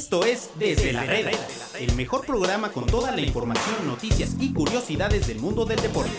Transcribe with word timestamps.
Esto 0.00 0.24
es 0.24 0.48
Desde 0.58 0.94
la 0.94 1.04
Reda, 1.04 1.30
el 1.78 1.94
mejor 1.94 2.24
programa 2.24 2.72
con 2.72 2.86
toda 2.86 3.10
la 3.14 3.20
información, 3.20 3.86
noticias 3.86 4.34
y 4.40 4.54
curiosidades 4.54 5.26
del 5.26 5.40
mundo 5.40 5.66
del 5.66 5.78
deporte. 5.78 6.10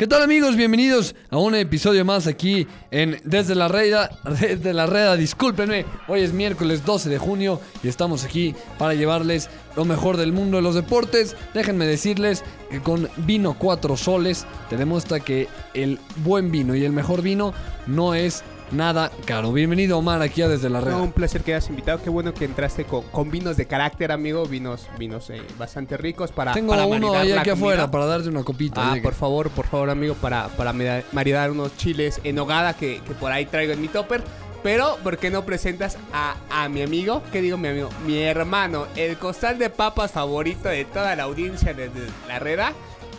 ¿Qué 0.00 0.06
tal 0.06 0.22
amigos? 0.22 0.56
Bienvenidos 0.56 1.14
a 1.28 1.36
un 1.36 1.54
episodio 1.54 2.06
más 2.06 2.26
aquí 2.26 2.66
en 2.90 3.20
Desde 3.22 3.54
la 3.54 3.68
Reda. 3.68 4.08
Desde 4.40 4.72
la 4.72 4.86
Reda, 4.86 5.14
discúlpenme. 5.14 5.84
Hoy 6.08 6.22
es 6.22 6.32
miércoles 6.32 6.86
12 6.86 7.10
de 7.10 7.18
junio 7.18 7.60
y 7.82 7.88
estamos 7.88 8.24
aquí 8.24 8.54
para 8.78 8.94
llevarles 8.94 9.50
lo 9.76 9.84
mejor 9.84 10.16
del 10.16 10.32
mundo 10.32 10.56
de 10.56 10.62
los 10.62 10.74
deportes. 10.74 11.36
Déjenme 11.52 11.84
decirles 11.84 12.42
que 12.70 12.80
con 12.80 13.10
vino 13.18 13.58
cuatro 13.58 13.94
soles 13.98 14.46
te 14.70 14.78
demuestra 14.78 15.20
que 15.20 15.48
el 15.74 15.98
buen 16.24 16.50
vino 16.50 16.74
y 16.74 16.86
el 16.86 16.92
mejor 16.92 17.20
vino 17.20 17.52
no 17.86 18.14
es 18.14 18.42
nada 18.72 19.10
caro. 19.24 19.52
Bienvenido 19.52 19.98
Omar 19.98 20.22
aquí 20.22 20.42
a 20.42 20.48
Desde 20.48 20.70
la 20.70 20.80
Reda. 20.80 20.96
No, 20.96 21.04
un 21.04 21.12
placer 21.12 21.42
que 21.42 21.54
hayas 21.54 21.68
invitado. 21.68 22.02
Qué 22.02 22.10
bueno 22.10 22.34
que 22.34 22.44
entraste 22.44 22.84
con, 22.84 23.02
con 23.04 23.30
vinos 23.30 23.56
de 23.56 23.66
carácter, 23.66 24.12
amigo. 24.12 24.46
Vinos, 24.46 24.88
vinos 24.98 25.30
eh, 25.30 25.42
bastante 25.58 25.96
ricos 25.96 26.32
para. 26.32 26.52
Tengo 26.52 26.72
para 26.72 26.86
uno 26.86 27.14
ahí 27.14 27.30
la 27.30 27.40
aquí 27.40 27.50
afuera 27.50 27.90
para 27.90 28.06
darte 28.06 28.28
una 28.28 28.44
copita. 28.44 28.92
Ah, 28.92 28.96
por 29.02 29.14
favor, 29.14 29.50
por 29.50 29.66
favor, 29.66 29.90
amigo, 29.90 30.14
para, 30.14 30.48
para 30.48 30.72
maridar 31.12 31.50
unos 31.50 31.76
chiles 31.76 32.20
en 32.24 32.38
hogada 32.38 32.74
que, 32.74 33.00
que 33.06 33.14
por 33.14 33.32
ahí 33.32 33.46
traigo 33.46 33.72
en 33.72 33.80
mi 33.80 33.88
topper. 33.88 34.22
Pero, 34.62 34.98
¿por 35.02 35.16
qué 35.16 35.30
no 35.30 35.46
presentas 35.46 35.96
a, 36.12 36.36
a 36.50 36.68
mi 36.68 36.82
amigo? 36.82 37.22
¿Qué 37.32 37.40
digo 37.40 37.56
mi 37.56 37.68
amigo? 37.68 37.88
Mi 38.06 38.18
hermano, 38.18 38.86
el 38.94 39.16
costal 39.16 39.58
de 39.58 39.70
papas 39.70 40.10
favorito 40.10 40.68
de 40.68 40.84
toda 40.84 41.16
la 41.16 41.22
audiencia 41.22 41.72
desde 41.72 42.00
la 42.28 42.38
reda, 42.38 42.74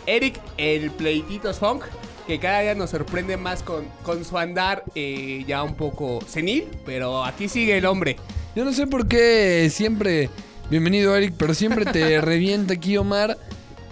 Eric, 0.06 0.40
el 0.56 0.92
Pleititos 0.92 1.58
Funk, 1.58 1.82
que 2.26 2.38
cada 2.38 2.60
día 2.60 2.74
nos 2.74 2.90
sorprende 2.90 3.36
más 3.36 3.62
con, 3.62 3.84
con 4.02 4.24
su 4.24 4.38
andar 4.38 4.84
eh, 4.94 5.44
ya 5.46 5.62
un 5.62 5.74
poco 5.74 6.20
senil, 6.26 6.68
pero 6.86 7.24
aquí 7.24 7.48
sigue 7.48 7.78
el 7.78 7.86
hombre. 7.86 8.16
Yo 8.54 8.64
no 8.64 8.72
sé 8.72 8.86
por 8.86 9.06
qué 9.08 9.68
siempre, 9.72 10.30
bienvenido 10.70 11.16
Eric, 11.16 11.34
pero 11.36 11.54
siempre 11.54 11.84
te 11.86 12.20
revienta 12.22 12.74
aquí 12.74 12.96
Omar 12.96 13.36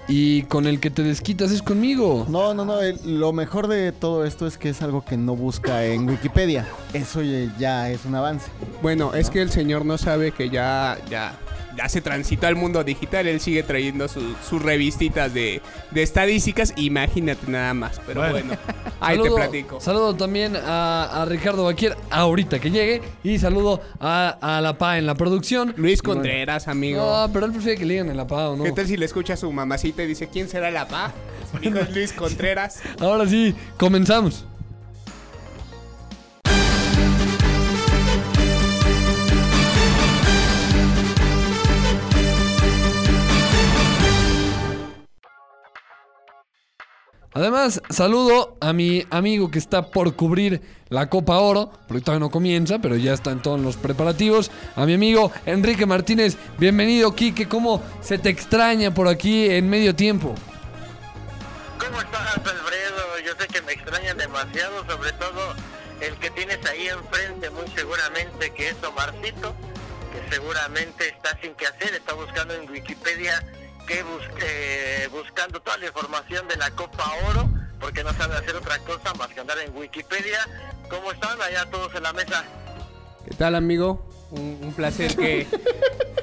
y 0.08 0.42
con 0.44 0.66
el 0.66 0.80
que 0.80 0.90
te 0.90 1.02
desquitas 1.02 1.50
es 1.52 1.62
conmigo. 1.62 2.26
No, 2.28 2.52
no, 2.52 2.64
no. 2.64 2.80
el- 2.82 2.98
lo 3.20 3.32
mejor 3.32 3.68
de 3.68 3.92
todo 3.92 4.24
esto 4.24 4.46
es 4.46 4.58
que 4.58 4.70
es 4.70 4.82
algo 4.82 5.04
que 5.04 5.16
no 5.16 5.36
busca 5.36 5.84
en 5.84 6.08
Wikipedia. 6.08 6.66
Eso 6.92 7.22
ya- 7.22 7.54
ya 7.58 7.90
es 7.90 8.04
un 8.04 8.14
avance. 8.16 8.50
Bueno, 8.82 9.14
es 9.14 9.30
que 9.30 9.40
el 9.40 9.50
señor 9.50 9.84
no 9.84 9.98
sabe 9.98 10.32
que 10.32 10.50
ya, 10.50 10.98
ya, 11.08 11.38
ya 11.76 11.88
se 11.88 12.00
transitó 12.00 12.46
al 12.46 12.56
mundo 12.56 12.82
digital. 12.84 13.26
Él 13.26 13.40
sigue 13.40 13.62
trayendo 13.62 14.08
su- 14.08 14.34
sus 14.48 14.62
revistitas 14.62 15.32
de, 15.34 15.62
de 15.90 16.02
estadísticas. 16.02 16.72
Imagínate 16.76 17.50
nada 17.50 17.74
más. 17.74 18.00
Pero 18.06 18.28
bueno, 18.30 18.54
ahí 19.00 19.16
te 19.16 19.22
Saludo- 19.24 19.36
platico. 19.36 19.80
Saludo 19.80 20.14
también 20.14 20.56
a, 20.56 21.22
a 21.22 21.24
Ricardo 21.24 21.64
Baquier 21.64 21.96
ahorita 22.10 22.58
que 22.58 22.70
llegue 22.70 23.02
y 23.24 23.38
saludo 23.38 23.80
a, 24.00 24.36
a 24.40 24.60
la 24.60 24.76
PA 24.78 24.98
en 24.98 25.06
la 25.06 25.14
producción. 25.14 25.74
Luis 25.76 26.02
bueno, 26.02 26.20
Contreras, 26.20 26.68
amigo. 26.68 27.00
No, 27.26 27.32
pero 27.32 27.46
él 27.46 27.52
prefiere 27.52 27.78
que 27.78 27.84
le 27.84 27.94
digan 27.94 28.10
en 28.10 28.16
la 28.16 28.26
PA 28.26 28.50
o 28.50 28.56
no. 28.56 28.64
¿Qué 28.64 28.72
tal 28.72 28.86
si 28.86 28.96
le 28.96 29.06
escucha 29.06 29.34
a 29.34 29.36
su 29.36 29.50
mamacita 29.52 30.02
y 30.02 30.06
dice 30.06 30.28
quién 30.28 30.48
será 30.48 30.70
la 30.70 30.86
pa? 30.88 31.12
Es 31.62 31.94
Luis 31.94 32.12
Contreras. 32.12 32.80
Ahora 33.00 33.26
sí, 33.26 33.54
comenzamos. 33.76 34.44
Además, 47.32 47.80
saludo 47.90 48.56
a 48.60 48.72
mi 48.72 49.06
amigo 49.10 49.52
que 49.52 49.60
está 49.60 49.90
por 49.90 50.16
cubrir 50.16 50.60
la 50.88 51.08
Copa 51.08 51.38
Oro, 51.38 51.70
porque 51.86 52.02
todavía 52.02 52.26
no 52.26 52.30
comienza, 52.30 52.80
pero 52.80 52.96
ya 52.96 53.12
está 53.12 53.30
en 53.30 53.40
todos 53.40 53.60
los 53.60 53.76
preparativos. 53.76 54.50
A 54.74 54.84
mi 54.84 54.94
amigo 54.94 55.30
Enrique 55.46 55.86
Martínez, 55.86 56.36
bienvenido, 56.58 57.14
Quique. 57.14 57.46
¿Cómo 57.46 57.82
se 58.00 58.18
te 58.18 58.30
extraña 58.30 58.92
por 58.92 59.06
aquí 59.06 59.48
en 59.48 59.70
medio 59.70 59.94
tiempo? 59.94 60.34
¿Cómo 61.78 62.00
estás, 62.00 62.36
Alfredo? 62.36 63.20
Yo 63.24 63.32
sé 63.38 63.46
que 63.46 63.62
me 63.62 63.72
extrañan 63.74 64.16
demasiado, 64.16 64.84
sobre 64.88 65.12
todo 65.12 65.54
el 66.00 66.14
que 66.16 66.30
tienes 66.30 66.58
ahí 66.66 66.88
enfrente, 66.88 67.48
muy 67.50 67.68
seguramente 67.76 68.50
que 68.50 68.70
es 68.70 68.76
Omarcito, 68.82 69.54
que 70.12 70.34
seguramente 70.34 71.08
está 71.08 71.38
sin 71.40 71.54
que 71.54 71.66
hacer, 71.66 71.94
está 71.94 72.12
buscando 72.14 72.54
en 72.54 72.68
Wikipedia, 72.68 73.40
que 73.90 74.02
busque, 74.04 75.08
buscando 75.10 75.60
toda 75.60 75.76
la 75.78 75.86
información 75.86 76.46
de 76.46 76.56
la 76.56 76.70
Copa 76.70 77.12
Oro, 77.28 77.50
porque 77.80 78.04
no 78.04 78.12
sabe 78.12 78.36
hacer 78.36 78.54
otra 78.54 78.78
cosa 78.78 79.12
más 79.14 79.28
que 79.28 79.40
andar 79.40 79.58
en 79.58 79.76
Wikipedia. 79.76 80.38
¿Cómo 80.88 81.10
están 81.10 81.40
allá 81.42 81.68
todos 81.70 81.92
en 81.96 82.04
la 82.04 82.12
mesa? 82.12 82.44
¿Qué 83.26 83.34
tal, 83.34 83.56
amigo? 83.56 84.06
Un, 84.30 84.60
un 84.62 84.72
placer 84.74 85.16
que, 85.16 85.48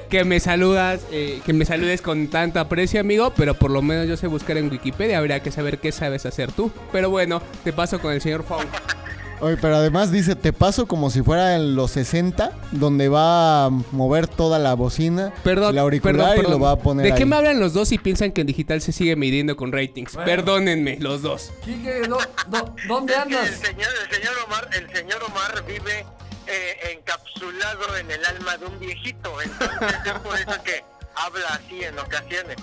que 0.08 0.24
me 0.24 0.40
saludas, 0.40 1.02
eh, 1.12 1.42
que 1.44 1.52
me 1.52 1.66
saludes 1.66 2.00
con 2.00 2.28
tanto 2.28 2.58
aprecio, 2.58 3.00
amigo. 3.00 3.34
Pero 3.36 3.52
por 3.52 3.70
lo 3.70 3.82
menos 3.82 4.08
yo 4.08 4.16
sé 4.16 4.28
buscar 4.28 4.56
en 4.56 4.70
Wikipedia. 4.70 5.18
Habría 5.18 5.40
que 5.40 5.50
saber 5.50 5.78
qué 5.78 5.92
sabes 5.92 6.24
hacer 6.24 6.52
tú. 6.52 6.72
Pero 6.90 7.10
bueno, 7.10 7.42
te 7.64 7.74
paso 7.74 8.00
con 8.00 8.14
el 8.14 8.22
señor 8.22 8.44
Fong. 8.44 8.64
Oye, 9.40 9.56
pero 9.60 9.76
además 9.76 10.10
dice, 10.10 10.34
te 10.34 10.52
paso 10.52 10.86
como 10.86 11.10
si 11.10 11.22
fuera 11.22 11.54
en 11.54 11.76
los 11.76 11.92
60, 11.92 12.50
donde 12.72 13.08
va 13.08 13.66
a 13.66 13.70
mover 13.70 14.26
toda 14.26 14.58
la 14.58 14.74
bocina, 14.74 15.32
Perdón, 15.44 15.72
el 15.74 15.78
auricular 15.78 16.34
perdón, 16.36 16.46
y 16.46 16.50
lo 16.50 16.58
va 16.58 16.72
a 16.72 16.76
poner 16.76 17.06
¿De 17.06 17.14
qué 17.16 17.24
me 17.24 17.36
hablan 17.36 17.60
los 17.60 17.72
dos 17.72 17.92
y 17.92 17.98
piensan 17.98 18.32
que 18.32 18.40
en 18.40 18.48
digital 18.48 18.80
se 18.80 18.90
sigue 18.92 19.14
midiendo 19.16 19.56
con 19.56 19.70
ratings? 19.72 20.16
Perdónenme, 20.16 20.98
los 21.00 21.22
dos. 21.22 21.52
Quique, 21.64 22.02
¿dó- 22.08 22.18
dó- 22.48 22.74
¿dónde 22.88 23.14
andas? 23.14 23.48
el 23.48 23.54
señor, 23.54 23.88
el 24.08 24.14
señor 24.16 24.34
Omar, 24.46 24.68
el 24.72 24.96
señor 24.96 25.22
Omar 25.22 25.64
vive 25.66 26.04
eh, 26.46 26.96
encapsulado 26.98 27.96
en 28.00 28.10
el 28.10 28.24
alma 28.24 28.56
de 28.56 28.66
un 28.66 28.78
viejito, 28.80 29.40
entonces 29.40 29.78
es 30.04 30.12
por 30.20 30.34
eso 30.36 30.62
que 30.64 30.82
habla 31.14 31.48
así 31.50 31.82
en 31.84 31.98
ocasiones. 31.98 32.56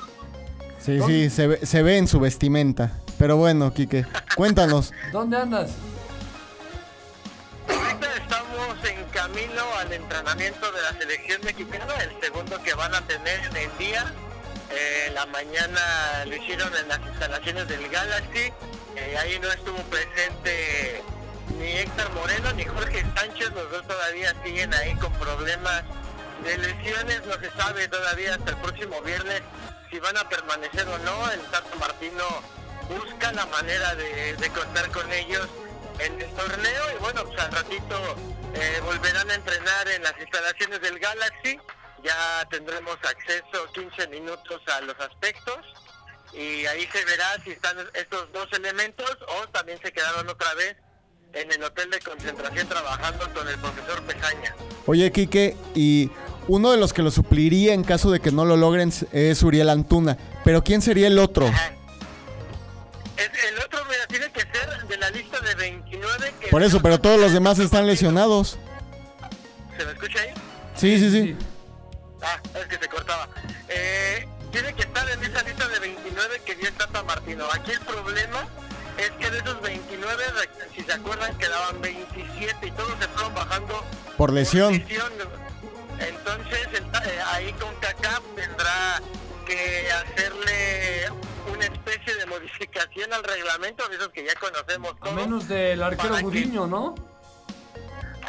Sí, 0.80 1.00
sí, 1.08 1.30
se 1.30 1.48
ve, 1.48 1.66
se 1.66 1.82
ve 1.82 1.98
en 1.98 2.08
su 2.08 2.20
vestimenta. 2.20 2.92
Pero 3.18 3.38
bueno, 3.38 3.74
Quique, 3.74 4.06
cuéntanos. 4.36 4.92
¿Dónde 5.14 5.38
andas? 5.38 5.72
En 8.86 9.04
camino 9.06 9.64
al 9.80 9.92
entrenamiento 9.92 10.72
de 10.72 10.82
la 10.84 10.94
selección 10.94 11.42
mexicana, 11.44 11.92
el 12.04 12.22
segundo 12.22 12.62
que 12.62 12.76
van 12.76 12.94
a 12.94 13.02
tener 13.08 13.40
en 13.46 13.58
el 13.58 13.78
día. 13.80 14.14
Eh, 14.70 15.10
la 15.12 15.26
mañana 15.26 16.24
lo 16.28 16.36
hicieron 16.36 16.72
en 16.76 16.88
las 16.90 17.00
instalaciones 17.00 17.68
del 17.68 17.90
Galaxy. 17.90 18.54
Eh, 18.96 19.18
ahí 19.18 19.40
no 19.40 19.52
estuvo 19.52 19.78
presente 19.90 21.02
ni 21.58 21.72
Héctor 21.78 22.12
Moreno 22.12 22.54
ni 22.54 22.64
Jorge 22.64 23.04
Sánchez. 23.16 23.50
Los 23.56 23.72
dos 23.72 23.88
todavía 23.88 24.36
siguen 24.44 24.72
ahí 24.76 24.94
con 24.98 25.12
problemas 25.14 25.84
de 26.44 26.56
lesiones. 26.60 27.26
No 27.26 27.40
se 27.40 27.50
sabe 27.58 27.88
todavía 27.88 28.36
hasta 28.36 28.52
el 28.52 28.58
próximo 28.58 29.02
viernes 29.02 29.42
si 29.90 30.00
van 30.00 30.16
a 30.16 30.30
permanecer 30.30 30.88
o 30.88 30.98
no. 31.00 31.32
El 31.32 31.42
Tato 31.50 31.76
Martino 31.80 32.24
busca 32.88 33.32
la 33.32 33.48
manera 33.48 33.96
de 33.96 34.50
contar 34.54 34.92
con 34.92 35.12
ellos 35.12 35.50
en 36.00 36.22
el 36.22 36.28
torneo 36.32 36.84
y 36.96 37.02
bueno, 37.02 37.24
pues 37.26 37.40
al 37.40 37.52
ratito 37.52 38.16
eh, 38.54 38.80
volverán 38.84 39.30
a 39.30 39.36
entrenar 39.36 39.88
en 39.90 40.04
las 40.04 40.14
instalaciones 40.20 40.82
del 40.82 41.00
Galaxy. 41.00 41.58
Ya 42.04 42.48
tendremos 42.52 42.98
acceso 43.04 43.66
15 43.74 44.08
minutos 44.10 44.62
a 44.76 44.82
los 44.82 44.96
aspectos 45.00 45.58
y 46.34 46.66
ahí 46.68 46.88
se 46.92 47.04
verá 47.06 47.26
si 47.44 47.52
están 47.52 47.78
estos 47.94 48.32
dos 48.32 48.48
elementos 48.54 49.18
o 49.28 49.48
también 49.50 49.80
se 49.82 49.92
quedaron 49.92 50.28
otra 50.30 50.54
vez 50.54 50.76
en 51.34 51.52
el 51.52 51.64
hotel 51.64 51.90
de 51.90 52.00
concentración 52.00 52.68
trabajando 52.70 53.28
con 53.34 53.48
el 53.48 53.58
profesor 53.58 54.04
Pesaña. 54.04 54.56
Oye, 54.86 55.12
Quique, 55.12 55.58
y 55.74 56.12
uno 56.48 56.72
de 56.72 56.78
los 56.78 56.94
que 56.94 57.02
lo 57.02 57.10
supliría 57.12 57.74
en 57.74 57.84
caso 57.84 58.12
de 58.12 58.20
que 58.20 58.32
no 58.32 58.46
lo 58.46 58.56
logren 58.56 58.94
es 59.12 59.42
Uriel 59.44 59.70
Antuna. 59.70 60.18
Pero 60.44 60.64
¿quién 60.64 60.82
sería 60.82 61.08
el 61.08 61.18
otro? 61.20 61.48
Ajá. 61.48 61.74
Es- 63.18 63.44
el 63.50 63.60
Por 66.56 66.64
eso, 66.64 66.80
pero 66.82 66.98
todos 67.02 67.20
los 67.20 67.34
demás 67.34 67.60
están 67.60 67.86
lesionados. 67.86 68.58
¿Se 69.78 69.84
me 69.86 69.92
escucha 69.92 70.22
ahí? 70.22 70.30
Sí, 70.74 70.98
sí, 71.00 71.12
sí. 71.12 71.36
Ah, 72.22 72.40
es 72.58 72.66
que 72.68 72.78
se 72.78 72.88
cortaba. 72.88 73.28
Eh, 73.68 74.26
tiene 74.54 74.74
que 74.74 74.84
estar 74.84 75.06
en 75.10 75.22
esa 75.22 75.44
lista 75.44 75.68
de 75.68 75.80
29 75.80 76.42
que 76.46 76.56
dio 76.56 76.70
el 76.70 76.74
Tata 76.76 77.04
Martino. 77.04 77.44
Aquí 77.52 77.72
el 77.72 77.82
problema 77.82 78.48
es 78.98 79.12
que 79.20 79.32
de 79.32 79.40
esos 79.40 79.62
29, 79.64 80.24
re- 80.28 80.50
si 80.74 80.82
se 80.82 80.94
acuerdan, 80.94 81.38
quedaban 81.38 81.82
27 81.82 82.68
y 82.68 82.72
todos 82.72 82.94
se 83.02 83.08
fueron 83.10 83.34
bajando 83.36 83.84
Por 84.16 84.32
lesión. 84.32 84.78
lesión. 84.78 85.12
Entonces, 86.00 86.68
el 86.74 86.86
eh, 86.86 87.20
ahí 87.34 87.52
con 87.60 87.76
CACAP 87.82 88.24
tendrá 88.34 89.02
que 89.46 89.90
hacerle 89.92 91.10
al 93.16 93.24
reglamento, 93.24 93.88
de 93.90 93.96
esos 93.96 94.10
que 94.10 94.24
ya 94.26 94.36
conocemos 94.36 94.92
A 94.94 95.00
todos. 95.04 95.16
menos 95.16 95.48
del 95.48 95.82
arquero. 95.82 96.20
Gudiño, 96.20 96.68
¿no? 96.68 96.96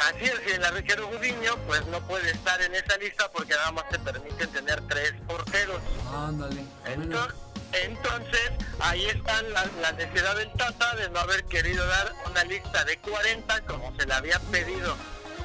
Así 0.09 0.25
es, 0.25 0.41
y 0.47 0.51
el 0.51 0.63
arquero 0.63 1.07
Gudiño 1.07 1.55
pues 1.65 1.85
no 1.87 1.99
puede 2.01 2.29
estar 2.31 2.61
en 2.61 2.73
esa 2.75 2.97
lista 2.97 3.29
porque 3.31 3.53
nada 3.55 3.71
más 3.71 3.89
te 3.89 3.97
permiten 3.99 4.49
tener 4.51 4.81
tres 4.87 5.13
porteros. 5.27 5.81
Ándale. 6.13 6.61
Entonces, 6.85 7.35
Entonces, 7.83 8.51
ahí 8.79 9.05
está 9.07 9.41
la, 9.41 9.65
la 9.81 9.91
necesidad 9.93 10.35
del 10.35 10.51
Tata 10.53 10.95
de 10.95 11.09
no 11.09 11.19
haber 11.19 11.43
querido 11.45 11.85
dar 11.87 12.13
una 12.29 12.43
lista 12.43 12.83
de 12.85 12.97
40 12.99 13.61
como 13.65 13.93
se 13.97 14.05
le 14.05 14.13
había 14.13 14.39
pedido 14.51 14.95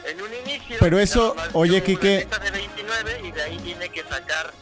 en 0.05 0.21
un 0.21 0.33
inicio. 0.35 0.77
Pero 0.81 0.99
eso, 0.99 1.35
oye, 1.55 1.71
dio 1.73 1.79
una 1.81 1.87
Quique. 1.87 2.17
lista 2.19 2.39
de 2.39 2.51
29 2.51 3.21
y 3.25 3.33
de 3.33 3.43
ahí 3.43 3.59
tiene 3.59 3.89
que 3.89 4.03
sacar 4.05 4.53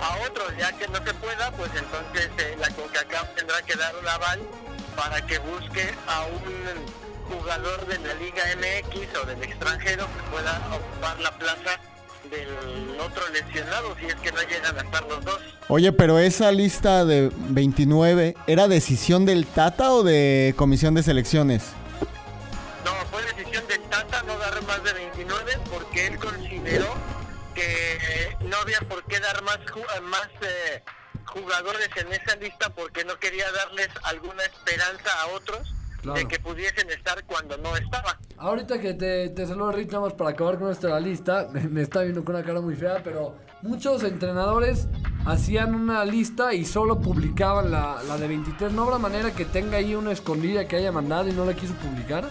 a 0.00 0.26
otros. 0.26 0.52
Ya 0.58 0.72
que 0.72 0.88
no 0.88 0.98
se 1.04 1.14
pueda, 1.14 1.50
pues 1.52 1.70
entonces 1.74 2.30
eh, 2.38 2.56
la 2.58 2.70
CONCACAF 2.70 3.34
tendrá 3.34 3.62
que 3.62 3.74
dar 3.76 3.94
un 3.96 4.08
aval 4.08 4.40
para 4.96 5.24
que 5.26 5.38
busque 5.38 5.94
a 6.06 6.24
un 6.26 7.36
jugador 7.36 7.86
de 7.86 7.98
la 7.98 8.14
Liga 8.14 8.42
MX 8.56 9.18
o 9.22 9.26
del 9.26 9.42
extranjero 9.42 10.06
que 10.06 10.30
pueda 10.30 10.60
ocupar 10.72 11.20
la 11.20 11.30
plaza 11.32 11.80
del 12.30 13.00
otro 13.00 13.22
lesionado 13.28 13.94
si 14.00 14.06
es 14.06 14.14
que 14.16 14.32
no 14.32 14.40
llegan 14.42 14.76
a 14.78 14.82
estar 14.82 15.04
los 15.06 15.24
dos. 15.24 15.40
Oye, 15.68 15.92
pero 15.92 16.18
esa 16.18 16.50
lista 16.52 17.04
de 17.04 17.30
29, 17.34 18.34
¿era 18.46 18.68
decisión 18.68 19.24
del 19.26 19.46
Tata 19.46 19.92
o 19.92 20.02
de 20.02 20.54
comisión 20.56 20.94
de 20.94 21.02
selecciones? 21.02 21.64
No, 22.84 22.92
fue 23.10 23.22
decisión 23.22 23.66
del 23.68 23.80
Tata 23.82 24.22
no 24.22 24.38
dar 24.38 24.60
más 24.62 24.82
de 24.82 24.92
29 24.92 25.58
porque 25.70 26.06
él 26.06 26.18
consideró 26.18 26.94
que 27.56 28.36
no 28.46 28.56
había 28.58 28.78
por 28.80 29.02
qué 29.06 29.18
dar 29.18 29.42
más 29.42 29.58
más 30.04 30.28
eh, 30.42 30.82
jugadores 31.24 31.88
en 31.96 32.12
esa 32.12 32.36
lista 32.36 32.70
porque 32.70 33.04
no 33.04 33.18
quería 33.18 33.50
darles 33.50 33.88
alguna 34.04 34.42
esperanza 34.44 35.10
a 35.22 35.26
otros 35.28 35.72
Claro. 36.02 36.20
de 36.20 36.28
que 36.28 36.38
pudiesen 36.38 36.88
estar 36.90 37.24
cuando 37.24 37.56
no 37.56 37.74
estaban. 37.76 38.14
Ahorita 38.36 38.78
que 38.78 38.94
te, 38.94 39.30
te 39.30 39.44
saludo 39.46 39.72
Rich, 39.72 39.88
nada 39.90 40.04
más 40.04 40.12
para 40.12 40.30
acabar 40.30 40.54
con 40.56 40.66
nuestra 40.66 41.00
lista, 41.00 41.48
me 41.52 41.82
está 41.82 42.02
viendo 42.02 42.24
con 42.24 42.36
una 42.36 42.44
cara 42.44 42.60
muy 42.60 42.76
fea, 42.76 43.00
pero 43.02 43.34
muchos 43.62 44.04
entrenadores 44.04 44.86
hacían 45.26 45.74
una 45.74 46.04
lista 46.04 46.52
y 46.54 46.64
solo 46.64 47.00
publicaban 47.00 47.72
la, 47.72 48.00
la 48.06 48.18
de 48.18 48.28
23. 48.28 48.70
¿No 48.72 48.82
habrá 48.84 48.98
manera 48.98 49.32
que 49.32 49.46
tenga 49.46 49.78
ahí 49.78 49.96
una 49.96 50.12
escondida 50.12 50.68
que 50.68 50.76
haya 50.76 50.92
mandado 50.92 51.28
y 51.28 51.32
no 51.32 51.44
la 51.44 51.54
quiso 51.54 51.72
publicar? 51.74 52.30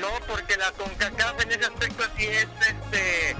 No, 0.00 0.08
porque 0.26 0.56
la 0.56 0.70
CONCACAF 0.72 1.42
en 1.42 1.50
ese 1.50 1.64
aspecto 1.66 2.04
sí 2.16 2.26
es 2.28 2.46
este 2.66 3.36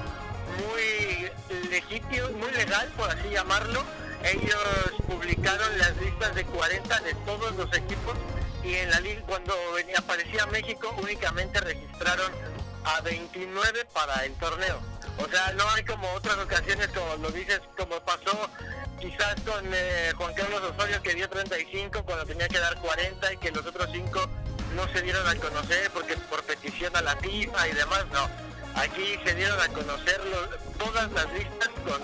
muy 0.59 1.31
legítimo, 1.71 2.29
muy 2.39 2.51
legal, 2.53 2.89
por 2.97 3.11
así 3.11 3.29
llamarlo. 3.31 3.83
Ellos 4.25 4.93
publicaron 5.07 5.79
las 5.79 5.97
listas 5.99 6.35
de 6.35 6.45
40 6.45 7.01
de 7.01 7.15
todos 7.25 7.55
los 7.57 7.73
equipos 7.77 8.17
y 8.65 8.75
en 8.75 8.91
la 8.91 9.01
liga 9.01 9.23
cuando 9.27 9.55
aparecía 9.97 10.47
México 10.47 10.95
únicamente 11.01 11.61
registraron 11.61 12.33
a 12.85 13.01
29 13.03 13.85
para 13.93 14.25
el 14.25 14.33
torneo. 14.35 14.81
O 15.19 15.29
sea, 15.29 15.53
no 15.53 15.69
hay 15.71 15.85
como 15.85 16.11
otras 16.13 16.37
ocasiones 16.39 16.89
como 16.89 17.17
lo 17.17 17.31
dices, 17.31 17.61
como 17.77 18.01
pasó 18.01 18.51
quizás 19.01 19.37
con 19.47 19.65
eh, 19.73 20.13
Juan 20.17 20.35
Carlos 20.35 20.63
Osorio 20.63 21.01
que 21.03 21.15
dio 21.15 21.29
35 21.29 22.03
cuando 22.05 22.27
tenía 22.27 22.49
que 22.49 22.59
dar 22.59 22.77
40 22.81 23.33
y 23.33 23.37
que 23.37 23.51
los 23.53 23.65
otros 23.65 23.89
5 23.93 24.29
no 24.75 24.93
se 24.93 25.03
dieron 25.03 25.27
a 25.27 25.35
conocer 25.37 25.91
porque 25.93 26.17
por 26.17 26.43
petición 26.45 26.95
a 26.97 27.03
la 27.03 27.17
FIFA 27.17 27.69
y 27.69 27.73
demás, 27.73 28.05
no. 28.13 28.29
Aquí 28.75 29.03
se 29.25 29.35
dieron 29.35 29.59
a 29.61 29.69
conocer 29.69 30.21
los- 30.31 30.79
todas 30.79 31.11
las 31.13 31.27
listas 31.33 31.69
con, 31.85 32.01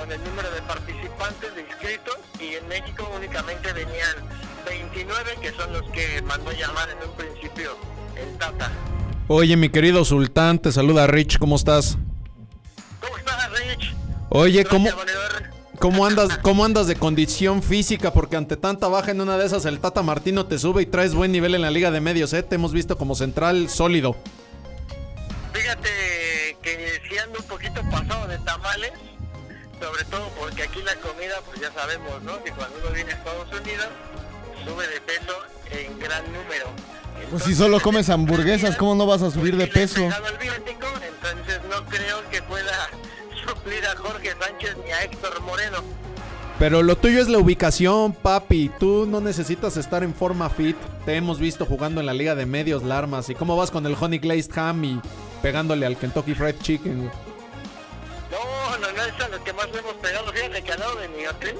con 0.00 0.10
el 0.12 0.22
número 0.24 0.50
de 0.50 0.62
participantes, 0.62 1.54
de 1.54 1.60
inscritos, 1.62 2.16
y 2.40 2.54
en 2.54 2.68
México 2.68 3.08
únicamente 3.16 3.72
venían 3.72 4.16
29, 4.66 5.36
que 5.40 5.52
son 5.52 5.72
los 5.72 5.82
que 5.92 6.20
mandó 6.22 6.50
llamar 6.52 6.88
en 6.90 7.08
un 7.08 7.14
principio 7.16 7.76
el 8.16 8.36
Tata. 8.38 8.70
Oye, 9.28 9.56
mi 9.56 9.68
querido 9.68 10.04
Sultán, 10.04 10.58
te 10.58 10.72
saluda 10.72 11.06
Rich, 11.06 11.38
¿cómo 11.38 11.54
estás? 11.56 11.96
¿Cómo 13.00 13.16
estás, 13.16 13.48
Rich? 13.52 13.94
Oye, 14.30 14.64
¿cómo, 14.64 14.88
cómo, 15.78 16.04
andas, 16.06 16.38
¿cómo 16.38 16.64
andas 16.64 16.88
de 16.88 16.96
condición 16.96 17.62
física? 17.62 18.12
Porque 18.12 18.36
ante 18.36 18.56
tanta 18.56 18.88
baja 18.88 19.12
en 19.12 19.20
una 19.20 19.38
de 19.38 19.46
esas, 19.46 19.64
el 19.66 19.78
Tata 19.78 20.02
Martino 20.02 20.46
te 20.46 20.58
sube 20.58 20.82
y 20.82 20.86
traes 20.86 21.14
buen 21.14 21.30
nivel 21.30 21.54
en 21.54 21.62
la 21.62 21.70
Liga 21.70 21.90
de 21.92 22.00
Medios, 22.00 22.32
¿eh? 22.32 22.42
Te 22.42 22.56
hemos 22.56 22.72
visto 22.72 22.98
como 22.98 23.14
central 23.14 23.68
sólido. 23.70 24.16
Fíjate 25.70 26.56
que 26.62 27.00
si 27.08 27.18
ando 27.18 27.38
un 27.38 27.44
poquito 27.44 27.80
pasado 27.92 28.26
de 28.26 28.38
tamales, 28.38 28.90
sobre 29.80 30.04
todo 30.06 30.28
porque 30.30 30.64
aquí 30.64 30.80
la 30.82 30.96
comida, 30.96 31.36
pues 31.46 31.60
ya 31.60 31.72
sabemos, 31.72 32.20
¿no? 32.24 32.42
Que 32.42 32.50
cuando 32.50 32.76
uno 32.78 32.90
viene 32.90 33.12
a 33.12 33.14
Estados 33.14 33.48
Unidos, 33.52 33.86
sube 34.64 34.88
de 34.88 35.00
peso 35.00 35.32
en 35.70 35.96
gran 36.00 36.24
número. 36.26 36.66
Pues 37.30 37.44
si 37.44 37.54
solo 37.54 37.78
comes 37.78 38.10
hamburguesas, 38.10 38.74
¿cómo 38.74 38.96
no 38.96 39.06
vas 39.06 39.22
a 39.22 39.30
subir 39.30 39.56
de 39.56 39.68
Pues 39.68 39.92
peso? 39.92 40.08
biótico, 40.40 40.88
entonces 41.06 41.60
no 41.70 41.84
creo 41.86 42.28
que 42.32 42.42
pueda 42.42 42.88
suplir 43.46 43.86
a 43.86 43.96
Jorge 43.96 44.34
Sánchez 44.40 44.76
ni 44.84 44.90
a 44.90 45.04
Héctor 45.04 45.40
Moreno. 45.42 45.84
Pero 46.58 46.82
lo 46.82 46.96
tuyo 46.96 47.22
es 47.22 47.28
la 47.28 47.38
ubicación, 47.38 48.12
papi. 48.12 48.72
Tú 48.80 49.06
no 49.08 49.20
necesitas 49.20 49.76
estar 49.76 50.02
en 50.02 50.14
forma 50.14 50.50
fit. 50.50 50.76
Te 51.06 51.14
hemos 51.14 51.38
visto 51.38 51.64
jugando 51.64 52.00
en 52.00 52.06
la 52.06 52.12
Liga 52.12 52.34
de 52.34 52.44
Medios, 52.44 52.82
Larmas. 52.82 53.30
¿Y 53.30 53.36
cómo 53.36 53.56
vas 53.56 53.70
con 53.70 53.86
el 53.86 53.96
Honey 53.98 54.18
Glazed 54.18 54.58
Ham 54.58 54.84
y 54.84 55.00
pegándole 55.42 55.86
al 55.86 55.96
Kentucky 55.96 56.34
Fried 56.34 56.56
Chicken? 56.60 57.10
No, 58.30 58.78
no, 58.78 58.92
no, 58.92 59.02
es 59.02 59.20
a 59.20 59.28
lo 59.28 59.42
que 59.42 59.52
más 59.52 59.70
le 59.70 59.78
hemos 59.78 59.94
pegado. 59.94 60.32
Fíjate 60.32 60.62
que 60.62 60.72
al 60.72 60.80
lado 60.80 60.96
de 60.96 61.08
mi 61.08 61.26
hotel 61.26 61.56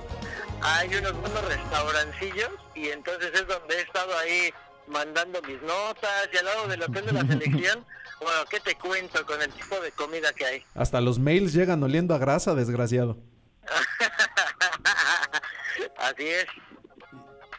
hay 0.62 0.94
unos 0.94 1.12
buenos 1.20 1.44
restaurancillos 1.46 2.50
y 2.74 2.88
entonces 2.88 3.30
es 3.34 3.46
donde 3.46 3.76
he 3.76 3.82
estado 3.82 4.16
ahí 4.18 4.52
mandando 4.86 5.40
mis 5.42 5.60
notas 5.62 6.28
y 6.32 6.36
al 6.36 6.44
lado 6.44 6.68
del 6.68 6.82
hotel 6.82 7.06
de 7.06 7.12
la 7.12 7.26
selección, 7.26 7.86
bueno, 8.20 8.44
¿qué 8.50 8.60
te 8.60 8.74
cuento 8.76 9.24
con 9.24 9.40
el 9.40 9.50
tipo 9.52 9.80
de 9.80 9.92
comida 9.92 10.32
que 10.32 10.44
hay? 10.44 10.64
Hasta 10.74 11.00
los 11.00 11.18
mails 11.18 11.52
llegan 11.52 11.82
oliendo 11.82 12.14
a 12.14 12.18
grasa, 12.18 12.54
desgraciado. 12.54 13.16
Así 15.98 16.26
es. 16.26 16.46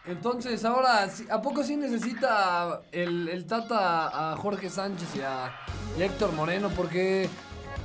Entonces, 0.06 0.66
ahora, 0.66 1.08
¿a 1.30 1.42
poco 1.42 1.64
sí 1.64 1.76
necesita 1.76 2.82
el, 2.92 3.30
el 3.30 3.46
Tata 3.46 4.32
a 4.32 4.36
Jorge 4.36 4.70
Sánchez 4.70 5.16
y 5.16 5.22
a, 5.22 5.56
y 5.98 6.02
a 6.02 6.06
Héctor 6.06 6.32
Moreno? 6.32 6.70
Porque 6.76 7.30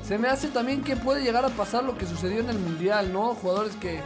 se 0.02 0.16
me 0.16 0.28
hace 0.28 0.48
también 0.48 0.82
que 0.82 0.96
puede 0.96 1.22
llegar 1.22 1.44
a 1.44 1.50
pasar 1.50 1.84
lo 1.84 1.98
que 1.98 2.06
sucedió 2.06 2.40
en 2.40 2.48
el 2.48 2.58
Mundial, 2.58 3.12
¿no? 3.12 3.34
Jugadores 3.34 3.76
que 3.76 4.00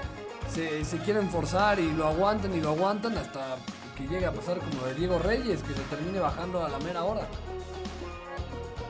se, 0.52 0.84
se 0.84 0.98
quieren 0.98 1.30
forzar 1.30 1.78
y 1.78 1.92
lo 1.92 2.08
aguantan 2.08 2.52
y 2.54 2.60
lo 2.60 2.70
aguantan 2.70 3.16
hasta 3.16 3.56
que 3.96 4.08
llegue 4.08 4.26
a 4.26 4.32
pasar 4.32 4.58
como 4.58 4.86
de 4.86 4.94
Diego 4.94 5.20
Reyes, 5.20 5.62
que 5.62 5.74
se 5.74 5.82
termine 5.82 6.18
bajando 6.18 6.64
a 6.64 6.68
la 6.68 6.78
mera 6.80 7.04
hora. 7.04 7.28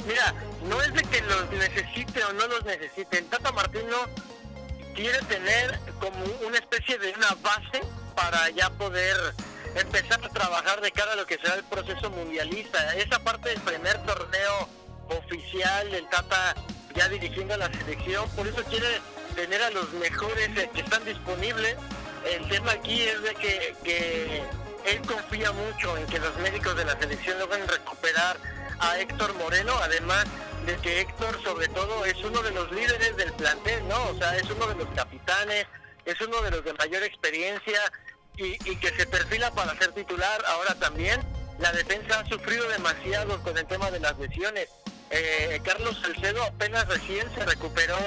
Mira, 0.07 0.35
no 0.67 0.81
es 0.81 0.95
de 0.95 1.03
que 1.03 1.21
los 1.21 1.51
necesite 1.51 2.25
o 2.25 2.33
no 2.33 2.47
los 2.47 2.65
necesite. 2.65 3.19
El 3.19 3.27
Tata 3.27 3.53
Martino 3.53 3.97
quiere 4.95 5.19
tener 5.29 5.79
como 6.01 6.25
una 6.47 6.57
especie 6.57 6.99
de 6.99 7.13
una 7.13 7.37
base 7.43 7.83
para 8.15 8.51
ya 8.51 8.71
poder 8.71 9.17
empezar 9.75 10.25
a 10.25 10.29
trabajar 10.29 10.81
de 10.81 10.91
cara 10.91 11.13
a 11.13 11.17
lo 11.17 11.27
que 11.27 11.37
será 11.37 11.55
el 11.55 11.65
proceso 11.65 12.11
mundialista. 12.11 12.95
Esa 12.97 13.19
parte 13.21 13.51
del 13.51 13.61
primer 13.61 13.99
torneo 14.05 14.69
oficial, 15.09 15.95
el 15.95 16.09
Tata 16.09 16.55
ya 16.95 17.09
dirigiendo 17.09 17.55
a 17.55 17.57
la 17.57 17.73
selección, 17.73 18.29
por 18.31 18.47
eso 18.47 18.63
quiere 18.65 19.01
tener 19.35 19.63
a 19.63 19.71
los 19.71 19.93
mejores 19.95 20.49
eh, 20.57 20.71
que 20.73 20.81
están 20.81 21.05
disponibles. 21.05 21.77
El 22.25 22.49
tema 22.49 22.73
aquí 22.73 23.03
es 23.03 23.23
de 23.23 23.35
que, 23.37 23.75
que 23.85 24.43
él 24.87 25.01
confía 25.07 25.53
mucho 25.53 25.97
en 25.97 26.07
que 26.07 26.19
los 26.19 26.37
médicos 26.39 26.77
de 26.77 26.85
la 26.85 26.99
selección 26.99 27.39
logren 27.39 27.67
recuperar 27.67 28.37
a 28.81 28.99
Héctor 28.99 29.35
Moreno, 29.35 29.73
además 29.83 30.25
de 30.67 30.77
que 30.77 31.01
Héctor 31.01 31.43
sobre 31.43 31.69
todo 31.69 32.05
es 32.05 32.17
uno 32.25 32.43
de 32.43 32.51
los 32.51 32.71
líderes 32.73 33.17
del 33.17 33.33
plantel, 33.33 33.87
¿no? 33.89 34.09
O 34.09 34.15
sea, 34.17 34.37
es 34.37 34.51
uno 34.51 34.67
de 34.67 34.75
los 34.75 34.89
capitanes, 34.95 35.67
es 36.05 36.21
uno 36.21 36.41
de 36.43 36.51
los 36.51 36.65
de 36.65 36.73
mayor 36.75 37.03
experiencia 37.03 37.81
y, 38.37 38.57
que 38.77 38.91
se 38.97 39.07
perfila 39.07 39.51
para 39.53 39.77
ser 39.79 39.93
titular. 39.93 40.43
Ahora 40.47 40.75
también 40.75 41.21
la 41.59 41.73
defensa 41.73 42.21
ha 42.21 42.27
sufrido 42.27 42.69
demasiado 42.69 43.43
con 43.43 43.57
el 43.57 43.67
tema 43.67 43.91
de 43.91 44.01
las 44.01 44.19
lesiones. 44.19 44.69
Eh, 45.11 45.61
Carlos 45.65 45.99
Salcedo 46.01 46.43
apenas 46.45 46.87
recién 46.89 47.27
se 47.35 47.45
recuperó 47.45 47.99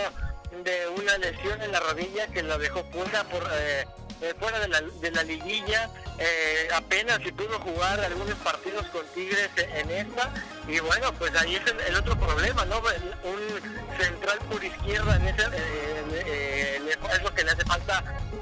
de 0.64 0.88
una 0.88 1.18
lesión 1.18 1.62
en 1.62 1.72
la 1.72 1.80
rodilla 1.80 2.28
que 2.28 2.44
lo 2.44 2.58
dejó 2.58 2.84
fuera 2.92 3.24
por 3.26 3.44
eh, 3.52 3.86
eh, 4.22 4.34
fuera 4.40 4.60
de 4.60 4.68
la, 4.68 4.82
de 4.82 5.12
la 5.12 5.24
liguilla 5.24 5.90
eh, 6.20 6.68
apenas 6.74 7.20
si 7.24 7.32
pudo 7.32 7.60
jugar 7.60 8.00
algunos 8.00 8.36
partidos 8.36 8.88
con 8.88 9.06
Tigres 9.08 9.50
en 9.58 9.90
esta 9.90 10.32
y 10.68 10.80
bueno 10.80 11.12
pues 11.14 11.36
ahí 11.36 11.56
es 11.56 11.66
el, 11.70 11.80
el 11.82 11.96
otro 11.96 12.18
problema 12.18 12.64
no 12.66 12.78
un 12.78 13.98
central 14.00 14.38
por 14.50 14.64
izquierda 14.64 15.16
en 15.16 15.28
ese, 15.28 15.44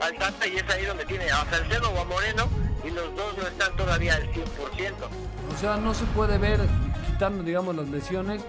al 0.01 0.15
Tata 0.17 0.47
y 0.47 0.57
es 0.57 0.69
ahí 0.69 0.85
donde 0.85 1.05
tiene 1.05 1.29
a 1.31 1.45
Salcedo 1.49 1.89
o 1.91 2.01
a 2.01 2.05
Moreno 2.05 2.49
y 2.83 2.89
los 2.89 3.15
dos 3.15 3.37
no 3.37 3.47
están 3.47 3.75
todavía 3.75 4.15
al 4.15 4.23
100% 4.31 4.45
O 5.53 5.57
sea, 5.59 5.77
no 5.77 5.93
se 5.93 6.05
puede 6.05 6.37
ver, 6.37 6.59
quitando, 7.05 7.43
digamos, 7.43 7.75
las 7.75 7.87
lesiones. 7.89 8.41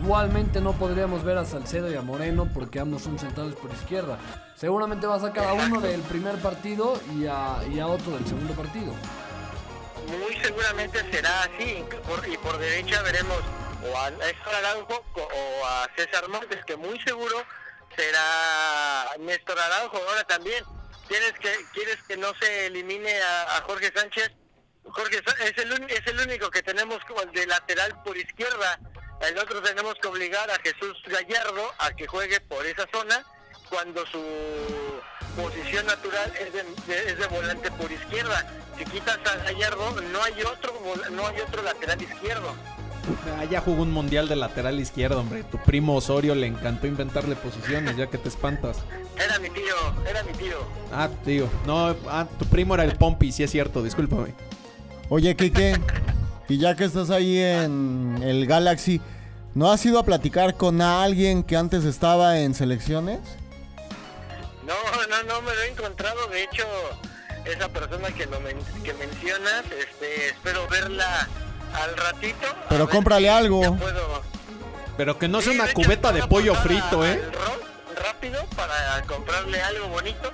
Igualmente 0.00 0.60
no 0.60 0.72
podríamos 0.74 1.24
ver 1.24 1.38
a 1.38 1.44
Salcedo 1.44 1.90
y 1.90 1.96
a 1.96 2.02
Moreno 2.02 2.48
porque 2.54 2.78
ambos 2.78 3.02
son 3.02 3.18
centrales 3.18 3.54
por 3.56 3.72
izquierda. 3.72 4.18
Seguramente 4.56 5.06
va 5.08 5.16
a 5.16 5.20
sacar 5.20 5.48
a 5.48 5.52
uno 5.54 5.80
del 5.80 6.00
primer 6.02 6.36
partido 6.36 7.00
y 7.16 7.26
a, 7.26 7.56
y 7.72 7.80
a 7.80 7.86
otro 7.88 8.12
del 8.12 8.24
segundo 8.26 8.54
partido. 8.54 8.92
muy 10.06 10.36
seguramente 10.42 11.00
será 11.10 11.42
así 11.42 11.84
por- 12.06 12.28
y 12.28 12.36
por 12.38 12.58
derecha 12.58 13.02
veremos 13.02 13.38
o 13.92 13.98
a 13.98 14.10
Néstor 14.10 14.54
Araujo 14.54 15.02
o 15.16 15.66
a 15.66 15.88
César 15.96 16.28
Montes 16.28 16.64
que 16.64 16.76
muy 16.76 17.00
seguro 17.00 17.36
será 17.96 19.16
Néstor 19.18 19.58
Araujo 19.58 19.96
ahora 20.08 20.22
también 20.24 20.62
¿Quieres 21.12 21.34
que, 21.40 21.54
¿Quieres 21.74 22.02
que 22.08 22.16
no 22.16 22.32
se 22.40 22.68
elimine 22.68 23.20
a, 23.20 23.60
Jorge 23.66 23.92
Sánchez? 23.94 24.30
Jorge 24.82 25.18
es 25.44 25.58
el, 25.58 25.72
es 25.90 26.06
el 26.06 26.20
único 26.20 26.50
que 26.50 26.62
tenemos 26.62 27.00
de 27.34 27.46
lateral 27.46 28.02
por 28.02 28.16
izquierda. 28.16 28.80
El 29.20 29.36
otro 29.36 29.60
tenemos 29.60 29.94
que 29.96 30.08
obligar 30.08 30.50
a 30.50 30.58
Jesús 30.60 30.96
Gallardo 31.04 31.70
a 31.80 31.92
que 31.92 32.06
juegue 32.06 32.40
por 32.40 32.64
esa 32.64 32.88
zona 32.90 33.22
cuando 33.68 34.06
su 34.06 34.24
posición 35.36 35.84
natural 35.84 36.32
es 36.40 36.50
de, 36.54 37.10
es 37.10 37.18
de 37.18 37.26
volante 37.26 37.70
por 37.72 37.92
izquierda. 37.92 38.50
Si 38.78 38.86
quitas 38.86 39.18
a 39.26 39.36
Gallardo, 39.36 40.00
no 40.00 40.22
hay 40.22 40.42
otro 40.44 40.82
no 41.10 41.26
hay 41.26 41.40
otro 41.42 41.62
lateral 41.62 42.00
izquierdo. 42.00 42.56
Ya 43.50 43.60
jugó 43.60 43.82
un 43.82 43.90
mundial 43.90 44.28
de 44.28 44.36
lateral 44.36 44.78
izquierdo, 44.80 45.20
hombre. 45.20 45.42
Tu 45.44 45.58
primo 45.58 45.94
Osorio 45.96 46.34
le 46.34 46.46
encantó 46.46 46.86
inventarle 46.86 47.34
posiciones, 47.36 47.96
ya 47.96 48.06
que 48.06 48.18
te 48.18 48.28
espantas. 48.28 48.78
Era 49.22 49.38
mi 49.38 49.50
tío, 49.50 49.74
era 50.08 50.22
mi 50.22 50.32
tío. 50.32 50.56
Ah, 50.92 51.08
tío. 51.24 51.48
No, 51.66 51.94
ah, 52.08 52.26
tu 52.38 52.46
primo 52.46 52.74
era 52.74 52.84
el 52.84 52.96
Pompi, 52.96 53.32
sí 53.32 53.42
es 53.42 53.50
cierto, 53.50 53.82
discúlpame. 53.82 54.34
Oye, 55.08 55.36
Kike, 55.36 55.78
y 56.48 56.58
ya 56.58 56.76
que 56.76 56.84
estás 56.84 57.10
ahí 57.10 57.38
en 57.38 58.20
el 58.22 58.46
Galaxy, 58.46 59.00
¿no 59.54 59.70
has 59.70 59.84
ido 59.84 59.98
a 59.98 60.04
platicar 60.04 60.56
con 60.56 60.80
alguien 60.80 61.42
que 61.42 61.56
antes 61.56 61.84
estaba 61.84 62.38
en 62.38 62.54
selecciones? 62.54 63.18
No, 64.66 64.74
no, 65.08 65.22
no 65.24 65.42
me 65.42 65.54
lo 65.54 65.60
he 65.62 65.68
encontrado. 65.70 66.28
De 66.28 66.44
hecho, 66.44 66.64
esa 67.44 67.68
persona 67.68 68.08
que 68.12 68.26
lo 68.26 68.40
men- 68.40 68.56
que 68.84 68.94
mencionas, 68.94 69.64
este, 69.66 70.28
espero 70.28 70.66
verla 70.68 71.28
al 71.74 71.96
ratito. 71.96 72.46
Pero 72.68 72.88
cómprale 72.88 73.28
si 73.28 73.34
algo. 73.34 73.76
Pero 74.96 75.18
que 75.18 75.28
no 75.28 75.40
sea 75.40 75.52
Sí, 75.52 75.58
una 75.60 75.72
cubeta 75.72 76.12
de 76.12 76.26
pollo 76.26 76.54
frito, 76.56 77.02
a- 77.02 77.10
¿eh? 77.10 77.22
rápido 77.96 78.44
para 78.56 79.02
comprarle 79.06 79.60
algo 79.62 79.88
bonito. 79.88 80.30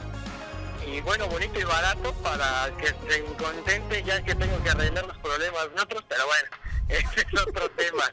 Y 0.86 1.00
bueno, 1.02 1.26
bonito 1.28 1.60
y 1.60 1.64
barato 1.64 2.12
para 2.22 2.70
que 2.78 2.86
se 2.88 3.22
contente 3.42 4.02
ya 4.02 4.22
que 4.22 4.34
tengo 4.34 4.62
que 4.62 4.70
arreglar 4.70 5.06
los 5.06 5.18
problemas 5.18 5.62
de 5.74 5.82
otros. 5.82 6.04
Pero 6.08 6.22
bueno, 6.26 6.48
ese 6.88 7.20
es 7.20 7.40
otro 7.40 7.68
tema. 7.76 8.04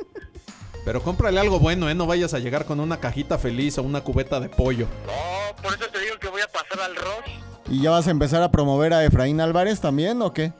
Pero 0.83 1.01
cómprale 1.01 1.39
algo 1.39 1.59
bueno, 1.59 1.89
¿eh? 1.89 1.95
No 1.95 2.05
vayas 2.05 2.33
a 2.35 2.39
llegar 2.39 2.65
con 2.65 2.79
una 2.79 2.99
cajita 2.99 3.39
feliz 3.39 3.77
o 3.79 3.81
una 3.81 4.01
cubeta 4.01 4.39
de 4.39 4.49
pollo. 4.49 4.87
No, 5.07 5.55
por 5.63 5.73
eso 5.73 5.87
te 5.91 5.99
digo 5.99 6.19
que 6.19 6.27
voy 6.27 6.41
a 6.41 6.47
pasar 6.47 6.79
al 6.81 6.95
Ross. 6.95 7.25
¿Y 7.71 7.81
ya 7.81 7.89
vas 7.89 8.05
a 8.07 8.11
empezar 8.11 8.43
a 8.43 8.51
promover 8.51 8.93
a 8.93 9.03
Efraín 9.03 9.41
Álvarez 9.41 9.81
también 9.81 10.21
o 10.21 10.31
qué? 10.33 10.53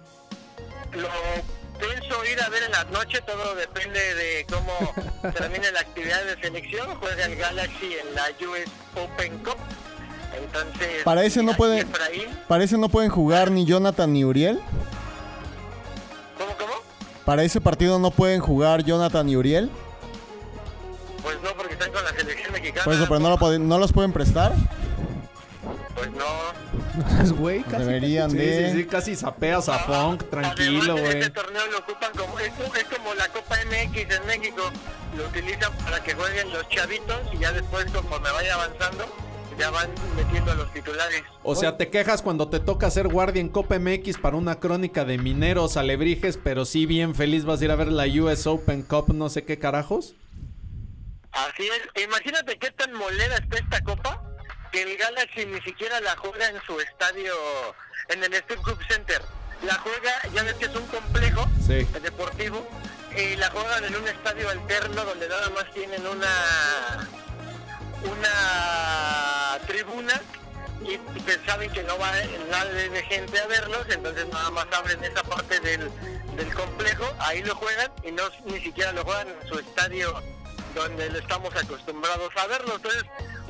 Lo 0.94 1.08
ir 2.32 2.42
a 2.42 2.50
ver 2.50 2.64
en 2.64 2.72
la 2.72 2.84
noche, 2.86 3.22
todo 3.22 3.56
depende 3.56 4.00
de 4.16 4.46
cómo 4.52 4.74
termine 5.34 5.72
la 5.72 5.80
actividad 5.82 6.24
de 6.24 6.42
selección. 6.42 6.96
Juega 7.00 7.26
el 7.26 7.36
Galaxy 7.36 7.94
en 7.94 8.16
la 8.16 8.24
US 8.48 8.70
Open 9.04 9.38
Cup. 9.40 9.58
Entonces, 10.38 11.04
Para 11.04 11.24
ese 11.24 11.42
no 11.44 11.52
aquí 11.52 11.58
puede- 11.58 11.80
Efraín, 11.82 12.28
¿Para 12.48 12.64
ese 12.64 12.78
no 12.78 12.90
pueden 12.90 13.10
jugar 13.10 13.52
ni 13.52 13.66
Jonathan 13.66 14.12
ni 14.12 14.26
Uriel? 14.26 14.60
¿Cómo, 16.38 16.52
cómo? 16.58 16.74
¿Para 17.24 17.44
ese 17.44 17.62
partido 17.62 18.00
no 18.00 18.12
pueden 18.12 18.42
jugar 18.42 18.84
Jonathan 18.84 19.30
y 19.30 19.36
Uriel? 19.38 19.70
Pues 21.24 21.38
no, 21.42 21.50
porque 21.56 21.74
están 21.74 21.92
con 21.92 22.04
la 22.04 22.12
selección 22.12 22.52
mexicana. 22.52 22.84
Por 22.84 22.94
eso, 22.94 23.06
pero 23.08 23.20
no, 23.20 23.30
lo 23.30 23.38
pod- 23.38 23.60
no 23.60 23.78
los 23.80 23.94
pueden 23.94 24.12
prestar. 24.14 24.52
Pues 25.96 26.12
no. 26.12 26.26
Güey, 27.38 27.64
casi. 27.64 27.84
Deberían 27.84 28.32
de... 28.32 28.72
sí, 28.72 28.78
sí, 28.78 28.86
casi 28.86 29.16
sapeas 29.16 29.70
a 29.70 29.80
Funk, 29.80 30.30
tranquilo, 30.30 30.94
güey. 30.94 31.20
Este 31.20 31.30
torneo 31.30 31.66
lo 31.68 31.80
ocupan 31.80 32.12
como 32.18 32.40
es, 32.40 32.52
es 32.78 32.84
como 32.86 33.14
la 33.14 33.28
Copa 33.30 33.58
MX 33.66 34.16
en 34.16 34.26
México. 34.26 34.72
Lo 35.18 35.26
utilizan 35.26 35.72
para 35.78 36.04
que 36.04 36.14
jueguen 36.14 36.52
los 36.52 36.68
chavitos 36.70 37.22
y 37.34 37.40
ya 37.40 37.52
después, 37.52 37.86
conforme 37.86 38.32
vaya 38.32 38.56
avanzando, 38.56 39.06
ya 39.58 39.70
van 39.70 39.90
metiendo 40.16 40.52
a 40.52 40.56
los 40.56 40.72
titulares. 40.74 41.24
O 41.44 41.56
sea, 41.56 41.78
te 41.78 41.90
quejas 41.90 42.22
cuando 42.22 42.50
te 42.50 42.60
toca 42.60 42.90
ser 42.90 43.08
guardia 43.08 43.42
en 43.42 43.50
Copa 43.50 43.80
MX 43.80 44.18
para 44.18 44.36
una 44.36 44.60
crónica 44.60 45.06
de 45.06 45.18
mineros 45.18 45.78
alebrijes, 45.78 46.38
pero 46.42 46.66
sí 46.66 46.86
bien 46.86 47.16
feliz 47.16 47.46
vas 47.46 47.62
a 47.62 47.66
ir 47.66 47.72
a 47.72 47.76
ver 47.76 47.88
la 47.88 48.06
US 48.06 48.48
Open 48.48 48.84
Cup, 48.84 49.14
no 49.14 49.30
sé 49.30 49.44
qué 49.44 49.58
carajos. 49.58 50.16
Así 51.32 51.64
es. 51.68 52.04
Imagínate 52.04 52.58
qué 52.58 52.72
tan 52.72 52.94
molera 52.94 53.36
está 53.36 53.58
esta 53.58 53.82
copa 53.82 54.25
que 54.76 54.82
el 54.82 54.98
Galaxy 54.98 55.46
ni 55.46 55.62
siquiera 55.62 56.02
la 56.02 56.18
juega 56.18 56.50
en 56.50 56.62
su 56.64 56.78
estadio, 56.82 57.34
en 58.10 58.22
el 58.26 58.34
Steve 58.34 58.62
Group 58.62 58.80
Center. 58.90 59.22
La 59.64 59.76
juega, 59.76 60.12
ya 60.34 60.44
ves 60.44 60.56
que 60.56 60.66
es 60.66 60.76
un 60.76 60.86
complejo 60.88 61.48
Sí. 61.66 61.86
deportivo, 62.02 62.68
y 63.16 63.38
la 63.38 63.50
juegan 63.52 63.86
en 63.86 63.96
un 63.96 64.06
estadio 64.06 64.50
alterno 64.50 65.06
donde 65.06 65.30
nada 65.30 65.50
más 65.52 65.72
tienen 65.74 66.06
una 66.06 67.08
una 68.04 69.58
tribuna 69.66 70.22
y 70.82 70.98
pues 70.98 71.40
saben 71.46 71.72
que 71.72 71.82
no 71.84 71.98
va 71.98 72.12
nada 72.52 72.66
de 72.66 73.02
gente 73.04 73.40
a 73.40 73.48
verlos, 73.48 73.86
entonces 73.90 74.28
nada 74.28 74.52
más 74.52 74.68
abren 74.74 75.02
esa 75.06 75.24
parte 75.24 75.60
del, 75.62 75.90
del 76.36 76.54
complejo, 76.54 77.06
ahí 77.20 77.42
lo 77.44 77.56
juegan 77.56 77.92
y 78.04 78.12
no 78.12 78.24
ni 78.44 78.60
siquiera 78.60 78.92
lo 78.92 79.06
juegan 79.06 79.30
en 79.30 79.48
su 79.48 79.58
estadio 79.58 80.22
donde 80.76 81.10
lo 81.10 81.20
estamos 81.20 81.56
acostumbrados 81.56 82.30
a 82.36 82.48
verlo. 82.48 82.76
Entonces 82.76 83.04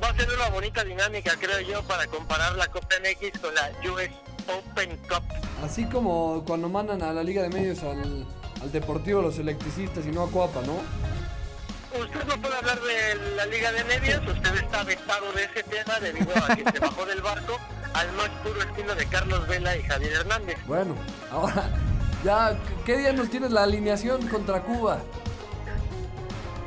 va 0.04 0.10
a 0.10 0.16
ser 0.16 0.28
una 0.34 0.50
bonita 0.50 0.84
dinámica, 0.84 1.34
creo 1.40 1.60
yo, 1.62 1.84
para 1.84 2.08
comparar 2.08 2.56
la 2.56 2.68
Copa 2.68 2.88
MX 3.00 3.40
con 3.40 3.54
la 3.56 3.72
US 3.92 4.10
Open 4.48 4.98
Cup. 5.08 5.24
Así 5.64 5.86
como 5.86 6.44
cuando 6.46 6.70
mandan 6.70 7.02
a 7.02 7.14
la 7.14 7.24
Liga 7.24 7.42
de 7.42 7.50
Medios 7.50 7.84
al, 7.84 8.26
al 8.62 8.72
Deportivo 8.72 9.22
los 9.22 9.40
electricistas 9.40 10.06
y 10.06 10.12
no 10.12 10.24
a 10.24 10.32
Coapa, 10.32 10.62
¿no? 10.62 10.80
Usted 12.00 12.26
no 12.26 12.42
puede 12.42 12.56
hablar 12.58 12.80
de 12.82 13.36
la 13.38 13.46
Liga 13.46 13.72
de 13.72 13.84
Medios, 13.86 14.22
usted 14.28 14.56
está 14.56 14.84
vetado 14.84 15.32
de 15.32 15.46
ese 15.46 15.64
tema 15.64 16.00
debido 16.02 16.32
a 16.36 16.56
que 16.56 16.64
se 16.70 16.80
bajó 16.80 17.06
del 17.06 17.22
barco 17.22 17.58
al 17.94 18.12
más 18.14 18.30
puro 18.44 18.62
estilo 18.62 18.94
de 18.96 19.06
Carlos 19.06 19.48
Vela 19.48 19.78
y 19.78 19.84
Javier 19.84 20.12
Hernández. 20.12 20.58
Bueno, 20.68 20.96
ahora, 21.32 21.70
ya, 22.24 22.58
¿qué 22.86 22.98
día 22.98 23.14
nos 23.14 23.30
tienes 23.30 23.52
la 23.52 23.64
alineación 23.64 24.28
contra 24.28 24.62
Cuba? 24.62 25.00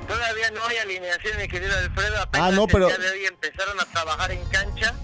Todavía 0.08 0.50
no 0.52 0.64
hay 0.66 0.78
alineación, 0.78 1.36
mi 1.38 1.46
querido 1.48 1.76
Alfredo. 1.78 2.20
Apenas 2.22 2.48
Ah, 2.48 2.50
no, 2.50 2.66
pero- 2.66 2.88
el 2.88 2.96
día 2.96 3.10
de 3.10 3.16
hoy 3.18 3.26
empezaron 3.26 3.78
a 3.78 3.84
trabajar 3.84 4.32
en 4.32 4.44
cancha 4.46 4.94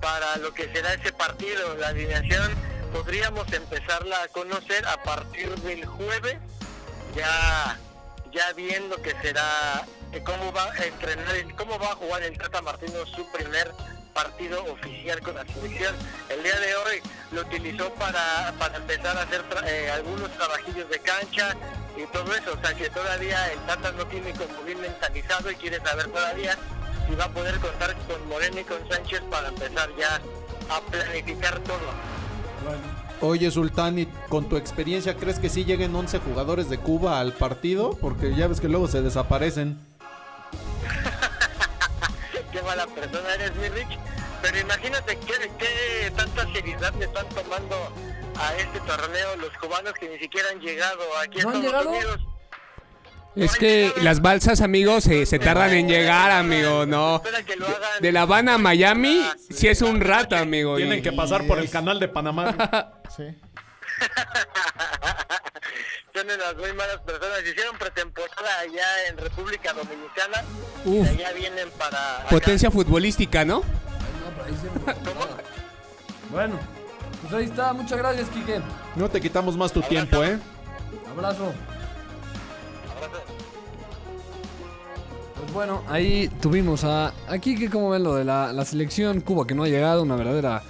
para 0.00 0.36
lo 0.36 0.54
que 0.54 0.72
será 0.72 0.94
ese 0.94 1.12
partido. 1.12 1.76
La 1.76 1.88
alineación 1.88 2.54
podríamos 2.92 3.52
empezarla 3.52 4.22
a 4.22 4.28
conocer 4.28 4.86
a 4.86 5.02
partir 5.02 5.50
del 5.60 5.84
jueves, 5.84 6.36
ya 7.16 7.78
ya 8.32 8.52
viendo 8.52 9.00
que 9.00 9.14
será 9.22 9.84
eh, 10.12 10.20
cómo 10.24 10.52
va 10.52 10.64
a 10.72 10.84
entrenar, 10.84 11.34
el- 11.36 11.54
cómo 11.54 11.78
va 11.78 11.92
a 11.92 11.94
jugar 11.96 12.22
el 12.24 12.36
Tata 12.38 12.62
Martino 12.62 13.04
su 13.06 13.30
primer 13.32 13.70
partido 14.12 14.64
oficial 14.66 15.20
con 15.20 15.34
la 15.36 15.44
selección. 15.46 15.94
El 16.28 16.42
día 16.44 16.58
de 16.60 16.74
hoy 16.76 17.02
lo 17.32 17.40
utilizó 17.42 17.92
para, 17.94 18.52
para 18.58 18.76
empezar 18.76 19.16
a 19.18 19.22
hacer 19.22 19.42
tra- 19.48 19.64
eh, 19.68 19.90
algunos 19.90 20.30
trabajillos 20.36 20.88
de 20.88 20.98
cancha 21.00 21.56
y 21.96 22.06
todo 22.12 22.34
eso. 22.34 22.52
O 22.54 22.60
sea 22.60 22.74
que 22.74 22.90
todavía 22.90 23.52
el 23.52 23.58
Tata 23.60 23.92
no 23.92 24.06
tiene 24.06 24.32
como 24.32 24.62
bien 24.64 24.80
mentalizado 24.80 25.50
y 25.50 25.54
quiere 25.56 25.80
saber 25.80 26.06
todavía 26.08 26.56
si 27.08 27.14
va 27.14 27.24
a 27.24 27.30
poder 27.30 27.58
contar 27.58 27.94
con 28.08 28.28
Moreno 28.28 28.60
y 28.60 28.64
con 28.64 28.88
Sánchez 28.88 29.22
para 29.30 29.48
empezar 29.48 29.90
ya 29.98 30.20
a 30.74 30.80
planificar 30.90 31.58
todo. 31.60 32.14
Oye, 33.20 33.50
Sultán, 33.50 33.98
¿y 33.98 34.06
con 34.28 34.48
tu 34.48 34.56
experiencia 34.56 35.16
crees 35.16 35.38
que 35.38 35.48
sí 35.48 35.64
lleguen 35.64 35.94
11 35.94 36.18
jugadores 36.20 36.68
de 36.68 36.78
Cuba 36.78 37.20
al 37.20 37.32
partido? 37.32 37.96
Porque 38.00 38.34
ya 38.34 38.48
ves 38.48 38.60
que 38.60 38.68
luego 38.68 38.88
se 38.88 39.02
desaparecen. 39.02 39.78
qué 42.52 42.62
mala 42.62 42.86
persona 42.86 43.34
eres, 43.34 43.54
mi 43.56 43.68
Rich. 43.68 43.98
Pero 44.42 44.58
imagínate 44.58 45.18
qué, 45.18 45.50
qué 45.58 46.10
tanta 46.10 46.52
seriedad 46.52 46.92
le 46.98 47.06
están 47.06 47.26
tomando 47.30 47.92
a 48.38 48.54
este 48.56 48.80
torneo 48.80 49.36
los 49.36 49.50
cubanos 49.58 49.92
que 49.94 50.08
ni 50.08 50.18
siquiera 50.18 50.48
han 50.50 50.60
llegado 50.60 51.02
aquí 51.18 51.40
a 51.40 51.44
¿No 51.44 51.50
han 51.50 51.56
Estados 51.64 51.84
llegado? 51.84 51.90
Unidos. 51.90 52.20
Es 53.36 53.56
que 53.56 53.92
las 54.00 54.22
balsas, 54.22 54.60
amigos, 54.60 55.02
se, 55.04 55.26
se 55.26 55.40
tardan 55.40 55.72
en 55.72 55.88
llegar, 55.88 56.30
amigo, 56.30 56.86
no. 56.86 57.16
Espera 57.16 57.42
que 57.42 57.56
lo 57.56 57.66
hagan. 57.66 58.00
De 58.00 58.12
La 58.12 58.22
Habana 58.22 58.54
a 58.54 58.58
Miami, 58.58 59.26
sí. 59.50 59.66
es 59.66 59.82
un 59.82 60.00
rato, 60.00 60.36
amigo. 60.36 60.76
Tienen 60.76 61.02
que 61.02 61.10
pasar 61.10 61.44
por 61.46 61.58
el 61.58 61.68
canal 61.68 61.98
de 62.00 62.08
Panamá. 62.08 63.00
Sí. 63.16 63.24
Son 66.14 66.26
unas 66.26 66.56
muy 66.56 66.72
malas 66.72 66.98
personas. 67.00 67.40
Hicieron 67.44 67.76
pretemporada 67.78 68.60
allá 68.60 69.06
en 69.08 69.16
República 69.18 69.72
Dominicana. 69.72 70.42
Uf. 70.84 71.06
Y 71.06 71.10
allá 71.22 71.32
vienen 71.32 71.68
para. 71.78 72.18
acá. 72.20 72.28
Potencia 72.28 72.70
futbolística, 72.70 73.44
¿no? 73.44 73.62
Me- 74.86 74.94
Bueno, 76.30 76.58
pues 77.24 77.34
ahí 77.34 77.44
está. 77.44 77.72
Muchas 77.72 77.98
gracias, 77.98 78.28
Quique. 78.28 78.60
No 78.96 79.08
te 79.08 79.20
quitamos 79.20 79.56
más 79.56 79.72
tu 79.72 79.80
tiempo, 79.82 80.22
¿eh? 80.24 80.38
Abrazo. 81.10 81.52
Pues 85.40 85.52
bueno, 85.52 85.82
ahí 85.88 86.28
tuvimos 86.40 86.84
a, 86.84 87.12
a 87.28 87.38
Quique, 87.38 87.68
¿cómo 87.68 87.90
ven 87.90 88.02
lo 88.04 88.14
de 88.14 88.24
la, 88.24 88.52
la 88.52 88.64
selección 88.64 89.20
Cuba 89.20 89.46
que 89.46 89.54
no 89.54 89.64
ha 89.64 89.68
llegado? 89.68 90.02
Una 90.02 90.16
verdadera 90.16 90.62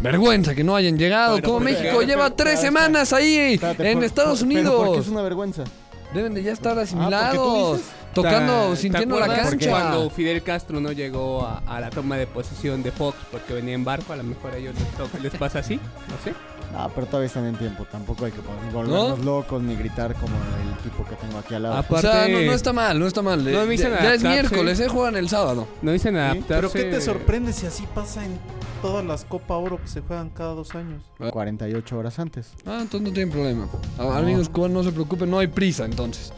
vergüenza 0.00 0.54
que 0.54 0.62
no 0.64 0.76
hayan 0.76 0.98
llegado. 0.98 1.36
Pero 1.36 1.48
Como. 1.48 1.60
México 1.60 2.02
lleva 2.02 2.30
tres 2.30 2.60
semanas 2.60 3.12
ahí 3.12 3.54
Espérate, 3.54 3.90
en 3.90 3.98
por- 3.98 4.04
Estados 4.04 4.40
por- 4.40 4.48
pero 4.52 4.70
¿Por 4.70 4.76
qué 4.76 4.88
Unidos. 4.90 5.06
es 5.06 5.12
una 5.12 5.22
vergüenza? 5.22 5.64
Deben 6.12 6.34
de 6.34 6.42
ya 6.42 6.52
estar 6.52 6.74
¿tú 6.74 6.80
asimilados. 6.80 7.80
Tocando, 8.14 8.70
¿Te 8.70 8.76
sintiendo 8.76 9.18
la 9.20 9.26
cancha. 9.34 9.70
Cuando 9.70 10.10
Fidel 10.10 10.42
Castro 10.42 10.80
no 10.80 10.92
llegó 10.92 11.44
a, 11.46 11.58
a 11.66 11.80
la 11.80 11.90
toma 11.90 12.16
de 12.16 12.26
posesión 12.26 12.82
de 12.82 12.92
Fox 12.92 13.16
porque 13.30 13.52
venía 13.54 13.74
en 13.74 13.84
barco, 13.84 14.12
a 14.12 14.16
lo 14.16 14.24
mejor 14.24 14.52
a 14.52 14.56
ellos 14.56 14.74
les, 15.12 15.22
les 15.22 15.34
pasa 15.34 15.58
así, 15.60 15.76
no 15.76 16.16
sé. 16.24 16.34
Ah, 16.76 16.88
pero 16.92 17.06
todavía 17.06 17.26
están 17.28 17.46
en 17.46 17.54
tiempo. 17.56 17.84
Tampoco 17.90 18.24
hay 18.24 18.32
que 18.32 18.40
poner- 18.40 18.72
volvernos 18.72 19.24
locos 19.24 19.62
ni 19.62 19.76
gritar 19.76 20.12
como 20.14 20.34
el 20.36 20.76
tipo 20.82 21.04
que 21.08 21.14
tengo 21.14 21.38
aquí 21.38 21.54
al 21.54 21.62
lado. 21.64 21.84
O 21.88 21.98
sea, 22.00 22.26
no, 22.26 22.40
no 22.40 22.52
está 22.52 22.72
mal, 22.72 22.98
no 22.98 23.06
está 23.06 23.22
mal. 23.22 23.44
No 23.44 23.66
dicen 23.66 23.92
ya, 23.92 24.02
ya 24.02 24.14
es 24.14 24.22
miércoles, 24.24 24.80
eh, 24.80 24.88
juegan 24.88 25.14
el 25.16 25.28
sábado. 25.28 25.68
No 25.82 25.92
dicen 25.92 26.14
Pero 26.14 26.24
adaptarse. 26.24 26.78
¿qué 26.78 26.84
te 26.90 27.00
sorprende 27.00 27.52
si 27.52 27.66
así 27.66 27.84
pasa 27.94 28.24
en 28.24 28.38
todas 28.82 29.04
las 29.04 29.24
Copa 29.24 29.56
Oro 29.56 29.80
que 29.80 29.86
se 29.86 30.00
juegan 30.00 30.30
cada 30.30 30.54
dos 30.54 30.74
años? 30.74 31.02
48 31.30 31.96
horas 31.96 32.18
antes. 32.18 32.48
Ah, 32.66 32.78
entonces 32.80 33.02
no 33.08 33.12
tienen 33.14 33.30
problema. 33.30 33.68
A- 33.98 34.18
Amigos 34.18 34.50
no 34.70 34.82
se 34.82 34.90
preocupen, 34.90 35.30
no 35.30 35.38
hay 35.38 35.46
prisa 35.46 35.84
entonces. 35.84 36.32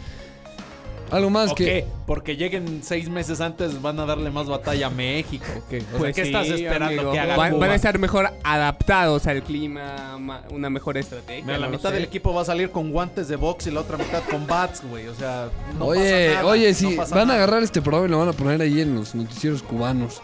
Algo 1.11 1.31
más 1.31 1.53
¿O 1.53 1.55
que... 1.55 1.65
qué? 1.65 1.85
Porque 2.07 2.37
lleguen 2.37 2.81
seis 2.83 3.09
meses 3.09 3.41
antes 3.41 3.81
van 3.81 3.99
a 4.01 4.07
darle 4.07 4.31
más 4.31 4.47
batalla 4.47 4.89
a 4.89 4.91
México. 4.91 5.45
¿o 5.57 5.69
qué? 5.69 5.79
O 5.79 5.81
sea, 5.83 5.99
Pues 5.99 6.15
¿qué 6.17 6.23
sí, 6.25 6.29
estás 6.29 6.49
esperando 6.49 7.01
amigo. 7.01 7.13
que 7.13 7.19
haga 7.21 7.37
van, 7.37 7.51
Cuba? 7.53 7.61
van 7.61 7.71
a 7.71 7.75
estar 7.77 7.99
mejor 7.99 8.31
adaptados 8.43 9.27
al 9.27 9.43
clima, 9.43 10.17
ma- 10.19 10.43
una 10.51 10.69
mejor 10.71 10.97
estrategia. 10.99 11.45
Mira, 11.45 11.59
la 11.59 11.67
no 11.67 11.73
mitad 11.73 11.91
sé. 11.91 11.95
del 11.97 12.05
equipo 12.05 12.35
va 12.35 12.43
a 12.43 12.45
salir 12.45 12.71
con 12.71 12.91
guantes 12.91 13.29
de 13.29 13.37
box 13.37 13.67
y 13.67 13.71
la 13.71 13.81
otra 13.81 13.97
mitad 13.99 14.23
con 14.31 14.47
bats, 14.47 14.83
güey. 14.89 15.07
O 15.09 15.15
sea, 15.15 15.49
no 15.79 15.87
oye, 15.87 16.01
pasa 16.31 16.35
nada, 16.43 16.47
oye, 16.53 16.69
no 16.69 16.75
si 16.75 16.97
pasa 16.97 17.15
van 17.15 17.31
a 17.31 17.35
agarrar 17.35 17.63
este 17.63 17.81
programa 17.83 18.07
y 18.07 18.11
lo 18.11 18.19
van 18.19 18.29
a 18.29 18.33
poner 18.33 18.61
ahí 18.61 18.81
en 18.81 18.95
los 18.97 19.15
noticieros 19.15 19.63
cubanos. 19.63 20.21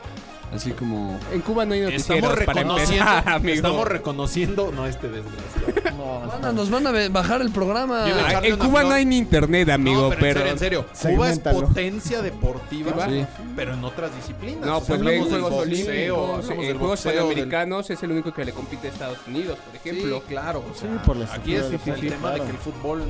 Así 0.55 0.73
como... 0.73 1.19
En 1.33 1.41
Cuba 1.41 1.65
no 1.65 1.73
hay 1.75 1.81
Estamos 1.81 2.23
noticieros 2.23 2.45
para 2.45 2.63
reconociendo, 2.63 3.11
empezar, 3.11 3.29
amigo. 3.35 3.55
estamos 3.55 3.89
reconociendo, 3.89 4.73
no 4.73 4.87
este 4.87 5.09
desgraciado. 5.09 6.39
No, 6.43 6.53
nos 6.53 6.71
van 6.71 6.87
a 6.87 7.09
bajar 7.09 7.41
el 7.41 7.51
programa. 7.51 8.05
Ah, 8.07 8.41
En 8.43 8.57
Cuba 8.57 8.81
flor. 8.81 8.85
no 8.87 8.93
hay 8.93 9.05
ni 9.07 9.17
internet, 9.19 9.69
amigo, 9.71 10.11
No, 10.11 10.17
pero... 10.19 10.41
en 10.47 10.59
serio, 10.59 10.87
en 10.91 10.97
serio. 10.97 11.17
Cuba 11.17 11.31
es 11.31 11.39
potencia 11.39 12.21
deportiva, 12.23 13.07
Sí. 13.09 13.25
pero 13.57 13.75
en 13.75 13.85
otras 13.85 14.15
disciplinas. 14.15 14.67
No, 14.67 14.79
O 14.79 14.81
sea, 14.85 14.97
pues 14.99 15.17
en 15.17 15.25
Juegos 15.29 15.53
Olímpicos, 15.53 16.51
en 16.51 16.57
Juegos 16.57 16.79
boxeo, 16.79 17.13
del- 17.13 17.23
Panamericanos 17.23 17.91
es 17.91 18.03
el 18.03 18.11
único 18.13 18.33
que 18.35 18.45
le 18.45 18.53
compite 18.53 18.89
a 18.89 18.91
Estados 18.91 19.19
Unidos, 19.27 19.59
por 19.65 19.75
ejemplo. 19.77 20.19
Sí, 20.19 20.25
claro. 20.29 20.63
o 20.71 20.75
sea, 20.79 20.89
Sí, 20.91 20.99
por 21.07 21.17
la 21.17 21.25
aquí 21.33 21.55
es 21.55 21.65
el 21.65 21.79
tema 21.81 21.95
deporte, 21.97 22.11
de 22.11 22.17
claro. 22.19 22.45
que 22.45 22.51
el 22.51 22.57
fútbol 22.59 23.03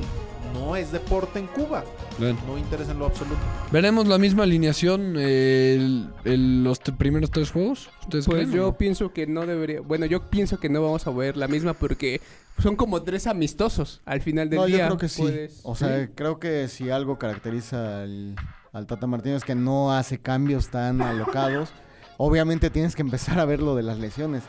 no 0.54 0.76
es 0.76 0.92
deporte 0.92 1.38
en 1.38 1.46
Cuba. 1.48 1.84
Bueno, 2.18 2.38
No 2.46 2.58
interesa 2.58 2.92
en 2.92 2.98
lo 2.98 3.06
absoluto. 3.06 3.40
¿Veremos 3.70 4.06
la 4.06 4.18
misma 4.18 4.42
alineación 4.44 5.14
eh, 5.16 5.74
el- 5.76 6.08
el- 6.24 6.64
los 6.64 6.78
primeros 6.80 7.30
tres 7.30 7.50
juegos? 7.50 7.88
¿Ustedes 8.02 8.26
Pues 8.26 8.36
creen, 8.36 8.52
yo 8.52 8.62
no? 8.62 8.76
pienso 8.76 9.12
que 9.12 9.26
no 9.26 9.46
debería. 9.46 9.80
Bueno, 9.80 10.06
yo 10.06 10.28
pienso 10.30 10.58
que 10.58 10.68
no 10.68 10.82
vamos 10.82 11.06
a 11.06 11.10
ver 11.10 11.36
la 11.36 11.48
misma 11.48 11.72
porque 11.74 12.20
son 12.62 12.76
como 12.76 13.02
tres 13.02 13.26
amistosos 13.26 14.00
al 14.04 14.20
final 14.20 14.50
del 14.50 14.58
No, 14.60 14.66
día. 14.66 14.78
yo 14.78 14.84
creo 14.86 14.98
que 14.98 15.08
sí. 15.08 15.22
Puedes- 15.22 15.60
O 15.62 15.74
sea, 15.74 16.04
¿sí? 16.06 16.10
creo 16.14 16.38
que 16.38 16.68
si 16.68 16.90
algo 16.90 17.18
caracteriza 17.18 18.02
al, 18.02 18.36
al 18.72 18.86
Tata 18.86 19.06
Martino 19.06 19.36
es 19.36 19.44
que 19.44 19.54
no 19.54 19.92
hace 19.92 20.18
cambios 20.18 20.68
tan 20.68 21.00
alocados. 21.02 21.70
Obviamente 22.18 22.70
tienes 22.70 22.94
que 22.94 23.02
empezar 23.02 23.40
a 23.40 23.44
ver 23.46 23.60
lo 23.60 23.74
de 23.74 23.82
las 23.82 23.98
lesiones. 23.98 24.42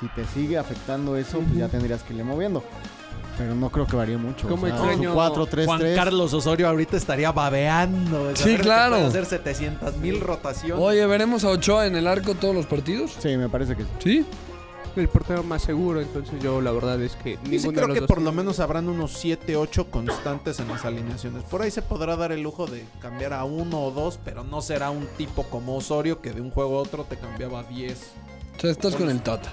Si 0.00 0.08
te 0.08 0.24
sigue 0.24 0.56
afectando 0.58 1.16
eso, 1.16 1.38
pues 1.40 1.54
ya 1.58 1.68
tendrías 1.68 2.02
que 2.02 2.14
irle 2.14 2.24
moviendo. 2.24 2.64
Pero 3.38 3.54
no 3.54 3.70
creo 3.70 3.86
que 3.86 3.96
varíe 3.96 4.16
mucho. 4.18 4.46
¿Cómo 4.48 4.64
o 4.64 4.66
sea, 4.66 4.76
extraño- 4.76 5.12
su 5.12 5.18
4-3-3. 5.18 5.64
Juan 5.66 5.82
Carlos 5.94 6.32
Osorio 6.34 6.68
ahorita 6.68 6.96
estaría 6.96 7.32
babeando. 7.32 8.26
de 8.28 8.36
Sí, 8.36 8.42
saber 8.42 8.56
que 8.58 8.62
claro. 8.62 8.90
puede 8.96 9.06
hacer 9.06 9.26
700 9.26 9.96
mil 9.96 10.20
rotaciones. 10.20 10.84
Oye, 10.84 11.06
¿veremos 11.06 11.44
a 11.44 11.48
Ochoa 11.48 11.86
en 11.86 11.96
el 11.96 12.06
arco 12.06 12.34
todos 12.34 12.54
los 12.54 12.66
partidos? 12.66 13.16
Sí, 13.18 13.36
me 13.36 13.48
parece 13.48 13.76
que 13.76 13.84
sí. 13.84 13.88
¿Sí? 14.02 14.26
el 14.96 15.08
portero 15.08 15.44
más 15.44 15.62
seguro, 15.62 16.00
entonces 16.00 16.34
yo 16.42 16.60
la 16.60 16.72
verdad 16.72 17.00
es 17.00 17.14
que 17.14 17.34
Yo 17.34 17.40
sí 17.44 17.48
ninguno 17.50 17.70
de 17.70 17.74
creo 17.76 17.86
los 17.86 17.94
que 17.94 18.00
dos 18.00 18.08
por 18.08 18.20
lo 18.20 18.32
menos 18.32 18.58
habrán 18.58 18.88
unos 18.88 19.12
7, 19.12 19.54
8 19.56 19.86
constantes 19.88 20.58
en 20.58 20.66
las 20.68 20.84
alineaciones. 20.84 21.44
Por 21.44 21.62
ahí 21.62 21.70
se 21.70 21.80
podrá 21.80 22.16
dar 22.16 22.32
el 22.32 22.42
lujo 22.42 22.66
de 22.66 22.84
cambiar 23.00 23.32
a 23.32 23.44
uno 23.44 23.80
o 23.84 23.92
dos, 23.92 24.18
pero 24.24 24.42
no 24.42 24.60
será 24.60 24.90
un 24.90 25.06
tipo 25.16 25.44
como 25.44 25.76
Osorio 25.76 26.20
que 26.20 26.32
de 26.32 26.40
un 26.40 26.50
juego 26.50 26.78
a 26.78 26.82
otro 26.82 27.04
te 27.04 27.16
cambiaba 27.16 27.62
10. 27.62 27.98
O 28.58 28.60
sea, 28.60 28.70
estás 28.72 28.96
con 28.96 29.08
el 29.08 29.22
Tata. 29.22 29.52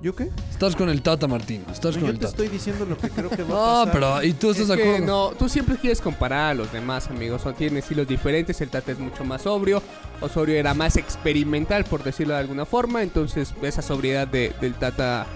¿Yo 0.00 0.14
qué? 0.14 0.30
Estás 0.50 0.76
con 0.76 0.90
el 0.90 1.00
Tata, 1.00 1.26
Martín. 1.26 1.64
Estás 1.72 1.94
No, 1.96 2.00
con 2.02 2.08
yo 2.08 2.12
el 2.12 2.18
te 2.18 2.26
Tata. 2.26 2.30
estoy 2.30 2.48
diciendo 2.48 2.84
lo 2.84 2.98
que 2.98 3.08
creo 3.08 3.30
que 3.30 3.42
va 3.42 3.48
a 3.82 3.84
No, 3.84 3.84
pasar. 3.86 3.92
pero 3.92 4.22
¿y 4.22 4.32
tú 4.34 4.50
estás 4.50 4.62
Es 4.64 4.68
de 4.68 4.76
que 4.76 4.82
acuerdo? 4.96 5.06
no, 5.06 5.28
tú 5.38 5.48
siempre 5.48 5.76
quieres 5.76 6.00
comparar 6.02 6.50
a 6.50 6.54
los 6.54 6.70
demás, 6.70 7.08
amigos. 7.08 7.40
Son, 7.42 7.54
tienen 7.54 7.78
estilos 7.78 8.06
diferentes. 8.06 8.60
El 8.60 8.68
Tata 8.68 8.92
es 8.92 8.98
mucho 8.98 9.24
más 9.24 9.42
sobrio. 9.42 9.82
Osorio 10.20 10.56
era 10.56 10.74
más 10.74 10.96
experimental, 10.96 11.84
por 11.84 12.04
decirlo 12.04 12.34
de 12.34 12.40
alguna 12.40 12.66
forma. 12.66 13.02
Entonces, 13.02 13.54
esa 13.62 13.80
sobriedad 13.80 14.28
de- 14.28 14.52
del 14.60 14.74
Tata 14.74 15.26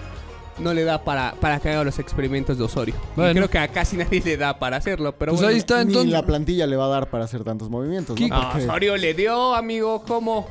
no 0.59 0.75
le 0.75 0.83
da 0.83 1.03
para, 1.03 1.33
para 1.39 1.59
que 1.59 1.69
haga 1.69 1.83
los 1.83 1.97
experimentos 1.97 2.59
de 2.59 2.63
Osorio. 2.63 2.93
Y 2.93 3.15
Bueno. 3.15 3.33
creo 3.33 3.49
que 3.49 3.57
a 3.57 3.67
casi 3.67 3.97
nadie 3.97 4.21
le 4.23 4.37
da 4.37 4.59
para 4.59 4.77
hacerlo. 4.77 5.11
Pero 5.17 5.31
Pues 5.31 5.41
bueno. 5.41 5.53
ahí 5.53 5.57
está, 5.57 5.77
Ni 5.83 5.89
entonces. 5.91 6.11
la 6.11 6.23
plantilla 6.23 6.67
le 6.67 6.75
va 6.75 6.85
a 6.85 6.89
dar 6.89 7.09
para 7.09 7.23
hacer 7.25 7.43
tantos 7.43 7.67
movimientos, 7.71 8.19
¿no? 8.19 8.27
Porque- 8.29 8.65
Osorio 8.65 8.95
le 8.95 9.15
dio, 9.15 9.55
amigo. 9.55 10.03
¿Cómo? 10.07 10.47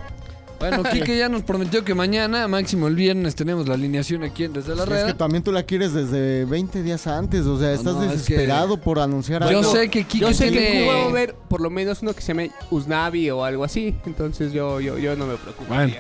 Bueno, 0.61 0.83
Kike 0.83 1.17
ya 1.17 1.29
nos 1.29 1.43
prometió 1.43 1.83
que 1.85 1.95
mañana, 1.95 2.47
máximo 2.47 2.87
el 2.87 2.95
viernes, 2.95 3.35
tenemos 3.35 3.67
la 3.67 3.75
alineación 3.75 4.23
aquí 4.23 4.45
en 4.45 4.53
Desde 4.53 4.77
la 4.77 4.85
Sí, 4.85 4.93
es 4.93 4.99
Red. 5.01 5.07
que 5.07 5.15
también 5.15 5.43
tú 5.43 5.51
la 5.53 5.63
quieres 5.63 5.95
desde 5.95 6.45
20 6.45 6.83
días 6.83 7.07
antes, 7.07 7.47
o 7.47 7.59
sea, 7.59 7.73
estás 7.73 7.95
no, 7.95 8.03
es 8.03 8.09
que- 8.11 8.17
desesperado 8.35 8.77
por 8.77 8.99
anunciar 8.99 9.43
Yo 9.51 9.59
algo. 9.61 9.73
sé 9.73 9.89
que 9.89 10.05
Kike 10.05 10.21
Yo 10.27 10.33
sé 10.35 10.45
que 10.45 10.51
tiene... 10.51 10.79
en 10.81 10.85
Cuba 10.87 10.97
va 10.99 11.03
a 11.05 11.09
haber 11.09 11.35
por 11.35 11.61
lo 11.63 11.71
menos 11.71 12.03
uno 12.03 12.13
que 12.13 12.21
se 12.21 12.29
llame 12.29 12.51
Usnavi 12.71 13.31
o 13.31 13.43
algo 13.45 13.65
así. 13.65 13.97
Entonces 14.05 14.53
yo, 14.53 14.81
yo, 14.81 14.99
yo 14.99 15.17
no 15.17 15.27
me 15.27 15.37
preocupo. 15.37 15.73
Bueno. 15.75 15.95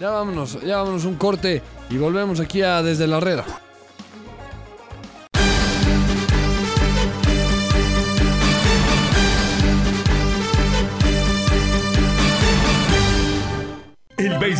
Ya 0.00 0.10
vámonos, 0.10 0.58
ya 0.62 0.78
vámonos 0.78 1.04
un 1.04 1.14
corte 1.16 1.62
y 1.90 1.96
volvemos 1.98 2.40
aquí 2.40 2.62
a 2.62 2.82
Desde 2.82 3.06
la 3.06 3.20
Red. 3.20 3.40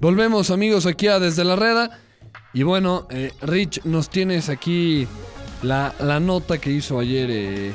Volvemos 0.00 0.50
amigos 0.50 0.86
aquí 0.86 1.08
a 1.08 1.18
Desde 1.18 1.44
la 1.44 1.56
Reda. 1.56 2.00
Y 2.54 2.62
bueno, 2.62 3.06
eh, 3.10 3.32
Rich, 3.42 3.84
nos 3.84 4.08
tienes 4.08 4.48
aquí 4.48 5.06
la, 5.62 5.94
la 6.00 6.18
nota 6.18 6.58
que 6.58 6.70
hizo 6.70 6.98
ayer 6.98 7.28
eh, 7.30 7.72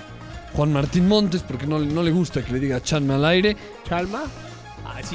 Juan 0.54 0.74
Martín 0.74 1.08
Montes, 1.08 1.44
porque 1.44 1.68
no, 1.68 1.80
no 1.80 2.02
le 2.02 2.12
gusta 2.12 2.44
que 2.44 2.52
le 2.52 2.60
diga 2.60 2.82
Chanme 2.82 3.14
al 3.14 3.26
aire. 3.26 3.56
¿Chalma? 3.88 4.24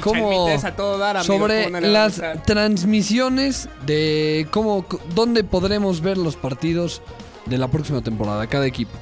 Chalmita 0.01 0.53
es 0.53 0.63
a 0.63 0.75
todo 0.75 0.97
dar, 0.97 1.17
amigo, 1.17 1.33
sobre 1.33 1.63
¿cómo 1.63 1.79
no 1.79 1.81
le 1.81 1.91
va 1.91 2.05
a 2.05 2.09
las 2.09 2.43
transmisiones 2.43 3.67
de 3.85 4.47
cómo, 4.51 4.85
dónde 5.13 5.43
podremos 5.43 6.01
ver 6.01 6.17
los 6.17 6.35
partidos 6.35 7.01
de 7.45 7.57
la 7.57 7.67
próxima 7.67 8.01
temporada, 8.01 8.47
cada 8.47 8.67
equipo. 8.67 8.97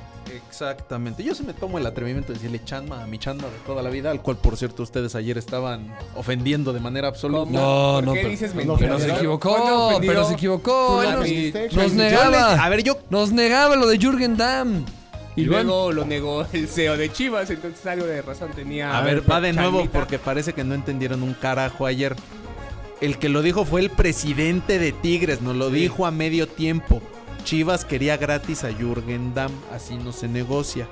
Exactamente. 0.50 1.24
Yo 1.24 1.36
se 1.36 1.44
me 1.44 1.54
tomo 1.54 1.78
el 1.78 1.86
atrevimiento 1.86 2.34
de 2.34 2.40
decirle 2.40 2.60
Chanma 2.66 3.04
a 3.04 3.08
mi 3.08 3.20
Chanma 3.20 3.44
de 3.44 3.58
toda 3.68 3.84
la 3.84 3.90
vida, 3.92 4.10
al 4.10 4.22
cual, 4.22 4.38
por 4.38 4.58
cierto, 4.58 4.82
ustedes 4.82 5.14
ayer 5.14 5.38
estaban 5.38 5.96
ofendiendo 6.16 6.74
de 6.74 6.80
manera 6.80 7.08
absoluta. 7.08 7.46
¿Cómo? 7.46 7.60
No, 7.60 7.94
¿Por 7.96 8.04
no, 8.06 8.14
qué 8.14 8.20
pero- 8.22 8.30
dices 8.32 8.56
no, 8.56 8.58
mentira? 8.66 8.78
Pero 8.80 9.00
se 9.00 9.06
¿Cuándo 9.06 9.18
equivocó, 9.20 10.00
pero 10.02 10.26
se 10.26 10.34
equivocó. 10.34 11.04
Él 11.04 11.54
nos- 11.76 11.94
negaba. 11.94 12.54
A 12.64 12.70
ver, 12.70 12.84
yo 12.84 12.98
Nos 13.12 13.32
negaba 13.32 13.76
lo 13.76 13.86
de 13.88 13.98
Jürgen 14.00 14.38
Damm. 14.38 14.84
Y 15.36 15.44
Iván. 15.44 15.68
luego 15.68 15.92
lo 15.92 16.04
negó 16.06 16.46
el 16.52 16.68
CEO 16.68 16.98
de 16.98 17.12
Chivas, 17.14 17.50
entonces 17.50 17.86
algo 17.86 18.06
de 18.06 18.22
razón 18.24 18.50
tenía. 18.56 18.98
A 18.98 19.02
ver, 19.02 19.30
va 19.30 19.40
de 19.40 19.54
nuevo 19.54 19.86
porque 19.94 20.18
parece 20.20 20.54
que 20.54 20.64
no 20.64 20.74
entendieron 20.74 21.22
un 21.24 21.34
carajo 21.36 21.86
ayer. 21.86 22.16
El 23.00 23.18
que 23.20 23.30
lo 23.30 23.42
dijo 23.42 23.64
fue 23.64 23.80
el 23.82 23.90
presidente 23.92 24.80
de 24.80 24.92
Tigres, 24.92 25.42
nos 25.42 25.56
lo 25.56 25.70
dijo 25.70 26.06
a 26.06 26.12
medio 26.12 26.48
tiempo. 26.48 27.02
Chivas 27.50 27.84
quería 27.84 28.16
gratis 28.16 28.64
a 28.64 28.72
Jürgen 28.72 29.34
Damm, 29.34 29.52
así 29.74 29.96
no 29.96 30.12
se 30.12 30.28
negocia. 30.28 30.88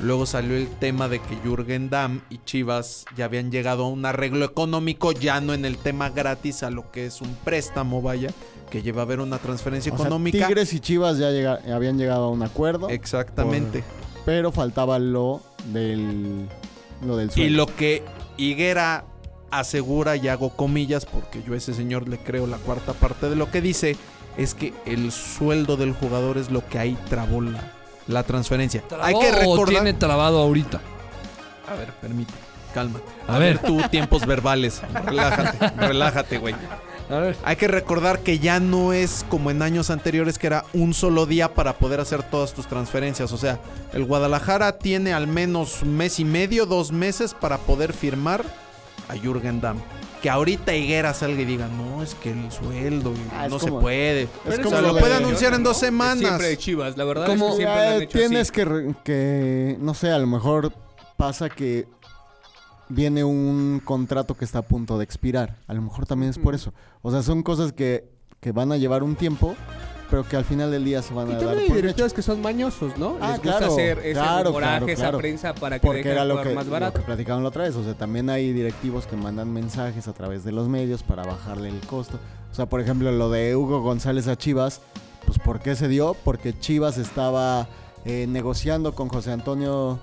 Luego 0.00 0.26
salió 0.26 0.56
el 0.56 0.66
tema 0.66 1.08
de 1.08 1.20
que 1.20 1.36
Jürgen 1.44 1.90
Damm 1.90 2.22
y 2.28 2.38
Chivas 2.44 3.04
ya 3.16 3.26
habían 3.26 3.52
llegado 3.52 3.84
a 3.84 3.88
un 3.88 4.04
arreglo 4.04 4.44
económico, 4.44 5.12
ya 5.12 5.40
no 5.40 5.54
en 5.54 5.64
el 5.64 5.78
tema 5.78 6.10
gratis, 6.10 6.64
a 6.64 6.70
lo 6.70 6.90
que 6.90 7.06
es 7.06 7.20
un 7.20 7.32
préstamo, 7.44 8.02
vaya, 8.02 8.30
que 8.68 8.82
lleva 8.82 9.02
a 9.02 9.04
haber 9.04 9.20
una 9.20 9.38
transferencia 9.38 9.92
O 9.92 9.96
sea, 9.96 10.06
económica. 10.06 10.48
Tigres 10.48 10.72
y 10.72 10.80
Chivas 10.80 11.18
ya 11.18 11.30
llega- 11.30 11.60
habían 11.72 11.98
llegado 11.98 12.24
a 12.24 12.30
un 12.30 12.42
acuerdo, 12.42 12.88
Exactamente. 12.88 13.84
pero 14.24 14.50
faltaba 14.50 14.98
lo 14.98 15.40
del 15.72 16.48
lo 17.06 17.16
del 17.16 17.30
Y 17.36 17.50
lo 17.50 17.66
que 17.66 18.02
Higuera 18.36 19.04
asegura, 19.52 20.16
y 20.16 20.26
hago 20.26 20.50
comillas 20.50 21.06
porque 21.06 21.44
yo 21.44 21.54
a 21.54 21.56
ese 21.58 21.72
señor 21.74 22.08
le 22.08 22.18
creo 22.18 22.48
la 22.48 22.56
cuarta 22.58 22.92
parte 22.92 23.30
de 23.30 23.36
lo 23.36 23.52
que 23.52 23.60
dice, 23.60 23.96
es 24.36 24.54
que 24.54 24.74
el 24.84 25.12
sueldo 25.12 25.76
del 25.76 25.92
jugador 25.92 26.38
es 26.38 26.50
lo 26.50 26.66
que 26.66 26.78
ahí 26.78 26.96
trabó 27.08 27.40
la, 27.40 27.72
la 28.06 28.22
transferencia. 28.22 28.82
Hay 29.00 29.14
que 29.18 29.30
¿Trabó 29.30 29.50
o 29.50 29.56
recordar... 29.56 29.82
tiene 29.82 29.92
trabado 29.94 30.40
ahorita? 30.40 30.80
A 31.68 31.74
ver, 31.74 31.92
permíteme, 31.94 32.38
cálmate. 32.74 33.04
A 33.26 33.38
ver. 33.38 33.58
tú, 33.58 33.80
tiempos 33.90 34.26
verbales. 34.26 34.82
Relájate, 35.04 35.70
relájate, 35.76 36.38
güey. 36.38 36.54
A 37.08 37.18
ver. 37.18 37.36
Hay 37.44 37.56
que 37.56 37.68
recordar 37.68 38.20
que 38.20 38.38
ya 38.40 38.58
no 38.58 38.92
es 38.92 39.24
como 39.28 39.50
en 39.50 39.62
años 39.62 39.90
anteriores 39.90 40.38
que 40.38 40.48
era 40.48 40.64
un 40.72 40.92
solo 40.92 41.24
día 41.26 41.54
para 41.54 41.78
poder 41.78 42.00
hacer 42.00 42.22
todas 42.24 42.52
tus 42.52 42.66
transferencias. 42.66 43.32
O 43.32 43.38
sea, 43.38 43.60
el 43.92 44.04
Guadalajara 44.04 44.78
tiene 44.78 45.12
al 45.12 45.26
menos 45.28 45.82
un 45.82 45.96
mes 45.96 46.18
y 46.18 46.24
medio, 46.24 46.66
dos 46.66 46.92
meses 46.92 47.32
para 47.32 47.58
poder 47.58 47.92
firmar 47.92 48.44
a 49.08 49.16
Jürgen 49.16 49.60
Damm. 49.60 49.80
Que 50.26 50.30
ahorita 50.30 50.74
Higuera 50.74 51.14
salga 51.14 51.40
y 51.42 51.44
diga, 51.44 51.68
no, 51.68 52.02
es 52.02 52.16
que 52.16 52.32
el 52.32 52.50
sueldo 52.50 53.12
y 53.12 53.16
Ah, 53.32 53.46
no 53.48 53.60
como- 53.60 53.76
se 53.78 53.80
puede. 53.80 54.22
es 54.22 54.28
o 54.44 54.52
sea, 54.54 54.64
como 54.64 54.80
lo 54.80 54.90
puede 54.98 55.10
de- 55.10 55.14
anunciar 55.24 55.54
en 55.54 55.62
dos 55.62 55.76
semanas. 55.76 56.18
Siempre 56.18 56.48
de 56.48 56.56
Chivas, 56.56 56.96
la 56.96 57.04
verdad 57.04 57.26
¿Cómo? 57.28 57.44
es 57.46 57.50
que 57.52 57.56
siempre 57.58 57.76
lo 57.76 57.90
han 57.96 58.02
hecho 58.02 58.18
tienes 58.18 58.40
así. 58.40 58.50
que, 58.50 58.64
re- 58.64 58.94
que, 59.04 59.76
no 59.78 59.94
sé, 59.94 60.10
a 60.10 60.18
lo 60.18 60.26
mejor 60.26 60.72
pasa 61.16 61.48
que 61.48 61.86
viene 62.88 63.22
un 63.22 63.80
contrato 63.84 64.34
que 64.36 64.44
está 64.44 64.58
a 64.58 64.62
punto 64.62 64.98
de 64.98 65.04
expirar. 65.04 65.58
A 65.68 65.74
lo 65.74 65.82
mejor 65.82 66.06
también 66.06 66.30
es 66.30 66.38
por 66.40 66.56
eso. 66.56 66.72
O 67.02 67.12
sea, 67.12 67.22
son 67.22 67.44
cosas 67.44 67.72
que, 67.72 68.08
que 68.40 68.50
van 68.50 68.72
a 68.72 68.78
llevar 68.78 69.04
un 69.04 69.14
tiempo, 69.14 69.54
pero 70.10 70.24
que 70.24 70.36
al 70.36 70.44
final 70.44 70.70
del 70.70 70.84
día 70.84 71.02
se 71.02 71.12
van 71.14 71.30
Y 71.30 71.34
a 71.34 71.38
dar 71.38 71.56
hay 71.58 71.68
directores 71.68 72.12
que 72.12 72.22
son 72.22 72.40
mañosos, 72.40 72.96
¿no? 72.96 73.16
Ah, 73.20 73.32
Les 73.32 73.36
gusta 73.42 73.58
claro, 73.58 73.72
hacer 73.72 73.98
ese 73.98 74.12
claro, 74.12 74.52
coraje, 74.52 74.78
claro, 74.78 74.92
esa 75.10 75.18
prensa 75.18 75.54
para 75.54 75.78
que 75.78 75.86
Porque 75.86 76.08
era 76.10 76.24
lo 76.24 76.40
que, 76.42 76.54
más 76.54 76.66
lo 76.66 76.72
barato. 76.72 76.98
que 77.00 77.04
platicaban 77.04 77.42
la 77.42 77.48
otra 77.48 77.64
vez. 77.64 77.74
O 77.76 77.82
sea, 77.84 77.94
también 77.94 78.30
hay 78.30 78.52
directivos 78.52 79.06
que 79.06 79.16
mandan 79.16 79.52
mensajes 79.52 80.06
a 80.08 80.12
través 80.12 80.44
de 80.44 80.52
los 80.52 80.68
medios 80.68 81.02
para 81.02 81.24
bajarle 81.24 81.68
el 81.68 81.80
costo. 81.80 82.18
O 82.50 82.54
sea, 82.54 82.66
por 82.66 82.80
ejemplo, 82.80 83.10
lo 83.12 83.30
de 83.30 83.56
Hugo 83.56 83.82
González 83.82 84.28
a 84.28 84.36
Chivas, 84.36 84.80
pues 85.26 85.38
¿por 85.38 85.60
qué 85.60 85.74
se 85.74 85.88
dio? 85.88 86.14
Porque 86.24 86.58
Chivas 86.58 86.98
estaba 86.98 87.68
eh, 88.04 88.26
negociando 88.28 88.94
con 88.94 89.08
José 89.08 89.32
Antonio 89.32 89.98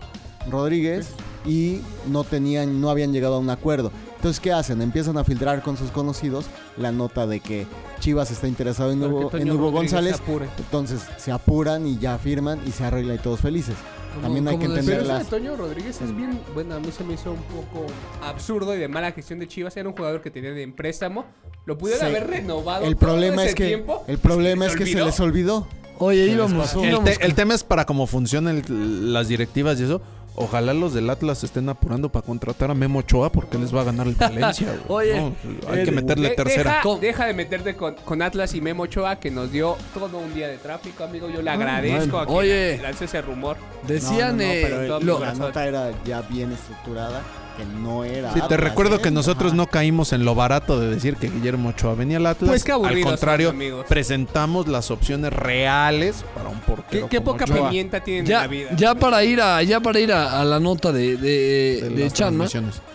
Rodríguez 0.50 1.08
y 1.46 1.82
no 2.08 2.24
tenían, 2.24 2.80
no 2.82 2.90
habían 2.90 3.12
llegado 3.14 3.36
a 3.36 3.40
un 3.40 3.50
acuerdo. 3.50 3.92
Entonces, 4.16 4.40
¿qué 4.40 4.54
hacen? 4.54 4.82
Empiezan 4.82 5.18
a 5.18 5.24
filtrar 5.26 5.62
con 5.62 5.76
sus 5.76 5.92
conocidos 5.92 6.46
la 6.78 6.92
nota 6.94 7.28
de 7.28 7.42
que 7.42 7.68
Chivas 8.00 8.32
está 8.32 8.48
interesado 8.48 8.92
en 8.92 9.04
Hugo, 9.04 9.30
en 9.38 9.52
Hugo 9.52 9.72
González. 9.72 10.16
se. 10.18 10.48
Entonces 10.58 11.02
se 11.18 11.32
apuran 11.32 11.86
y 11.88 11.98
ya 11.98 12.18
firman 12.18 12.60
y 12.66 12.72
se 12.72 12.86
arregla 12.86 13.16
y 13.16 13.18
todos 13.18 13.42
felices. 13.42 13.76
También 14.22 14.48
hay 14.48 14.60
que 14.60 14.66
entender 14.66 15.00
Pero 15.00 15.04
eso 15.06 15.14
de 15.14 15.20
las... 15.20 15.28
Toño 15.28 15.56
Rodríguez 15.56 16.00
es 16.00 16.16
bien, 16.16 16.40
bueno, 16.54 16.76
a 16.76 16.80
mí 16.80 16.90
se 16.96 17.04
me 17.04 17.16
hizo 17.16 17.32
un 17.32 17.42
poco 17.42 17.88
absurdo 18.22 18.76
y 18.76 18.78
de 18.78 18.88
mala 18.88 19.12
gestión 19.12 19.40
de 19.40 19.48
Chivas. 19.48 19.76
Era 19.76 19.90
un 19.90 19.96
jugador 19.96 20.22
que 20.22 20.30
tenía 20.30 20.52
de 20.52 20.68
préstamo. 20.68 21.26
Lo 21.66 21.78
pudieron 21.78 22.08
Sí. 22.08 22.16
haber 22.16 22.30
renovado. 22.30 22.86
El 22.86 22.96
todo 22.96 23.08
problema 23.10 23.42
ese 23.42 23.50
es 23.50 23.56
que 23.56 23.68
tiempo. 23.68 24.04
el 24.08 24.20
problema 24.20 24.66
¿Se 24.66 24.72
es 24.72 24.78
que 24.78 24.86
se 24.86 25.04
les 25.04 25.20
olvidó. 25.20 25.68
Oye, 25.98 26.28
íbamos? 26.28 26.76
El, 26.76 27.00
te- 27.04 27.26
el 27.26 27.34
tema 27.34 27.54
es 27.56 27.64
para 27.64 27.86
cómo 27.86 28.06
funcionan 28.08 28.58
el- 28.68 29.14
las 29.14 29.28
directivas 29.30 29.80
y 29.80 29.84
eso. 29.84 30.02
Ojalá 30.36 30.74
los 30.74 30.94
del 30.96 31.10
Atlas 31.12 31.38
se 31.40 31.46
estén 31.46 31.70
apurando 31.70 32.10
para 32.10 32.26
contratar 32.26 32.72
a 32.72 32.74
Memo 32.74 33.00
Ochoa 33.00 33.32
porque 33.32 33.58
les 33.60 33.74
va 33.76 33.82
a 33.82 33.84
ganar 33.84 34.08
el 34.08 34.16
Valencia. 34.16 34.68
güey. 34.88 35.12
Oye, 35.12 35.20
No, 35.22 35.36
hay 35.72 35.80
el- 35.80 35.86
que 35.86 35.92
meterle 35.92 36.30
De- 36.30 36.36
tercera. 36.36 36.82
Deja, 37.00 37.26
de 37.28 37.34
meterte 37.36 37.76
con, 37.76 37.94
con 38.04 38.22
Atlas 38.24 38.56
y 38.56 38.62
Memo 38.62 38.84
Ochoa 38.84 39.18
que 39.20 39.30
nos 39.30 39.52
dio 39.52 39.78
todo 39.94 40.18
un 40.18 40.34
día 40.34 40.48
de 40.48 40.58
tráfico, 40.58 41.04
amigo. 41.04 41.30
Yo 41.30 41.42
le 41.44 41.52
agradezco 41.52 42.18
a 42.18 42.26
quien 42.26 42.38
Oye. 42.38 42.78
lance 42.82 43.06
ese 43.06 43.22
rumor. 43.22 43.58
Decían, 43.88 44.38
No, 44.38 44.44
no, 44.44 44.50
no, 44.50 44.54
eh, 44.54 44.62
pero 44.64 45.00
lo- 45.02 45.20
la 45.20 45.34
nota 45.36 45.68
era 45.68 45.92
ya 46.04 46.22
bien 46.24 46.52
estructurada, 46.52 47.22
que 47.58 47.66
no 47.66 48.04
era. 48.04 48.30
Sí, 48.34 48.40
te 48.40 48.46
Atlas, 48.46 48.60
recuerdo 48.60 48.96
¿eh? 48.98 49.02
que 49.02 49.12
nosotros 49.12 49.50
Ajá. 49.52 49.58
no 49.58 49.68
caímos 49.68 50.14
en 50.14 50.26
lo 50.26 50.36
barato 50.36 50.80
de 50.80 50.90
decir 50.90 51.16
que 51.18 51.30
Guillermo 51.30 51.70
Ochoa 51.70 51.96
venía 51.96 52.18
al 52.18 52.26
Atlas. 52.26 52.50
Pues 52.50 52.64
qué 52.64 52.72
Al 52.72 52.78
aburridos 52.80 53.12
contrario, 53.12 53.54
presentamos 53.88 54.68
las 54.68 54.90
opciones 54.92 55.32
reales 55.34 56.24
para 56.36 56.50
un 56.50 56.60
¿Qué, 56.60 56.66
portero. 56.66 57.10
qué 57.10 57.18
como 57.18 57.32
poca 57.32 57.46
Ochoa. 57.46 57.70
pimienta 57.70 58.00
tienen 58.04 58.26
en 58.26 58.32
la 58.34 58.48
vida. 58.48 58.70
ya 58.76 58.96
para 58.96 59.24
ir 59.24 59.42
a, 59.42 59.62
ya 59.64 59.80
para 59.80 60.00
ir 60.00 60.12
a, 60.12 60.42
a 60.42 60.46
la 60.46 60.60
nota 60.60 60.92
de, 60.92 61.18
de, 61.18 61.80
De 61.84 61.90
de 61.90 62.04
las 62.06 62.14
Chanma, 62.14 62.46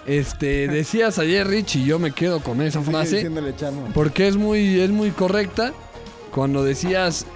este, 0.07 0.69
decías 0.69 1.19
ayer, 1.19 1.47
Rich, 1.47 1.77
y 1.77 1.85
yo 1.85 1.99
me 1.99 2.13
quedo 2.13 2.41
con 2.41 2.61
esa 2.63 2.81
frase, 2.83 3.31
porque 3.95 4.27
es 4.29 4.37
muy, 4.37 4.81
es 4.81 4.91
muy 4.91 5.11
correcta, 5.11 5.73
cuando 6.33 6.65
decías 6.65 7.27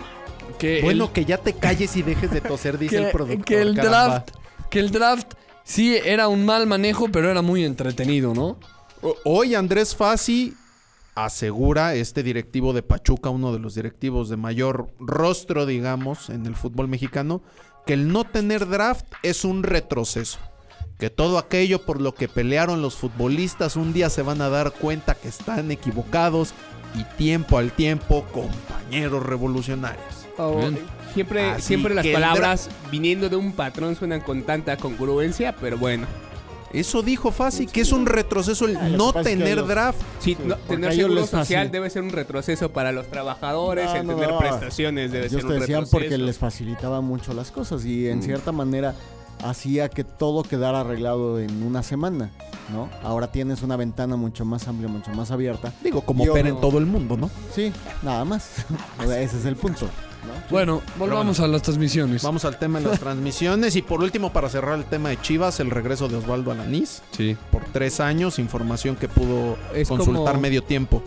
que 0.59 0.81
Bueno, 0.83 1.05
el- 1.07 1.11
que 1.13 1.25
ya 1.25 1.39
te 1.39 1.55
calles 1.55 1.97
y 1.97 2.03
dejes 2.03 2.31
de 2.31 2.41
toser, 2.41 2.79
dice 2.79 2.97
que, 2.99 3.03
el 3.07 3.11
productor. 3.11 3.45
que 3.45 3.61
el 3.61 3.75
caramba. 3.75 4.05
draft, 4.09 4.29
que 4.71 4.79
el 4.81 4.91
draft 4.91 5.33
sí 5.65 5.97
era 5.97 6.29
un 6.29 6.45
mal 6.45 6.67
manejo, 6.67 7.09
pero 7.11 7.31
era 7.31 7.43
muy 7.43 7.65
entretenido, 7.65 8.35
¿no? 8.35 8.59
Hoy 9.25 9.55
Andrés 9.55 9.97
Fassi 9.97 10.55
asegura, 11.15 11.95
este 11.95 12.23
directivo 12.23 12.73
de 12.73 12.83
Pachuca, 12.83 13.31
uno 13.31 13.53
de 13.53 13.59
los 13.59 13.75
directivos 13.75 14.29
de 14.29 14.37
mayor 14.37 14.91
rostro, 14.99 15.67
digamos, 15.67 16.31
en 16.31 16.47
el 16.47 16.57
fútbol 16.57 16.89
mexicano, 16.89 17.43
que 17.85 17.95
el 17.95 18.09
no 18.09 18.25
tener 18.25 18.69
draft 18.69 19.07
es 19.23 19.45
un 19.45 19.63
retroceso. 19.63 20.39
Que 20.99 21.11
todo 21.11 21.39
aquello 21.39 21.85
por 21.85 22.01
lo 22.01 22.15
que 22.15 22.29
pelearon 22.29 22.81
los 22.81 22.95
futbolistas 22.95 23.77
un 23.77 23.93
día 23.93 24.09
se 24.09 24.23
van 24.23 24.41
a 24.41 24.49
dar 24.49 24.73
cuenta 24.73 25.15
que 25.15 25.29
están 25.29 25.71
equivocados 25.73 26.55
y 26.95 27.03
tiempo 27.17 27.59
al 27.59 27.73
tiempo, 27.73 28.25
compañeros 28.33 29.25
revolucionarios. 29.25 30.27
Oh. 30.39 30.61
Siempre, 31.13 31.51
Así 31.51 31.63
siempre 31.63 31.95
las 31.95 32.05
el 32.07 32.13
palabras 32.13 32.69
viniendo 32.91 33.29
de 33.29 33.37
un 33.37 33.53
patrón 33.53 33.95
suenan 33.97 34.21
con 34.21 34.43
tanta 34.43 34.77
congruencia, 34.77 35.55
pero 35.61 35.79
bueno. 35.79 36.07
Eso 36.73 37.03
dijo 37.03 37.31
Fassi, 37.31 37.67
que 37.67 37.83
es 37.83 37.93
un 37.93 38.07
retroceso 38.07 38.65
el 38.65 38.79
Ah, 38.79 38.89
no 38.89 39.13
tener 39.13 39.59
los- 39.59 39.69
draft. 39.69 40.01
Sí, 40.21 40.35
Sí, 40.35 40.39
no- 40.43 40.57
tener 40.57 40.95
seguro 40.95 41.27
social 41.27 41.71
debe 41.71 41.91
ser 41.91 42.03
un 42.03 42.09
retroceso 42.11 42.71
para 42.73 42.93
los 42.93 43.09
trabajadores, 43.09 43.85
No, 43.85 43.97
el 43.97 44.07
no, 44.07 44.15
tener 44.15 44.31
no. 44.31 44.39
prestaciones 44.39 45.13
debe 45.13 45.27
Ellos 45.27 45.43
ser 45.43 45.49
te 45.51 45.55
un 45.55 45.61
decían 45.61 45.81
retroceso. 45.83 45.99
porque 46.11 46.17
les 46.19 46.39
facilitaba 46.39 47.03
mucho 47.03 47.35
las 47.35 47.51
cosas 47.51 47.85
y 47.85 48.09
en 48.09 48.21
Mm. 48.21 48.23
cierta 48.23 48.53
manera 48.53 48.95
hacía 49.45 49.91
que 49.91 50.03
todo 50.05 50.45
quedara 50.45 50.81
arreglado 50.81 51.39
en 51.41 51.63
una 51.63 51.83
semana, 51.83 52.31
¿no? 52.73 52.89
Ahora 53.03 53.31
tienes 53.31 53.61
una 53.63 53.77
ventana 53.77 54.17
mucho 54.17 54.47
más 54.47 54.67
amplia, 54.67 54.89
mucho 54.89 55.11
más 55.11 55.31
abierta. 55.31 55.75
Digo, 55.83 56.01
como 56.01 56.25
opera 56.25 56.49
no- 56.49 56.55
en 56.55 56.61
todo 56.63 56.79
el 56.79 56.87
mundo, 56.87 57.19
¿no? 57.19 57.29
Sí, 57.55 57.71
nada 58.03 58.25
más. 58.25 58.49
Ese 59.03 59.37
es 59.39 59.45
el 59.45 59.57
punto, 59.57 59.89
¿no? 60.27 60.33
Bueno, 60.51 60.83
volvamos 60.99 61.41
a 61.41 61.47
las 61.49 61.63
transmisiones. 61.63 62.23
Vamos 62.23 62.45
al 62.45 62.59
tema 62.59 62.81
de 62.81 62.89
las 62.89 63.01
transmisiones. 63.01 63.77
Y 63.77 63.83
por 63.83 64.01
último, 64.03 64.33
para 64.33 64.49
cerrar 64.49 64.79
el 64.79 64.85
tema 64.85 65.09
de 65.11 65.21
Chivas, 65.21 65.61
el 65.61 65.71
regreso 65.71 66.09
de 66.09 66.17
Osvaldo 66.17 66.51
Alanís. 66.53 67.03
Sí. 67.17 67.37
Por 67.51 67.65
tres 67.67 68.01
años, 68.01 68.39
información 68.39 68.97
que 68.97 69.09
pudo 69.09 69.57
Es 69.75 69.89
consultar 69.89 70.33
como- 70.35 70.41
medio 70.41 70.63
tiempo. 70.63 71.03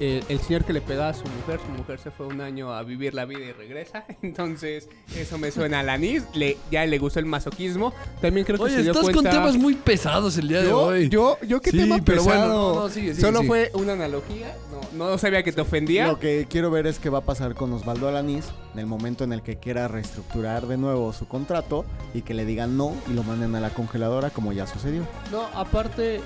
El, 0.00 0.24
el 0.28 0.40
señor 0.40 0.64
que 0.64 0.72
le 0.72 0.80
pegaba 0.80 1.10
a 1.10 1.14
su 1.14 1.24
mujer, 1.24 1.60
su 1.64 1.72
mujer 1.72 1.98
se 1.98 2.10
fue 2.10 2.26
un 2.26 2.40
año 2.40 2.72
a 2.74 2.82
vivir 2.82 3.14
la 3.14 3.24
vida 3.24 3.40
y 3.44 3.52
regresa. 3.52 4.04
Entonces, 4.22 4.88
eso 5.16 5.38
me 5.38 5.50
suena 5.50 5.80
al 5.80 5.88
anís. 5.88 6.24
Le, 6.34 6.56
ya 6.70 6.84
le 6.86 6.98
gustó 6.98 7.20
el 7.20 7.26
masoquismo. 7.26 7.92
También 8.20 8.44
creo 8.46 8.58
que 8.58 8.64
Oye, 8.64 8.74
se 8.76 8.82
dio 8.82 8.92
estás 8.92 9.04
cuenta... 9.04 9.30
con 9.30 9.30
temas 9.30 9.56
muy 9.56 9.74
pesados 9.74 10.36
el 10.38 10.48
día 10.48 10.60
de 10.62 10.68
yo, 10.68 10.80
hoy. 10.80 11.08
yo, 11.08 11.38
yo 11.46 11.60
qué 11.60 11.70
Sí, 11.70 11.78
tema 11.78 11.98
pero 12.04 12.22
bueno, 12.24 12.40
pesado. 12.42 12.74
no, 12.74 12.80
no, 12.82 12.88
sigue, 12.88 13.10
sigue, 13.14 13.20
Solo 13.20 13.38
sigue. 13.40 13.48
fue 13.48 13.70
una 13.74 13.92
analogía. 13.94 14.56
No, 14.94 15.10
no 15.10 15.18
sabía 15.18 15.42
que 15.42 15.52
te 15.52 15.60
ofendía. 15.60 16.06
Lo 16.08 16.18
que 16.18 16.46
quiero 16.48 16.70
ver 16.70 16.86
es 16.86 16.98
qué 16.98 17.10
va 17.10 17.18
a 17.18 17.24
pasar 17.24 17.54
con 17.54 17.72
Osvaldo 17.72 18.08
Alanís 18.08 18.46
en 18.74 18.80
el 18.80 18.86
momento 18.86 19.24
en 19.24 19.32
el 19.32 19.42
que 19.42 19.56
quiera 19.56 19.88
reestructurar 19.88 20.66
de 20.66 20.76
nuevo 20.76 21.12
su 21.12 21.26
contrato 21.26 21.84
y 22.14 22.22
que 22.22 22.34
le 22.34 22.44
digan 22.44 22.76
no 22.76 22.94
y 23.10 23.12
lo 23.14 23.22
manden 23.22 23.54
a 23.56 23.60
la 23.60 23.70
congeladora 23.70 24.30
como 24.30 24.52
ya 24.52 24.66
sucedió. 24.66 25.06
No, 25.32 25.46
aparte, 25.54 26.16
eh, 26.16 26.20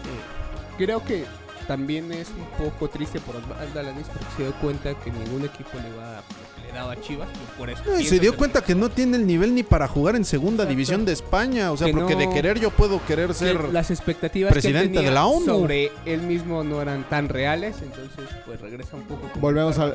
creo 0.78 1.02
que 1.04 1.24
también 1.66 2.12
es 2.12 2.28
un 2.30 2.64
poco 2.64 2.88
triste 2.88 3.20
por 3.20 3.36
Osvaldo 3.36 3.80
Alanis 3.80 4.06
porque 4.08 4.26
se 4.36 4.42
dio 4.44 4.52
cuenta 4.60 4.94
que 4.94 5.10
ningún 5.10 5.44
equipo 5.44 5.70
le 5.82 5.96
va 5.96 6.18
a, 6.18 6.22
le 6.66 6.72
daba 6.72 6.92
a 6.92 7.00
Chivas. 7.00 7.28
y 7.32 7.58
Por 7.58 7.70
eso 7.70 7.82
No, 7.84 7.92
y 7.92 7.96
pienso 7.98 8.14
se 8.14 8.20
dio 8.20 8.36
cuenta 8.36 8.62
que 8.62 8.74
no 8.74 8.88
tiene 8.90 9.16
el 9.16 9.26
nivel 9.26 9.54
ni 9.54 9.62
para 9.62 9.86
jugar 9.88 10.16
en 10.16 10.24
segunda 10.24 10.64
Exacto. 10.64 10.70
división 10.70 11.04
de 11.04 11.12
España. 11.12 11.72
O 11.72 11.76
sea, 11.76 11.86
Que 11.88 11.92
porque 11.94 12.14
no- 12.14 12.20
de 12.20 12.30
querer 12.30 12.58
yo 12.60 12.70
puedo 12.70 13.04
querer 13.06 13.28
que 13.28 13.34
ser. 13.34 13.72
las 13.72 13.90
expectativas 13.90 14.52
presidente 14.52 14.88
que 14.88 14.94
tenía 14.94 15.08
de 15.10 15.14
la 15.14 15.26
ONU. 15.26 15.44
sobre 15.46 15.90
él 16.06 16.22
mismo 16.22 16.64
no 16.64 16.80
eran 16.82 17.08
tan 17.08 17.28
reales, 17.28 17.76
entonces 17.82 18.28
pues 18.46 18.60
regresa 18.60 18.96
un 18.96 19.02
poco. 19.02 19.28
como 19.28 19.40
Volvemos, 19.40 19.78
a, 19.78 19.92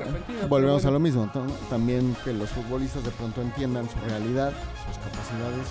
volvemos 0.50 0.86
a 0.86 0.92
lo 0.92 1.00
mismo. 1.00 1.32
También 1.70 2.16
que 2.24 2.34
los 2.34 2.50
futbolistas 2.50 3.04
de 3.04 3.12
pronto 3.12 3.42
entiendan 3.42 3.90
su 3.90 3.98
realidad, 4.10 4.52
sus 4.88 4.98
capacidades 4.98 5.68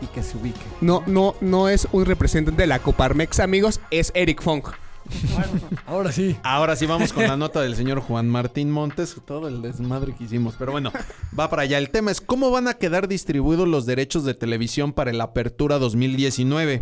y, 0.00 0.04
y 0.04 0.08
que 0.08 0.22
se 0.22 0.36
ubiquen. 0.36 0.62
No, 0.80 1.02
no, 1.06 1.34
no 1.40 1.68
es 1.68 1.86
un 1.92 2.04
representante 2.04 2.62
de 2.62 2.66
la 2.66 2.78
Coparmex, 2.80 3.40
amigos, 3.40 3.80
es 3.90 4.10
Eric 4.14 4.42
Fong. 4.42 4.62
Ahora 5.86 6.12
sí. 6.12 6.36
Ahora 6.42 6.76
sí 6.76 6.86
vamos 6.86 7.12
con 7.12 7.24
la 7.24 7.36
nota 7.36 7.60
del 7.60 7.76
señor 7.76 8.00
Juan 8.00 8.28
Martín 8.28 8.70
Montes, 8.70 9.16
todo 9.26 9.48
el 9.48 9.62
desmadre 9.62 10.14
que 10.14 10.24
hicimos. 10.24 10.54
Pero 10.58 10.72
bueno, 10.72 10.92
va 11.38 11.50
para 11.50 11.62
allá. 11.62 11.78
El 11.78 11.90
tema 11.90 12.10
es 12.10 12.20
cómo 12.20 12.50
van 12.50 12.68
a 12.68 12.74
quedar 12.74 13.08
distribuidos 13.08 13.68
los 13.68 13.86
derechos 13.86 14.24
de 14.24 14.34
televisión 14.34 14.92
para 14.92 15.10
el 15.10 15.20
Apertura 15.20 15.78
2019. 15.78 16.80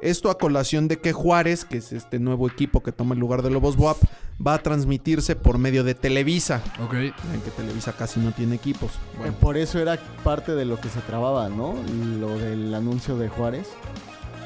Esto 0.00 0.28
a 0.28 0.38
colación 0.38 0.88
de 0.88 0.98
que 0.98 1.12
Juárez, 1.12 1.64
que 1.64 1.78
es 1.78 1.92
este 1.92 2.18
nuevo 2.18 2.46
equipo 2.46 2.82
que 2.82 2.92
toma 2.92 3.14
el 3.14 3.20
lugar 3.20 3.42
de 3.42 3.50
Lobos 3.50 3.76
WAP, 3.76 3.96
va 4.44 4.54
a 4.54 4.58
transmitirse 4.58 5.36
por 5.36 5.56
medio 5.56 5.84
de 5.84 5.94
Televisa. 5.94 6.60
Ok. 6.82 6.94
En 6.94 7.40
que 7.42 7.50
Televisa 7.56 7.92
casi 7.92 8.20
no 8.20 8.32
tiene 8.32 8.56
equipos. 8.56 8.92
Bueno, 9.16 9.32
Por 9.34 9.56
eso 9.56 9.78
era 9.78 9.98
parte 10.22 10.54
de 10.54 10.64
lo 10.64 10.80
que 10.80 10.88
se 10.88 11.00
trababa, 11.00 11.48
¿no? 11.48 11.74
Lo 12.20 12.36
del 12.38 12.74
anuncio 12.74 13.16
de 13.16 13.28
Juárez, 13.28 13.68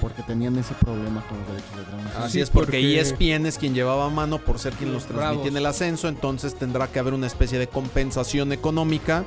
porque 0.01 0.23
tenían 0.23 0.57
ese 0.59 0.75
problema 0.75 1.25
con 1.29 1.39
los 1.39 1.49
derechos 1.49 1.77
de 1.77 1.83
transmisión. 1.85 2.23
Así 2.23 2.33
Sí, 2.33 2.41
es, 2.41 2.51
porque, 2.51 2.67
porque- 2.79 3.01
ESPN 3.01 3.47
es 3.47 3.59
quien 3.59 3.75
llevaba 3.75 4.07
a 4.07 4.11
mano 4.11 4.39
por 4.39 4.59
ser 4.59 4.73
quien 4.75 4.93
los 4.93 5.05
transmitía 5.05 5.31
Bravos. 5.33 5.49
en 5.49 5.57
el 5.57 5.67
ascenso, 5.67 6.09
entonces 6.09 6.55
tendrá 6.55 6.87
que 6.89 6.99
haber 6.99 7.15
una 7.15 7.27
especie 7.27 7.59
de 7.59 7.67
compensación 7.69 8.53
económica 8.53 9.25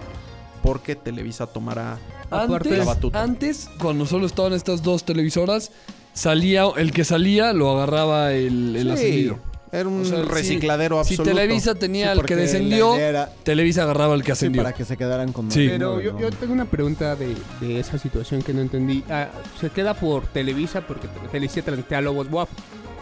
porque 0.63 0.95
Televisa 0.95 1.47
tomará 1.47 1.97
Antes, 2.29 2.77
la 2.77 2.85
batuta. 2.85 3.21
antes, 3.23 3.69
cuando 3.79 4.05
solo 4.05 4.25
estaban 4.25 4.53
estas 4.53 4.83
dos 4.83 5.03
televisoras, 5.03 5.71
salía, 6.13 6.65
el 6.77 6.91
que 6.91 7.03
salía 7.03 7.51
lo 7.53 7.71
agarraba 7.71 8.31
el, 8.33 8.75
el 8.75 8.83
Sí, 8.87 8.91
ascendido. 8.93 9.39
Era 9.71 9.87
un 9.87 10.01
O 10.01 10.05
sea, 10.05 10.21
recicladero 10.23 10.95
si, 10.97 11.13
absoluto. 11.13 11.23
Si 11.23 11.29
Televisa 11.35 11.75
tenía 11.75 12.13
Sí, 12.13 12.19
el 12.19 12.25
que 12.25 12.35
descendió, 12.35 12.95
era- 12.97 13.29
Televisa 13.43 13.83
agarraba 13.83 14.15
el 14.15 14.21
que 14.21 14.27
sí, 14.27 14.31
ascendió. 14.33 14.63
para 14.63 14.75
que 14.75 14.83
se 14.83 14.97
quedaran 14.97 15.31
con 15.31 15.49
Sí. 15.51 15.67
Pero 15.69 16.01
yo, 16.01 16.13
¿no? 16.13 16.19
yo 16.19 16.29
tengo 16.31 16.51
una 16.53 16.65
pregunta 16.65 17.15
de, 17.15 17.35
de 17.61 17.79
esa 17.79 17.97
situación 17.97 18.41
que 18.41 18.53
no 18.53 18.61
entendí. 18.61 19.03
Ah, 19.09 19.29
se 19.59 19.69
queda 19.69 19.93
por 19.93 20.25
Televisa 20.27 20.81
porque 20.81 21.07
Televisa 21.31 21.61
transmitía 21.61 21.99
a 21.99 22.01
Lobos 22.01 22.27
WAP, 22.29 22.49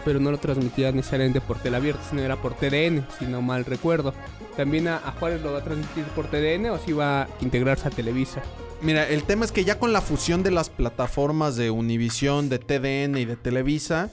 pero 0.04 0.20
no 0.20 0.30
lo 0.30 0.38
transmitía 0.38 0.92
necesariamente 0.92 1.40
por 1.40 1.58
Telabierta, 1.58 2.02
sino 2.08 2.22
era 2.22 2.36
por 2.40 2.54
TDN, 2.54 3.04
si 3.18 3.24
no 3.26 3.42
mal 3.42 3.64
recuerdo. 3.64 4.14
También 4.56 4.86
a, 4.88 4.96
a 4.98 5.12
Juárez 5.12 5.42
lo 5.42 5.52
va 5.52 5.58
a 5.58 5.64
transmitir 5.64 6.04
por 6.14 6.26
TDN 6.30 6.70
o 6.70 6.78
si 6.78 6.92
va 6.92 7.22
a 7.22 7.28
integrarse 7.40 7.88
a 7.88 7.90
Televisa. 7.90 8.42
Mira, 8.82 9.06
el 9.08 9.24
tema 9.24 9.44
es 9.44 9.52
que 9.52 9.64
ya 9.64 9.78
con 9.78 9.92
la 9.92 10.00
fusión 10.00 10.42
de 10.42 10.50
las 10.52 10.70
plataformas 10.70 11.56
de 11.56 11.70
Univisión, 11.70 12.48
de 12.48 12.58
TDN 12.58 13.18
y 13.18 13.24
de 13.26 13.36
Televisa, 13.36 14.08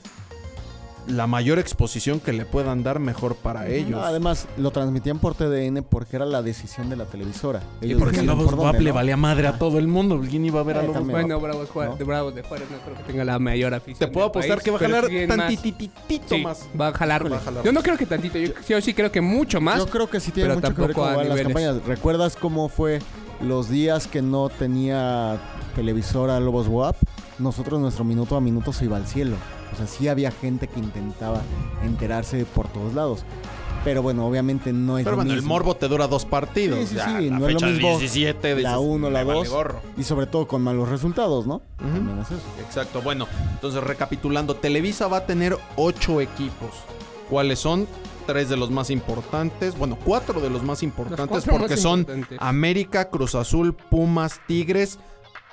la 1.08 1.26
mayor 1.28 1.58
exposición 1.60 2.20
que 2.20 2.34
le 2.34 2.46
puedan 2.46 2.84
dar 2.84 3.00
mejor 3.00 3.36
para 3.36 3.68
ellos. 3.68 4.02
Además, 4.04 4.48
lo 4.58 4.72
transmitían 4.72 5.20
por 5.20 5.36
TDN 5.36 5.84
porque 5.90 6.16
era 6.18 6.26
la 6.26 6.42
decisión 6.42 6.90
de 6.90 6.96
la 6.98 7.06
televisora. 7.06 7.62
y 7.82 7.86
Ellos 7.86 8.00
porque 8.00 8.18
decían 8.18 8.28
Lobos 8.38 8.54
por 8.54 8.80
le 8.82 8.90
¿no? 8.90 8.96
valía 8.96 9.18
madre 9.18 9.48
a 9.48 9.58
todo 9.58 9.80
el 9.80 9.88
mundo. 9.88 10.22
¿Quién 10.30 10.46
iba 10.46 10.60
a 10.60 10.64
ver 10.64 10.78
a 10.78 10.80
Eh, 10.80 10.84
Lobos 10.84 10.98
también. 10.98 11.16
WAP? 11.16 11.24
Bueno, 11.28 11.40
Bravos, 11.40 11.70
Juárez, 11.70 11.92
¿No? 11.94 11.98
de 11.98 12.04
Bravos 12.04 12.36
de 12.36 12.44
Juárez 12.44 12.68
no 12.70 12.78
creo 12.80 12.98
que 12.98 13.04
tenga 13.04 13.24
la 13.24 13.40
mayor 13.40 13.74
afición. 13.74 14.00
Te 14.00 14.08
puedo 14.08 14.26
del 14.28 14.32
apostar 14.32 14.58
país, 14.58 14.64
que 14.64 14.72
va 14.72 14.78
a 14.78 14.80
jalar 14.80 15.08
tantititito 15.28 16.36
Sí, 16.36 16.42
más. 16.44 16.68
va 16.80 16.88
a 16.90 16.94
jalar. 16.94 17.32
Va 17.32 17.38
a 17.38 17.40
jalar. 17.40 17.64
Yo 17.64 17.72
no 17.72 17.82
creo 17.82 17.98
que 17.98 18.06
tantito, 18.06 18.38
yo, 18.38 18.52
yo 18.68 18.82
sí 18.82 18.94
creo 18.94 19.12
que 19.12 19.22
mucho 19.22 19.62
más. 19.62 19.78
Yo 19.78 19.88
creo 19.88 20.10
que 20.10 20.20
sí 20.20 20.32
tiene 20.32 20.54
mucho 20.56 20.74
que 20.74 20.82
ver 20.82 20.94
tampoco 20.94 21.02
con 21.16 21.20
a 21.20 21.24
las 21.24 21.42
campañas. 21.42 21.86
¿Recuerdas 21.86 22.36
cómo 22.36 22.70
fue 22.70 23.00
los 23.42 23.70
días 23.70 24.08
que 24.08 24.22
no 24.22 24.50
tenía 24.50 25.38
televisora 25.76 26.40
Lobos 26.40 26.68
WAP? 26.68 26.96
Nosotros 27.40 27.80
nuestro 27.80 28.04
minuto 28.04 28.36
a 28.36 28.42
minuto 28.42 28.74
se 28.74 28.86
iba 28.86 28.98
al 28.98 29.06
cielo. 29.08 29.36
O 29.74 29.76
sea, 29.78 29.88
sí 29.88 30.08
había 30.08 30.32
gente 30.32 30.68
que 30.68 30.80
intentaba 30.80 31.42
enterarse 31.84 32.46
por 32.46 32.68
todos 32.68 32.94
lados. 32.94 33.24
Pero 33.84 34.02
bueno, 34.02 34.26
obviamente 34.28 34.74
no 34.74 34.98
es 34.98 35.04
Pero 35.06 35.12
lo 35.16 35.18
bueno, 35.18 35.32
el 35.32 35.38
mismo. 35.38 35.54
morbo 35.54 35.76
te 35.76 35.88
dura 35.88 36.08
dos 36.08 36.26
partidos. 36.26 36.80
Sí, 36.80 36.88
sí, 36.88 36.96
Ya, 36.96 37.06
sí, 37.20 37.30
la 37.30 37.40
no 37.40 37.48
es 37.48 37.54
lo 37.54 37.60
fecha 37.60 37.72
mismo 37.72 37.90
17 38.00 38.50
la 38.50 38.56
dices, 38.72 38.78
uno, 38.82 39.10
la 39.10 39.20
me 39.20 39.26
vale 39.26 39.40
dos. 39.40 39.50
gorro. 39.50 39.82
Y 39.98 40.04
sobre 40.04 40.26
todo 40.26 40.48
con 40.48 40.62
malos 40.62 40.90
resultados, 40.90 41.48
¿no? 41.48 41.56
Ujú. 41.56 41.64
También 41.94 42.20
es 42.20 42.32
eso. 42.32 42.42
Exacto, 42.66 43.02
bueno, 43.02 43.28
entonces 43.54 43.82
recapitulando, 43.84 44.56
Televisa 44.56 45.08
va 45.08 45.18
a 45.18 45.26
tener 45.26 45.58
ocho 45.78 46.20
equipos. 46.22 46.72
¿Cuáles 47.30 47.60
son? 47.60 47.88
Tres 48.26 48.50
de 48.50 48.58
los 48.58 48.72
más 48.72 48.90
importantes, 48.90 49.78
bueno, 49.78 49.98
cuatro 50.04 50.42
de 50.42 50.50
los 50.50 50.62
más 50.64 50.84
importantes 50.84 51.46
porque 51.46 51.70
más 51.76 51.80
son 51.80 52.00
importantes. 52.00 52.38
América, 52.42 53.10
Cruz 53.10 53.36
Azul, 53.36 53.74
Pumas, 53.74 54.42
Tigres. 54.48 55.00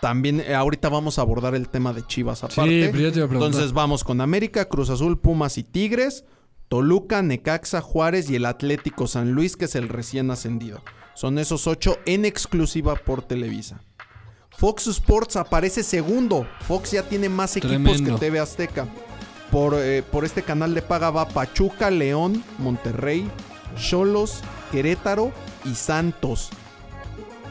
También 0.00 0.40
eh, 0.40 0.54
ahorita 0.54 0.88
vamos 0.88 1.18
a 1.18 1.22
abordar 1.22 1.54
el 1.54 1.68
tema 1.68 1.92
de 1.92 2.06
Chivas 2.06 2.40
Sí, 2.40 2.46
aparte. 2.46 2.88
pero 2.92 3.04
ya 3.04 3.12
te 3.12 3.18
iba 3.18 3.26
a 3.26 3.28
preguntar. 3.28 3.46
entonces 3.52 3.72
vamos 3.72 4.04
con 4.04 4.20
América, 4.20 4.66
Cruz 4.68 4.90
Azul, 4.90 5.18
Pumas 5.18 5.56
y 5.58 5.62
Tigres, 5.62 6.24
Toluca, 6.68 7.22
Necaxa, 7.22 7.80
Juárez 7.80 8.28
y 8.30 8.36
el 8.36 8.44
Atlético 8.46 9.06
San 9.06 9.32
Luis, 9.32 9.56
que 9.56 9.64
es 9.66 9.74
el 9.74 9.88
recién 9.88 10.30
ascendido. 10.30 10.82
Son 11.14 11.38
esos 11.38 11.66
ocho 11.66 11.98
en 12.06 12.24
exclusiva 12.24 12.96
por 12.96 13.22
Televisa. 13.22 13.80
Fox 14.56 14.86
Sports 14.88 15.36
aparece 15.36 15.82
segundo. 15.82 16.46
Fox 16.66 16.92
ya 16.92 17.02
tiene 17.02 17.28
más 17.28 17.56
equipos 17.56 17.70
Tremendo. 17.76 18.14
que 18.14 18.20
TV 18.26 18.38
Azteca. 18.40 18.86
Por, 19.50 19.74
eh, 19.76 20.02
por 20.02 20.24
este 20.24 20.42
canal 20.42 20.74
de 20.74 20.82
paga 20.82 21.10
va 21.10 21.28
Pachuca, 21.28 21.90
León, 21.90 22.42
Monterrey, 22.58 23.28
Cholos, 23.76 24.40
Querétaro 24.72 25.32
y 25.64 25.74
Santos. 25.74 26.50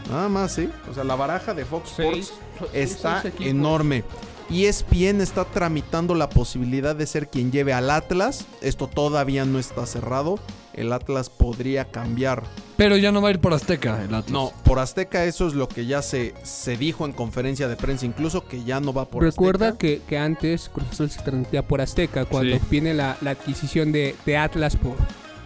Nada 0.10 0.30
más, 0.30 0.54
¿sí? 0.54 0.70
O 0.90 0.94
sea, 0.94 1.04
la 1.04 1.16
baraja 1.16 1.54
de 1.54 1.66
Fox 1.66 1.92
Seis- 1.96 2.34
Sports 2.56 2.74
está 2.76 3.24
enorme. 3.40 4.04
E 4.52 4.68
ESPN 4.68 5.22
está 5.22 5.46
tramitando 5.46 6.14
la 6.14 6.30
posibilidad 6.30 6.96
de 6.96 7.08
ser 7.08 7.30
quien 7.30 7.52
lleve 7.52 7.74
al 7.74 7.90
Atlas. 7.90 8.46
Esto 8.62 8.88
todavía 8.88 9.46
no 9.46 9.58
está 9.58 9.86
cerrado. 9.86 10.38
El 10.74 10.92
Atlas 10.92 11.30
podría 11.30 11.86
cambiar. 11.86 12.44
Pero 12.78 12.98
ya 12.98 13.12
no 13.12 13.22
va 13.22 13.30
a 13.30 13.32
ir 13.32 13.40
por 13.40 13.54
Azteca 13.54 14.04
el 14.04 14.14
Atlas. 14.14 14.30
No, 14.32 14.52
por 14.64 14.80
Azteca 14.80 15.24
eso 15.26 15.48
es 15.48 15.54
lo 15.54 15.68
que 15.68 15.86
ya 15.86 16.02
se, 16.02 16.34
se 16.44 16.76
dijo 16.78 17.06
en 17.06 17.14
conferencia 17.14 17.68
de 17.68 17.76
prensa, 17.78 18.06
incluso 18.06 18.46
que 18.46 18.64
ya 18.64 18.80
no 18.80 18.92
va 18.94 19.06
por 19.06 19.24
Recuerda 19.24 19.70
Azteca. 19.70 19.78
que, 19.80 20.02
que 20.08 20.18
antes 20.18 20.70
Cruz 20.70 20.88
Azul 20.92 21.10
se 21.10 21.22
transmitía 21.22 21.66
por 21.66 21.80
Azteca. 21.82 22.26
Cuando 22.26 22.56
Sí. 22.58 22.62
viene 22.70 22.94
la, 22.94 23.18
la 23.22 23.32
adquisición 23.32 23.92
de, 23.92 24.16
de 24.26 24.38
Atlas 24.38 24.76
por 24.76 24.96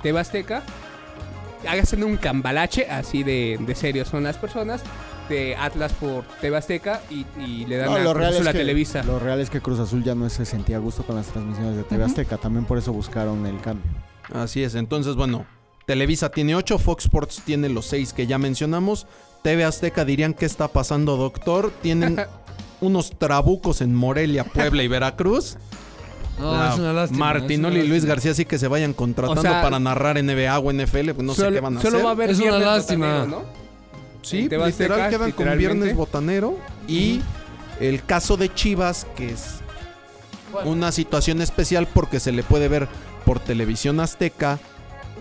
TV 0.02 0.20
Azteca, 0.20 0.64
háganse 1.68 1.96
un 2.04 2.18
cambalache 2.18 2.90
así 2.90 3.24
de, 3.24 3.58
de 3.60 3.76
serio 3.76 4.06
son 4.06 4.24
las 4.24 4.38
personas 4.38 4.82
de 5.30 5.56
Atlas 5.56 5.92
por 5.94 6.24
TV 6.42 6.56
Azteca 6.58 7.02
y, 7.10 7.26
y 7.42 7.66
le 7.66 7.78
dan 7.78 7.88
No, 7.90 7.96
a 7.96 8.00
lo 8.00 8.12
Cruz 8.12 8.18
real, 8.22 8.34
Azul 8.34 8.42
es 8.44 8.48
a 8.48 8.52
que, 8.54 8.58
Televisa. 8.60 9.04
lo 9.04 9.20
real 9.20 9.40
es 9.42 9.50
que 9.50 9.60
Cruz 9.60 9.80
Azul 9.80 10.04
ya 10.04 10.16
no 10.16 10.30
se 10.30 10.46
sentía 10.46 10.78
a 10.78 10.80
gusto 10.80 11.04
con 11.04 11.16
las 11.18 11.28
transmisiones 11.28 11.76
de 11.76 11.84
TV 11.84 12.04
Ujú. 12.04 12.12
Azteca. 12.12 12.38
También 12.38 12.66
por 12.66 12.78
eso 12.78 12.94
buscaron 12.94 13.46
el 13.46 13.60
cambio. 13.60 13.86
Así 14.34 14.64
es, 14.64 14.76
entonces 14.76 15.16
bueno, 15.16 15.46
Televisa 15.86 16.30
tiene 16.30 16.56
8, 16.56 16.80
Fox 16.80 17.06
Sports 17.06 17.42
tiene 17.46 17.68
los 17.70 17.86
6 17.88 18.14
que 18.14 18.26
ya 18.28 18.38
mencionamos. 18.38 19.06
TV 19.42 19.64
Azteca 19.66 20.06
dirían 20.06 20.34
qué 20.34 20.46
está 20.46 20.68
pasando, 20.70 21.18
doctor. 21.18 21.72
Tienen 21.82 22.18
unos 22.82 23.12
trabucos 23.18 23.82
en 23.82 23.94
Morelia, 23.96 24.44
Puebla 24.46 24.84
y 24.84 24.88
Veracruz. 24.88 25.58
No, 26.40 26.70
es 26.74 26.80
una 26.80 26.94
lástima. 26.94 27.20
Martinoli 27.26 27.80
y 27.80 27.88
Luis. 27.88 28.06
García 28.06 28.34
sí 28.34 28.46
que 28.46 28.58
se 28.60 28.68
vayan 28.68 28.94
contratando 28.94 29.42
O 29.42 29.44
sea, 29.44 29.62
para 29.62 29.80
narrar 29.80 30.22
NBA 30.24 30.58
o 30.60 30.72
NFL, 30.72 31.12
pues 31.14 31.24
no 31.26 31.34
sé 31.34 31.50
qué 31.52 31.60
van 31.60 31.78
a 31.78 31.82
solo 31.82 31.96
hacer. 31.96 32.06
va 32.06 32.10
a 32.10 32.14
haber 32.14 32.30
Es 32.30 32.38
una 32.38 32.46
viernes 32.50 32.66
lástima. 32.68 33.08
botanero, 33.08 33.40
¿no? 33.40 33.46
Sí, 34.22 34.50
TV 34.50 34.66
literal 34.68 34.98
quedan 35.10 35.20
con 35.20 35.26
literalmente. 35.28 35.58
Viernes 35.76 35.96
Botanero. 35.96 36.58
Y 36.88 37.22
el 37.80 38.04
caso 38.04 38.36
de 38.38 38.54
Chivas, 38.54 39.08
que 39.16 39.30
es 39.32 39.60
una 40.66 40.92
situación 40.92 41.42
especial 41.42 41.88
porque 41.88 42.20
se 42.20 42.32
le 42.32 42.44
puede 42.44 42.68
ver 42.68 42.88
por 43.26 43.40
televisión 43.40 44.00
azteca, 44.00 44.60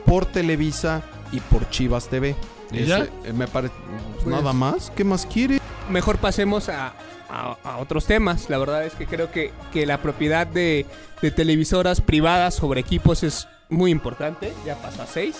por 0.04 0.26
Televisa 0.26 1.02
y 1.32 1.40
por 1.40 1.68
Chivas 1.70 2.08
TV. 2.08 2.36
¿Y 2.72 2.84
ya? 2.84 2.98
Ese, 2.98 3.10
eh, 3.24 3.32
me 3.32 3.46
parece. 3.46 3.74
Pues- 4.14 4.26
nada 4.26 4.52
más. 4.52 4.90
¿Qué 4.96 5.04
más 5.04 5.24
quiere? 5.26 5.60
Mejor 5.90 6.18
pasemos 6.18 6.68
a, 6.68 6.92
a- 7.28 7.78
otros 7.78 8.06
temas. 8.06 8.48
La 8.50 8.58
verdad 8.58 8.84
es 8.84 8.94
que 8.94 9.06
creo 9.06 9.30
que, 9.30 9.52
que 9.72 9.86
la 9.86 10.00
propiedad 10.02 10.46
de, 10.46 10.86
de 11.22 11.30
televisoras 11.30 12.00
privadas 12.00 12.54
sobre 12.54 12.80
equipos 12.80 13.22
es 13.22 13.48
muy 13.68 13.90
importante, 13.90 14.52
ya 14.64 14.76
pasó 14.76 15.02
a 15.02 15.06
6. 15.06 15.36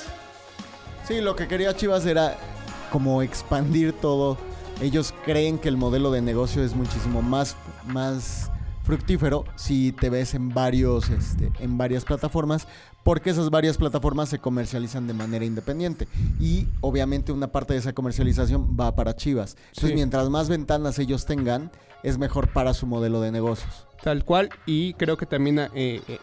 Sí, 1.07 1.21
lo 1.21 1.37
que 1.37 1.47
quería 1.49 1.77
Chivas 1.77 2.05
era 2.07 2.37
como 2.91 3.23
expandir 3.23 3.93
todo. 3.93 4.37
Ellos 4.83 5.15
creen 5.25 5.59
que 5.59 5.69
el 5.69 5.77
modelo 5.77 6.11
de 6.11 6.21
negocio 6.23 6.63
es 6.63 6.75
muchísimo 6.75 7.23
más, 7.23 7.57
más 7.87 8.51
fructífero 8.83 9.45
si 9.57 9.93
te 9.93 10.11
ves 10.11 10.35
en 10.35 10.51
varios, 10.51 11.09
este, 11.11 11.51
en 11.61 11.79
varias 11.79 12.05
plataformas, 12.05 12.67
porque 13.07 13.31
esas 13.31 13.51
varias 13.51 13.77
plataformas 13.77 14.29
se 14.29 14.41
comercializan 14.41 15.07
de 15.07 15.15
manera 15.15 15.45
independiente. 15.45 16.09
Y 16.41 16.67
obviamente 16.81 17.31
una 17.31 17.47
parte 17.47 17.73
de 17.75 17.79
esa 17.79 17.93
comercialización 17.93 18.77
va 18.79 18.97
para 18.97 19.15
Chivas. 19.15 19.57
Entonces, 19.69 19.91
Sí. 19.91 19.95
mientras 19.95 20.29
más 20.29 20.49
ventanas 20.49 20.99
ellos 20.99 21.25
tengan, 21.25 21.71
es 22.03 22.19
mejor 22.19 22.49
para 22.49 22.75
su 22.75 22.85
modelo 22.85 23.21
de 23.21 23.31
negocios. 23.31 23.87
Tal 24.03 24.25
cual, 24.25 24.51
y 24.67 24.95
creo 24.95 25.17
que 25.17 25.25
también 25.25 25.61
eh, 25.61 25.69
eh, 25.77 26.19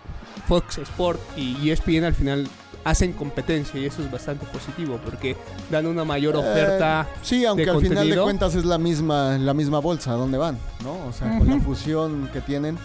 Fox 0.45 0.77
Sport 0.79 1.21
y 1.37 1.69
ESPN 1.69 2.03
al 2.03 2.15
final 2.15 2.49
hacen 2.83 3.13
competencia 3.13 3.79
y 3.79 3.85
eso 3.85 4.03
es 4.03 4.11
bastante 4.11 4.45
positivo 4.47 4.99
porque 5.05 5.37
dan 5.71 5.85
una 5.85 6.03
mayor 6.03 6.35
oferta. 6.35 7.07
Eh, 7.09 7.19
sí, 7.21 7.45
aunque 7.45 7.63
de 7.63 7.71
al 7.71 7.79
final 7.79 8.09
de 8.09 8.17
cuentas 8.17 8.55
es 8.55 8.65
la 8.65 8.77
misma, 8.77 9.37
la 9.37 9.53
misma 9.53 9.79
bolsa, 9.79 10.11
¿a 10.11 10.15
dónde 10.15 10.37
van? 10.37 10.57
¿No? 10.83 10.97
O 11.07 11.13
sea, 11.13 11.39
con 11.39 11.47
la 11.47 11.61
fusión 11.61 12.29
que 12.33 12.41
tienen, 12.41 12.77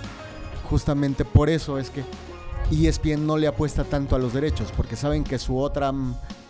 justamente 0.70 1.24
por 1.24 1.50
eso 1.50 1.80
es 1.80 1.90
que 1.90 2.04
ESPN 2.70 3.26
no 3.26 3.36
le 3.36 3.46
apuesta 3.46 3.84
tanto 3.84 4.16
a 4.16 4.18
los 4.18 4.32
derechos, 4.32 4.72
porque 4.76 4.96
saben 4.96 5.24
que 5.24 5.38
su 5.38 5.58
otra, 5.58 5.92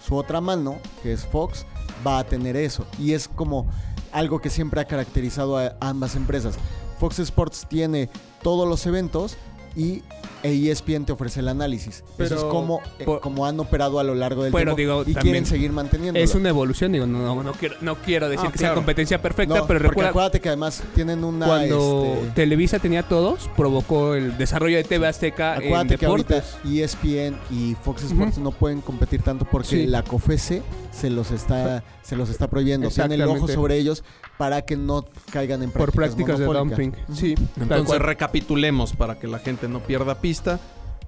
su 0.06 0.16
otra 0.16 0.40
mano, 0.40 0.78
que 1.02 1.12
es 1.12 1.24
Fox, 1.26 1.66
va 2.06 2.18
a 2.18 2.24
tener 2.24 2.56
eso. 2.56 2.86
Y 2.98 3.12
es 3.12 3.28
como 3.28 3.66
algo 4.12 4.40
que 4.40 4.50
siempre 4.50 4.80
ha 4.80 4.86
caracterizado 4.86 5.58
a 5.58 5.76
ambas 5.80 6.16
empresas. 6.16 6.56
Fox 6.98 7.18
Sports 7.20 7.66
tiene 7.68 8.10
todos 8.42 8.68
los 8.68 8.84
eventos 8.86 9.36
y 9.76 10.02
e 10.44 10.70
ESPN 10.70 11.04
te 11.04 11.12
ofrece 11.12 11.40
el 11.40 11.48
análisis. 11.48 12.04
Eso 12.16 12.34
es 12.36 12.44
como, 12.44 12.80
eh, 13.00 13.04
por- 13.04 13.20
como 13.20 13.44
han 13.44 13.58
operado 13.58 13.98
a 13.98 14.04
lo 14.04 14.14
largo 14.14 14.44
del 14.44 14.52
Pero 14.52 14.76
tiempo 14.76 15.02
digo, 15.04 15.18
y 15.18 15.20
quieren 15.20 15.44
seguir 15.46 15.72
manteniendo. 15.72 16.18
Es 16.20 16.34
una 16.36 16.48
evolución, 16.50 16.92
digo, 16.92 17.06
no, 17.06 17.18
no, 17.18 17.42
no 17.42 17.52
quiero, 17.52 17.74
no 17.80 17.96
quiero 17.96 18.28
decir 18.28 18.46
Ah, 18.48 18.52
que 18.52 18.58
sea 18.58 18.74
competencia 18.74 19.20
perfecta, 19.20 19.56
No, 19.58 19.66
pero 19.66 19.78
porque 19.80 19.88
recuerda 19.88 20.10
acuérdate 20.10 20.40
que 20.40 20.48
además 20.48 20.82
tienen 20.94 21.24
una. 21.24 21.46
cuando 21.46 22.04
este, 22.20 22.30
Televisa 22.36 22.78
tenía 22.78 23.02
todos, 23.02 23.50
provocó 23.56 24.14
el 24.14 24.38
desarrollo 24.38 24.76
de 24.76 24.84
TV 24.84 25.08
Azteca 25.08 25.56
en 25.56 25.64
acuérdate 25.66 25.98
que 25.98 26.06
ahorita. 26.06 26.44
ESPN 26.64 27.36
y 27.50 27.74
Fox 27.82 28.04
Sports 28.04 28.38
no 28.38 28.52
pueden 28.52 28.80
competir 28.80 29.22
tanto 29.22 29.44
porque 29.44 29.68
Sí. 29.68 29.86
la 29.86 30.02
COFESE 30.04 30.62
se 30.98 31.10
los 31.10 31.30
está, 31.30 31.84
se 32.02 32.16
los 32.16 32.28
está 32.28 32.48
prohibiendo. 32.48 32.88
Tiene 32.90 33.14
el 33.14 33.22
ojo 33.22 33.48
sobre 33.48 33.76
ellos 33.76 34.04
para 34.36 34.62
que 34.62 34.76
no 34.76 35.04
caigan 35.30 35.62
en 35.62 35.70
por 35.70 35.92
prácticas, 35.92 36.36
prácticas 36.36 36.38
de 36.38 36.58
dumping. 36.58 36.92
Sí, 37.14 37.34
Entonces 37.60 38.00
recapitulemos 38.00 38.92
para 38.94 39.18
que 39.18 39.26
la 39.26 39.38
gente 39.38 39.68
no 39.68 39.80
pierda 39.80 40.20
pista. 40.20 40.58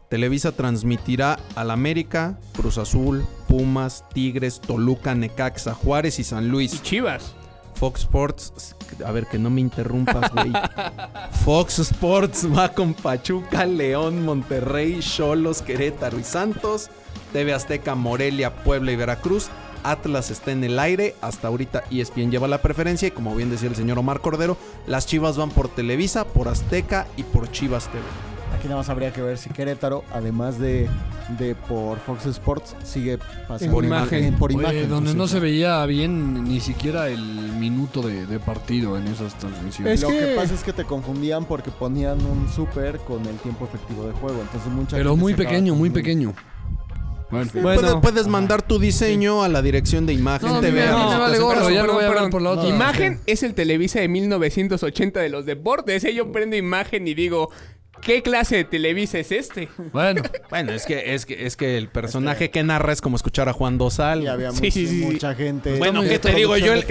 Televisa 0.09 0.53
transmitirá 0.53 1.39
al 1.55 1.71
América, 1.71 2.39
Cruz 2.55 2.79
Azul, 2.79 3.25
Pumas, 3.47 4.05
Tigres, 4.13 4.61
Toluca, 4.61 5.15
Necaxa, 5.15 5.75
Juárez 5.75 6.19
y 6.19 6.25
San 6.25 6.47
y 6.47 6.49
Luis. 6.49 6.83
Chivas. 6.83 7.35
Fox 7.75 8.01
Sports, 8.01 8.77
a 9.07 9.11
ver 9.11 9.27
que 9.27 9.39
no 9.39 9.49
me 9.49 9.61
interrumpas, 9.61 10.31
güey. 10.33 10.53
Fox 11.45 11.79
Sports 11.79 12.47
va 12.55 12.69
con 12.71 12.93
Pachuca, 12.93 13.65
León, 13.65 14.25
Monterrey, 14.25 14.99
Cholos, 15.01 15.63
Querétaro 15.63 16.19
y 16.19 16.25
Santos. 16.25 16.91
TV 17.33 17.55
Azteca, 17.55 17.95
Morelia, 17.95 18.55
Puebla 18.65 18.93
y 18.93 18.97
Veracruz. 18.97 19.49
Atlas 19.85 20.31
está 20.31 20.53
en 20.53 20.65
el 20.65 20.79
aire. 20.79 21.15
Hasta 21.21 21.49
ahorita 21.49 21.85
ESPN 21.91 22.31
lleva 22.31 22.49
la 22.49 22.63
preferencia. 22.63 23.09
Y 23.09 23.11
como 23.13 23.35
bien 23.35 23.51
decía 23.51 23.69
el 23.69 23.77
señor 23.77 23.99
Omar 23.99 24.21
Cordero, 24.21 24.57
las 24.87 25.07
Chivas 25.07 25.37
van 25.37 25.51
por 25.51 25.69
Televisa, 25.69 26.25
por 26.25 26.49
Azteca 26.49 27.07
y 27.17 27.23
por 27.23 27.51
Chivas 27.51 27.87
TV. 27.89 28.03
Aquí 28.57 28.67
nada 28.67 28.79
más 28.79 28.89
habría 28.89 29.13
que 29.13 29.23
ver 29.23 29.39
si 29.39 29.49
Querétaro, 29.51 30.03
además 30.13 30.59
de, 30.59 30.89
de 31.39 31.55
por 31.55 31.99
Fox 32.01 32.27
Sports, 32.27 32.75
sigue 32.83 33.17
pasando 33.47 33.73
Por 33.73 33.85
imagen. 33.85 34.25
en- 34.25 34.35
por 34.39 34.51
Oye, 34.51 34.59
imagen. 34.61 34.89
donde 34.91 35.11
pues, 35.11 35.17
no 35.17 35.29
se 35.29 35.39
veía 35.39 35.87
bien 35.87 36.43
ni 36.45 36.59
siquiera 36.59 37.09
el 37.09 37.23
minuto 37.23 38.03
de, 38.03 38.27
de 38.27 38.41
partido 38.41 38.99
en 38.99 39.07
esas 39.07 39.39
transmisiones. 39.39 39.95
Es 39.95 40.03
Lo 40.03 40.09
que- 40.09 40.19
que 40.19 40.35
pasa 40.35 40.53
es 40.53 40.65
que 40.65 40.73
te 40.73 40.85
confundían 40.85 41.45
porque 41.45 41.71
ponían 41.71 42.21
un 42.27 42.49
super 42.53 42.99
con 42.99 43.25
el 43.25 43.37
tiempo 43.37 43.67
efectivo 43.67 44.05
de 44.09 44.13
juego. 44.15 44.41
Entonces 44.41 44.71
mucha 44.73 44.97
Pero 44.97 45.11
gente 45.11 45.21
muy 45.23 45.35
pequeño, 45.35 45.75
muy 45.77 45.91
pequeño. 45.91 46.35
Bueno. 47.31 47.51
Bueno. 47.55 47.81
puedes, 47.81 47.95
puedes 48.01 48.27
mandar 48.29 48.63
tu 48.63 48.79
diseño 48.79 49.43
a 49.43 49.49
la 49.49 49.63
dirección 49.63 50.07
de 50.07 50.13
imagen 50.13 50.49
No, 50.49 50.61
TV. 50.61 50.85
vale 50.91 51.39
gorro, 51.39 51.71
ya 51.71 51.85
lo 51.85 51.95
voy 51.95 52.05
a 52.05 52.09
ver 52.11 52.31
por 52.31 52.43
la 52.43 52.53
perdón. 52.53 52.59
otra. 52.59 52.69
Imagen 52.69 53.21
es 53.27 53.43
el 53.43 53.55
Televisa 53.55 54.01
de 54.01 54.09
1980 54.09 55.21
de 55.21 55.29
los 55.29 55.47
deportes. 55.47 56.03
Yo 56.15 56.33
prendo 56.33 56.57
imagen 56.57 57.07
y 57.07 57.15
digo, 57.15 57.51
¿qué 58.01 58.23
clase 58.23 58.57
de 58.57 58.65
Televisa 58.65 59.19
es 59.19 59.31
este? 59.33 59.69
Bueno, 59.93 60.23
Bueno, 60.51 60.73
es 60.73 60.85
que, 60.87 61.15
es 61.15 61.27
que, 61.27 61.47
es 61.47 61.57
que 61.57 61.77
el 61.79 61.89
personaje 61.89 62.51
que 62.51 62.63
narra 62.63 62.93
es 62.93 63.01
como 63.01 63.17
escuchar 63.17 63.49
a 63.49 63.53
Juan 63.53 63.79
Dosal. 63.79 64.23
Y 64.23 64.27
había 64.27 64.51
Sí, 64.53 64.57
mucha, 64.63 64.71
sí, 64.73 64.87
sí. 64.87 64.97
mucha 65.05 65.35
gente. 65.35 65.77
Bueno, 65.79 66.03
¿qué 66.03 66.19
te 66.19 66.33
digo 66.35 66.57
yo? 66.57 66.73
El, 66.73 66.85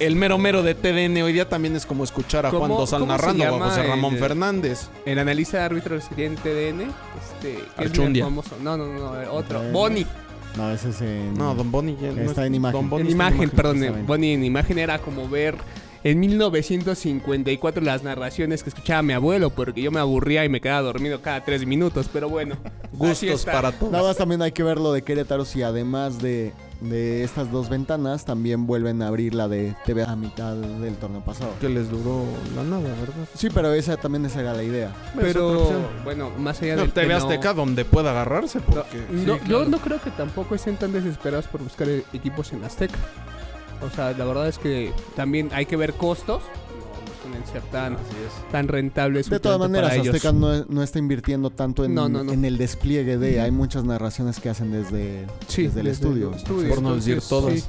el- 0.00 0.16
mero 0.16 0.38
mero 0.38 0.62
de 0.62 0.74
TDN 0.74 1.22
hoy 1.22 1.32
día 1.32 1.48
también 1.48 1.76
es 1.76 1.86
como 1.86 2.04
escuchar 2.04 2.46
a 2.46 2.50
Juan 2.50 2.62
¿Cómo- 2.62 2.78
Dosal 2.80 3.06
narrando 3.06 3.44
o 3.44 3.62
a 3.62 3.68
José 3.70 3.82
Ramón 3.84 4.14
el- 4.14 4.20
Fernández. 4.20 4.88
El 5.04 5.18
analista 5.18 5.58
de 5.58 5.64
árbitros 5.64 6.04
que 6.08 6.14
tiene 6.14 6.34
en 6.36 6.42
TDN, 6.42 6.80
este, 6.82 7.54
que 7.54 7.84
es 7.84 7.90
Archundia. 7.90 8.24
famoso. 8.24 8.56
No, 8.62 8.76
no, 8.76 8.86
no, 8.86 9.32
otro. 9.32 9.62
Eh, 9.62 9.70
Bonnie. 9.72 10.06
No, 10.56 10.72
ese 10.72 10.88
es 10.88 11.00
en... 11.02 11.34
No, 11.34 11.54
Don 11.54 11.70
Bonnie 11.70 11.96
ya 12.00 12.08
Está 12.08 12.42
es- 12.42 12.46
en 12.46 12.54
imagen. 12.54 12.80
Don 12.80 12.88
Bonnie 12.90 13.06
En 13.12 13.12
está 13.20 13.28
imagen, 13.30 13.50
perdón. 13.50 14.06
Bonnie 14.06 14.32
en 14.34 14.44
imagen 14.44 14.78
era 14.78 14.98
como 14.98 15.28
ver 15.28 15.54
en 16.04 16.20
1954 16.20 17.82
las 17.82 18.02
narraciones 18.02 18.62
que 18.62 18.70
escuchaba 18.70 19.02
mi 19.02 19.12
abuelo, 19.12 19.50
porque 19.50 19.82
yo 19.82 19.90
me 19.90 20.00
aburría 20.00 20.44
y 20.44 20.48
me 20.48 20.60
quedaba 20.60 20.82
dormido 20.82 21.20
cada 21.22 21.44
tres 21.44 21.66
minutos, 21.66 22.08
pero 22.12 22.28
bueno. 22.28 22.56
Gustos 22.92 23.44
para 23.44 23.72
todos. 23.72 23.92
Nada 23.92 24.04
más 24.04 24.16
también 24.16 24.42
hay 24.42 24.52
que 24.52 24.62
ver 24.62 24.78
lo 24.78 24.92
de 24.92 25.02
Querétaro 25.02 25.44
si 25.44 25.62
además 25.62 26.20
de, 26.22 26.52
de 26.80 27.24
estas 27.24 27.50
dos 27.50 27.68
ventanas 27.68 28.24
también 28.24 28.66
vuelven 28.66 29.02
a 29.02 29.08
abrir 29.08 29.34
la 29.34 29.48
de 29.48 29.74
TV 29.84 30.04
a 30.04 30.16
mitad 30.16 30.54
del 30.54 30.94
torneo 30.96 31.22
pasado. 31.22 31.50
Que 31.60 31.68
les 31.68 31.90
duró 31.90 32.24
la 32.54 32.62
nada, 32.62 32.82
¿verdad? 33.00 33.28
Sí, 33.34 33.48
pero 33.52 33.72
esa 33.74 33.96
también 33.96 34.24
esa 34.24 34.40
era 34.40 34.54
la 34.54 34.62
idea. 34.62 34.92
Pero 35.18 35.70
bueno, 36.04 36.30
más 36.38 36.62
allá 36.62 36.76
No, 36.76 36.82
de 36.82 36.88
TV 36.88 37.12
Azteca 37.14 37.52
donde 37.52 37.84
pueda 37.84 38.10
agarrarse, 38.12 38.60
porque... 38.60 39.04
No, 39.10 39.38
Yo 39.44 39.64
no 39.66 39.78
creo 39.78 40.00
que 40.00 40.10
tampoco 40.10 40.54
estén 40.54 40.76
tan 40.76 40.92
desesperados 40.92 41.46
por 41.48 41.62
buscar 41.62 41.88
e- 41.88 42.04
equipos 42.14 42.52
en 42.52 42.64
Azteca. 42.64 42.98
O 43.82 43.90
sea, 43.90 44.12
la 44.12 44.24
verdad 44.24 44.48
es 44.48 44.58
que 44.58 44.92
también 45.14 45.50
hay 45.52 45.66
que 45.66 45.76
ver 45.76 45.94
costos. 45.94 46.42
No, 46.42 46.84
no 46.86 47.22
suelen 47.22 47.46
ser 47.52 47.62
tan, 47.70 47.96
tan 48.50 48.68
rentables. 48.68 49.28
De 49.28 49.40
todas 49.40 49.58
maneras. 49.58 49.96
Azteca 49.96 50.32
no, 50.32 50.64
no 50.64 50.82
está 50.82 50.98
invirtiendo 50.98 51.50
tanto 51.50 51.84
en, 51.84 51.94
No, 51.94 52.08
no, 52.08 52.24
no. 52.24 52.32
en 52.32 52.44
el 52.44 52.56
despliegue 52.58 53.18
de... 53.18 53.40
Hay 53.40 53.50
muchas 53.50 53.84
narraciones 53.84 54.40
que 54.40 54.48
hacen 54.48 54.72
desde, 54.72 55.26
Sí, 55.48 55.64
desde 55.64 55.80
el 55.80 55.86
estudio. 55.88 56.32
Por 56.68 56.82
no 56.82 56.94
decir 56.96 57.20
todas. 57.28 57.60
sí. 57.60 57.64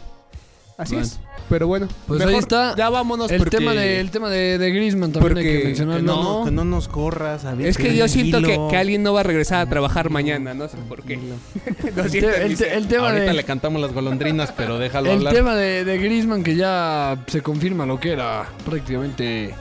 Así 0.78 0.94
Bueno. 0.94 1.08
es. 1.08 1.20
Pero 1.50 1.66
bueno, 1.68 1.88
Pues 2.08 2.22
ahí 2.22 2.36
está 2.36 2.76
Ya 2.76 2.90
vámonos 2.90 3.32
el 3.32 3.38
porque 3.40 3.58
tema 3.58 3.72
de, 3.72 4.00
el 4.02 4.12
tema 4.12 4.30
de, 4.30 4.58
de 4.58 4.70
Griezmann 4.72 5.12
también 5.14 5.38
hay 5.38 5.44
Porque- 5.44 5.60
que 5.62 5.66
mencionarlo. 5.70 6.02
que 6.02 6.06
no, 6.24 6.46
que 6.46 6.52
no 6.52 6.66
nos 6.66 6.88
corras, 6.88 7.46
a 7.46 7.56
ver, 7.56 7.68
es 7.68 7.78
que 7.78 7.96
yo 7.96 8.08
siento 8.08 8.42
que, 8.42 8.78
alguien 8.78 9.02
no 9.02 9.14
va 9.14 9.22
a 9.22 9.24
regresar 9.24 9.62
a 9.66 9.70
trabajar 9.70 10.10
mañana, 10.10 10.54
no 10.54 10.68
sé 10.68 10.78
por 10.90 11.02
qué. 11.04 11.14
El, 11.96 12.10
siento, 12.12 12.30
el 12.32 12.62
el 12.62 12.88
tema 12.88 13.08
Ahorita 13.10 13.26
de, 13.26 13.34
le 13.34 13.44
cantamos 13.44 13.82
las 13.82 13.94
golondrinas, 13.94 14.52
pero 14.52 14.78
déjalo 14.78 15.10
el 15.10 15.18
hablar. 15.20 15.34
tema 15.34 15.56
de, 15.56 15.84
de 15.86 15.98
Griezmann 15.98 16.44
que 16.44 16.56
ya 16.56 17.24
se 17.28 17.42
confirma 17.42 17.86
lo 17.86 18.00
que 18.00 18.12
era 18.12 18.46
prácticamente 18.66 19.56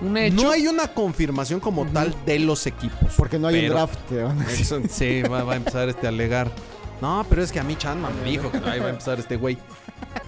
un 0.00 0.16
hecho. 0.16 0.42
No 0.42 0.52
hay 0.52 0.68
una 0.68 0.88
confirmación 0.88 1.60
como 1.60 1.86
tal 1.86 2.14
de 2.24 2.38
los 2.38 2.66
equipos. 2.66 3.12
Porque 3.16 3.38
no 3.38 3.48
hay 3.48 3.64
un 3.66 3.72
draft. 3.74 3.98
te 4.08 4.22
van 4.22 4.40
a 4.40 4.44
decir. 4.44 4.60
Eso- 4.62 4.80
sí, 4.88 5.22
va, 5.22 5.42
va 5.44 5.52
a 5.54 5.56
empezar 5.56 5.88
este 5.88 6.06
a 6.06 6.10
alegar. 6.10 6.50
No, 7.02 7.24
pero 7.28 7.42
es 7.42 7.50
que 7.50 7.58
a 7.58 7.64
mí 7.64 7.76
Chanman 7.76 8.12
me 8.22 8.30
dijo 8.30 8.50
que 8.52 8.58
ahí 8.58 8.78
va 8.78 8.86
a 8.86 8.90
empezar 8.90 9.18
este 9.18 9.36
güey. 9.36 9.56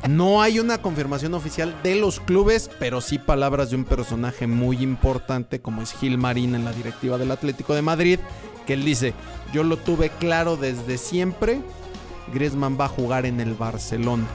No 0.09 0.43
hay 0.43 0.59
una 0.59 0.79
confirmación 0.79 1.33
oficial 1.35 1.75
de 1.85 1.95
los 1.95 2.19
clubes, 2.21 2.69
pero 2.81 3.01
sí 3.01 3.19
palabras 3.19 3.71
de 3.71 3.77
un 3.77 3.85
personaje 3.85 4.47
muy 4.49 4.83
importante 4.83 5.61
como 5.61 5.81
es 5.83 5.93
Gil 5.93 6.19
Marín 6.19 6.55
en 6.55 6.65
la 6.65 6.73
directiva 6.73 7.19
del 7.19 7.31
Atlético 7.31 7.75
de 7.75 7.83
Madrid, 7.83 8.19
que 8.67 8.73
él 8.75 8.85
dice, 8.85 9.15
yo 9.53 9.63
lo 9.63 9.77
tuve 9.77 10.11
claro 10.11 10.57
desde 10.57 10.99
siempre, 10.99 11.61
Griezmann 12.35 12.77
va 12.81 12.87
a 12.87 12.89
jugar 12.89 13.27
en 13.27 13.41
el 13.41 13.55
Barcelona. 13.55 14.27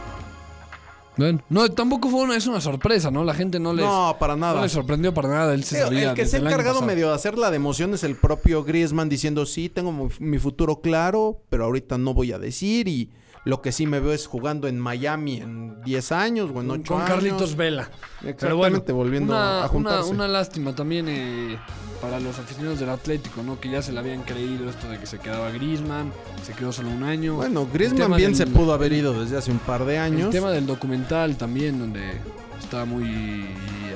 Bueno, 1.17 1.41
no, 1.49 1.67
tampoco 1.69 2.09
fue 2.09 2.21
una, 2.21 2.35
es 2.35 2.45
una 2.45 2.61
sorpresa, 2.61 3.09
¿no? 3.09 3.23
La 3.23 3.33
gente 3.33 3.59
no 3.59 3.73
les, 3.73 3.83
No, 3.83 4.15
para 4.19 4.35
no 4.35 4.45
nada. 4.45 4.61
les 4.61 4.71
sorprendió 4.71 5.13
para 5.15 5.29
nada. 5.29 5.53
Él 5.55 5.63
se 5.63 5.75
Sí, 5.75 5.81
sabía 5.81 6.09
el 6.11 6.15
que 6.15 6.27
se 6.27 6.37
ha 6.37 6.39
encargado 6.39 6.83
medio 6.83 7.09
de 7.09 7.15
hacer 7.15 7.37
la 7.39 7.49
de 7.49 7.55
emoción 7.55 7.93
es 7.95 8.03
el 8.03 8.15
propio 8.15 8.63
Griezmann 8.63 9.09
diciendo, 9.09 9.45
sí, 9.47 9.67
tengo 9.67 9.91
mi, 9.91 10.09
mi 10.19 10.37
futuro 10.37 10.79
claro, 10.79 11.41
pero 11.49 11.65
ahorita 11.65 11.97
no 11.97 12.13
voy 12.13 12.33
a 12.33 12.37
decir 12.39 12.87
y 12.87 13.09
lo 13.47 13.61
que 13.61 13.71
sí 13.71 13.85
me 13.87 13.99
veo 13.99 14.11
es 14.13 14.27
jugando 14.27 14.67
en 14.67 14.79
Miami 14.79 15.37
en 15.37 15.81
10 15.83 16.11
años 16.11 16.49
o 16.53 16.61
en 16.61 16.69
8 16.71 16.93
con 16.93 17.01
años. 17.01 17.09
Carlitos 17.15 17.55
Vela. 17.55 17.83
Exactamente, 17.83 18.35
Pero 18.39 18.57
bueno, 18.57 18.83
volviendo 18.93 19.33
una, 19.33 19.63
a 19.63 19.67
juntarse. 19.67 20.09
Una, 20.09 20.25
una 20.25 20.27
lástima 20.27 20.75
también 20.75 21.07
eh, 21.07 21.57
para 22.01 22.19
los 22.19 22.37
aficionados 22.39 22.79
del 22.79 22.89
Atlético, 22.89 23.41
¿no? 23.43 23.59
Que 23.59 23.69
ya 23.69 23.81
se 23.81 23.91
le 23.93 23.99
habían 23.99 24.23
creído 24.23 24.69
esto 24.69 24.89
de 24.89 24.99
que 24.99 25.05
se 25.05 25.19
quedaba 25.19 25.49
Griezmann, 25.51 26.11
se 26.43 26.53
quedó 26.53 26.71
solo 26.73 26.89
un 26.89 27.03
año. 27.03 27.35
Bueno, 27.35 27.61
El 27.61 27.69
Griezmann 27.71 27.97
tema 28.01 28.17
bien 28.17 28.33
del- 28.33 28.37
se 28.37 28.47
pudo 28.47 28.73
haber 28.73 28.91
ido 28.91 29.19
desde 29.19 29.37
hace 29.37 29.51
un 29.51 29.59
par 29.59 29.85
de 29.85 29.95
El 29.95 30.01
años. 30.01 30.29
tema 30.31 30.51
del 30.51 30.65
documental 30.65 31.37
también, 31.37 31.79
donde 31.79 32.19
está 32.59 32.83
muy 32.85 33.45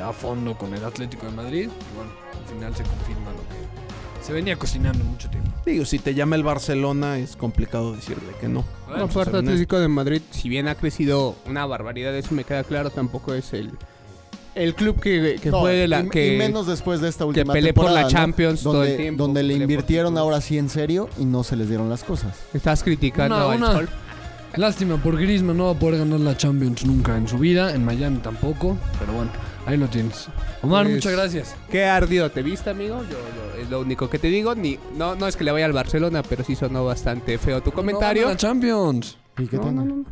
a 0.01 0.13
fondo 0.13 0.57
con 0.57 0.73
el 0.73 0.83
Atlético 0.85 1.25
de 1.25 1.31
Madrid. 1.33 1.69
Y 1.69 1.95
bueno, 1.95 2.11
al 2.39 2.53
final 2.53 2.75
se 2.75 2.83
confirma 2.83 3.31
lo 3.31 3.37
que 3.49 4.25
se 4.25 4.33
venía 4.33 4.55
cocinando 4.55 5.03
mucho 5.03 5.29
tiempo. 5.29 5.50
Digo, 5.65 5.85
si 5.85 5.99
te 5.99 6.13
llama 6.15 6.35
el 6.35 6.43
Barcelona, 6.43 7.19
es 7.19 7.35
complicado 7.35 7.93
decirle 7.95 8.33
que 8.39 8.47
no. 8.47 8.65
No, 8.87 8.93
aparte 8.95 9.11
honestos. 9.29 9.35
Atlético 9.43 9.79
de 9.79 9.87
Madrid, 9.87 10.21
si 10.31 10.49
bien 10.49 10.67
ha 10.67 10.75
crecido 10.75 11.35
una 11.45 11.65
barbaridad, 11.65 12.15
eso 12.17 12.33
me 12.33 12.43
queda 12.43 12.63
claro, 12.63 12.89
tampoco 12.89 13.33
es 13.35 13.53
el, 13.53 13.69
el 14.55 14.73
club 14.73 14.99
que, 14.99 15.37
que 15.41 15.51
No, 15.51 15.59
juegue 15.59 15.87
la 15.87 16.01
y, 16.01 16.09
que 16.09 16.33
y 16.33 16.37
menos 16.37 16.65
después 16.65 16.99
de 16.99 17.09
esta 17.09 17.25
que 17.25 17.29
última 17.29 17.53
pelee 17.53 17.73
por 17.73 17.91
la 17.91 18.01
¿no? 18.01 18.07
Champions 18.09 18.63
todo 18.63 18.73
donde, 18.73 18.91
el 18.91 18.97
tiempo, 18.97 19.23
donde 19.23 19.43
le 19.43 19.53
invirtieron 19.53 20.17
ahora 20.17 20.41
sí 20.41 20.57
en 20.57 20.67
serio 20.69 21.09
y 21.19 21.25
no 21.25 21.43
se 21.43 21.55
les 21.55 21.67
dieron 21.69 21.89
las 21.89 22.03
cosas. 22.03 22.37
estás 22.53 22.83
criticando 22.83 23.35
Una- 23.35 23.51
al 23.51 23.57
una- 23.57 23.71
Sol. 23.73 23.89
Lástima 24.57 24.97
por 24.97 25.15
Griezmann, 25.17 25.55
no 25.55 25.65
va 25.67 25.71
a 25.71 25.79
poder 25.79 25.99
ganar 25.99 26.19
la 26.19 26.35
Champions 26.35 26.85
nunca 26.85 27.15
en 27.15 27.25
su 27.27 27.37
vida. 27.37 27.73
En 27.73 27.85
Miami 27.85 28.17
tampoco. 28.17 28.77
Pero 28.99 29.13
bueno, 29.13 29.31
ahí 29.71 29.77
lo 29.77 29.87
tienes. 29.87 30.27
Omar, 30.61 30.83
Pues, 30.85 30.95
muchas 30.95 31.13
gracias. 31.13 31.55
Qué 31.69 31.85
ardido 31.85 32.29
te 32.31 32.41
viste, 32.41 32.69
amigo. 32.69 33.01
Yo, 33.03 33.09
yo- 33.11 33.61
es 33.61 33.69
lo 33.69 33.79
único 33.81 34.09
que 34.09 34.19
te 34.19 34.27
digo. 34.27 34.55
Ni, 34.55 34.77
no, 34.97 35.15
no 35.15 35.27
es 35.27 35.35
que 35.35 35.43
le 35.43 35.51
vaya 35.51 35.65
al 35.65 35.73
Barcelona, 35.73 36.23
pero 36.23 36.43
sí 36.43 36.55
sonó 36.55 36.85
bastante 36.85 37.37
feo 37.37 37.61
tu 37.61 37.71
comentario. 37.71 38.23
No, 38.23 38.27
gana 38.29 38.33
la 38.35 38.37
Champions. 38.39 39.17
¿Y 39.37 39.47
qué 39.47 39.57
No, 39.57 39.61
tiene? 39.63 39.77
no, 39.77 39.85
no, 39.85 39.95
no. 39.95 40.05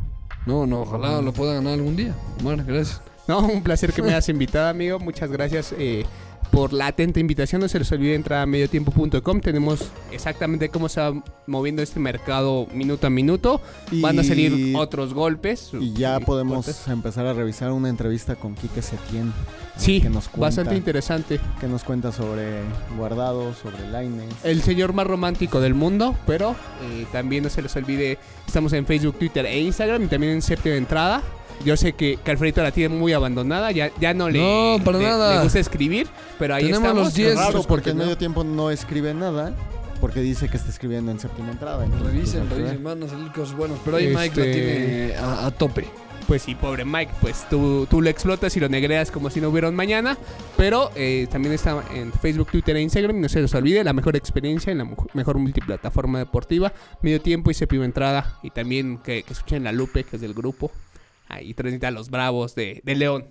No, 0.46 0.66
no, 0.66 0.80
ojalá 0.82 1.20
lo 1.20 1.32
pueda 1.32 1.54
ganar 1.54 1.74
algún 1.74 1.96
día. 1.96 2.14
Omar, 2.40 2.64
gracias. 2.64 3.02
No, 3.28 3.40
un 3.40 3.62
placer 3.62 3.92
que 3.92 4.02
me 4.02 4.08
hayas 4.08 4.28
invitado, 4.28 4.68
amigo. 4.68 4.98
Muchas 4.98 5.30
gracias 5.30 5.74
eh, 5.78 6.04
por 6.50 6.72
la 6.72 6.88
atenta 6.88 7.20
invitación. 7.20 7.60
No 7.60 7.68
se 7.68 7.78
les 7.78 7.90
olvide 7.92 8.14
entrar 8.14 8.40
a 8.40 8.46
mediotiempo.com. 8.46 9.40
Tenemos 9.40 9.90
exactamente 10.10 10.68
cómo 10.68 10.88
se 10.88 11.00
va 11.00 11.12
moviendo 11.46 11.82
este 11.82 12.00
mercado 12.00 12.66
minuto 12.74 13.06
a 13.06 13.10
minuto. 13.10 13.60
Y- 13.90 14.00
Van 14.00 14.18
a 14.18 14.24
salir 14.24 14.74
otros 14.76 15.14
golpes. 15.14 15.70
Y 15.80 15.92
ya 15.92 16.18
podemos 16.20 16.88
empezar 16.88 17.26
a 17.26 17.32
revisar 17.32 17.72
una 17.72 17.88
entrevista 17.88 18.34
con 18.36 18.54
Quique 18.54 18.82
Setién. 18.82 19.32
Sí, 19.76 20.00
que 20.00 20.10
nos 20.10 20.24
cuenta. 20.28 20.40
bastante 20.46 20.76
interesante. 20.76 21.40
Que 21.60 21.66
nos 21.66 21.84
cuenta 21.84 22.12
sobre 22.12 22.60
Guardado, 22.98 23.54
sobre 23.54 23.88
Laines. 23.90 24.28
El 24.44 24.62
señor 24.62 24.92
más 24.92 25.06
romántico 25.06 25.60
del 25.60 25.74
mundo, 25.74 26.14
pero 26.26 26.54
eh, 26.82 27.06
también 27.12 27.44
no 27.44 27.50
se 27.50 27.62
les 27.62 27.74
olvide, 27.76 28.18
estamos 28.46 28.72
en 28.74 28.84
Facebook, 28.84 29.18
Twitter 29.18 29.46
e 29.46 29.60
Instagram 29.60 30.04
y 30.04 30.06
también 30.08 30.32
en 30.34 30.42
séptima 30.42 30.74
entrada. 30.76 31.22
Yo 31.64 31.76
sé 31.76 31.92
que, 31.92 32.18
que 32.24 32.30
Alfredito 32.30 32.62
la 32.62 32.70
tiene 32.72 32.94
muy 32.94 33.12
abandonada, 33.12 33.70
ya, 33.70 33.90
ya 34.00 34.14
no 34.14 34.28
le, 34.30 34.38
No, 34.38 34.82
para 34.84 34.98
le- 34.98 35.04
nada. 35.04 35.36
le 35.38 35.42
gusta 35.44 35.58
escribir, 35.58 36.08
pero 36.38 36.54
ahí 36.54 36.64
Tenemos 36.64 36.82
estamos. 36.84 37.04
los 37.04 37.14
10 37.14 37.36
Raro, 37.36 37.58
Eso 37.58 37.68
porque 37.68 37.90
en 37.90 37.98
no. 37.98 38.04
medio 38.04 38.16
tiempo 38.16 38.44
no 38.44 38.70
escribe 38.70 39.12
nada. 39.14 39.54
Porque 40.00 40.20
dice 40.20 40.48
que 40.48 40.56
está 40.56 40.70
escribiendo 40.70 41.10
en 41.12 41.20
séptima 41.20 41.50
entrada. 41.50 41.84
entonces, 41.84 42.06
Revisen, 42.10 42.40
pues, 42.46 42.52
revisen, 42.60 42.82
ver. 42.82 42.96
van 42.98 43.02
a 43.06 43.08
salir 43.10 43.30
cosas 43.32 43.54
buenas. 43.54 43.78
Pero 43.84 43.98
ahí 43.98 44.06
Mike 44.06 44.40
la 44.40 44.46
Este- 44.46 44.52
tiene 44.52 45.14
a, 45.16 45.46
a 45.46 45.50
tope. 45.50 45.84
Pues 46.26 46.42
sí, 46.42 46.54
pobre 46.54 46.84
Mike, 46.86 47.12
pues 47.20 47.44
tú, 47.50 47.86
tú 47.90 48.00
lo 48.00 48.08
explotas 48.08 48.56
y 48.56 48.60
lo 48.60 48.68
negreas 48.70 49.10
como 49.10 49.28
si 49.28 49.40
no 49.42 49.50
hubiera 49.50 49.68
un 49.68 49.74
mañana. 49.74 50.16
Pero 50.56 50.90
eh, 50.94 51.26
también 51.30 51.52
está 51.52 51.82
en 51.92 52.12
Facebook, 52.14 52.48
Twitter 52.50 52.76
e 52.76 52.80
Instagram. 52.80 53.16
Y 53.18 53.20
no 53.20 53.28
se 53.28 53.42
les 53.42 53.54
olvide, 53.54 53.84
la 53.84 53.92
mejor 53.92 54.16
experiencia 54.16 54.70
en 54.72 54.78
la 54.78 54.88
mejor 55.12 55.36
multiplataforma 55.36 56.18
deportiva. 56.20 56.72
Medio 57.02 57.20
tiempo 57.20 57.50
y 57.50 57.54
séptima 57.54 57.84
entrada. 57.84 58.38
Y 58.42 58.48
también 58.50 58.96
que, 59.04 59.22
que 59.22 59.32
escuchen 59.34 59.64
la 59.64 59.72
Lupe, 59.72 60.04
que 60.04 60.16
es 60.16 60.22
del 60.22 60.32
grupo. 60.32 60.70
Ahí 61.30 61.54
transmite 61.54 61.86
a 61.86 61.90
los 61.90 62.10
Bravos 62.10 62.54
de, 62.54 62.80
de 62.84 62.94
León. 62.94 63.26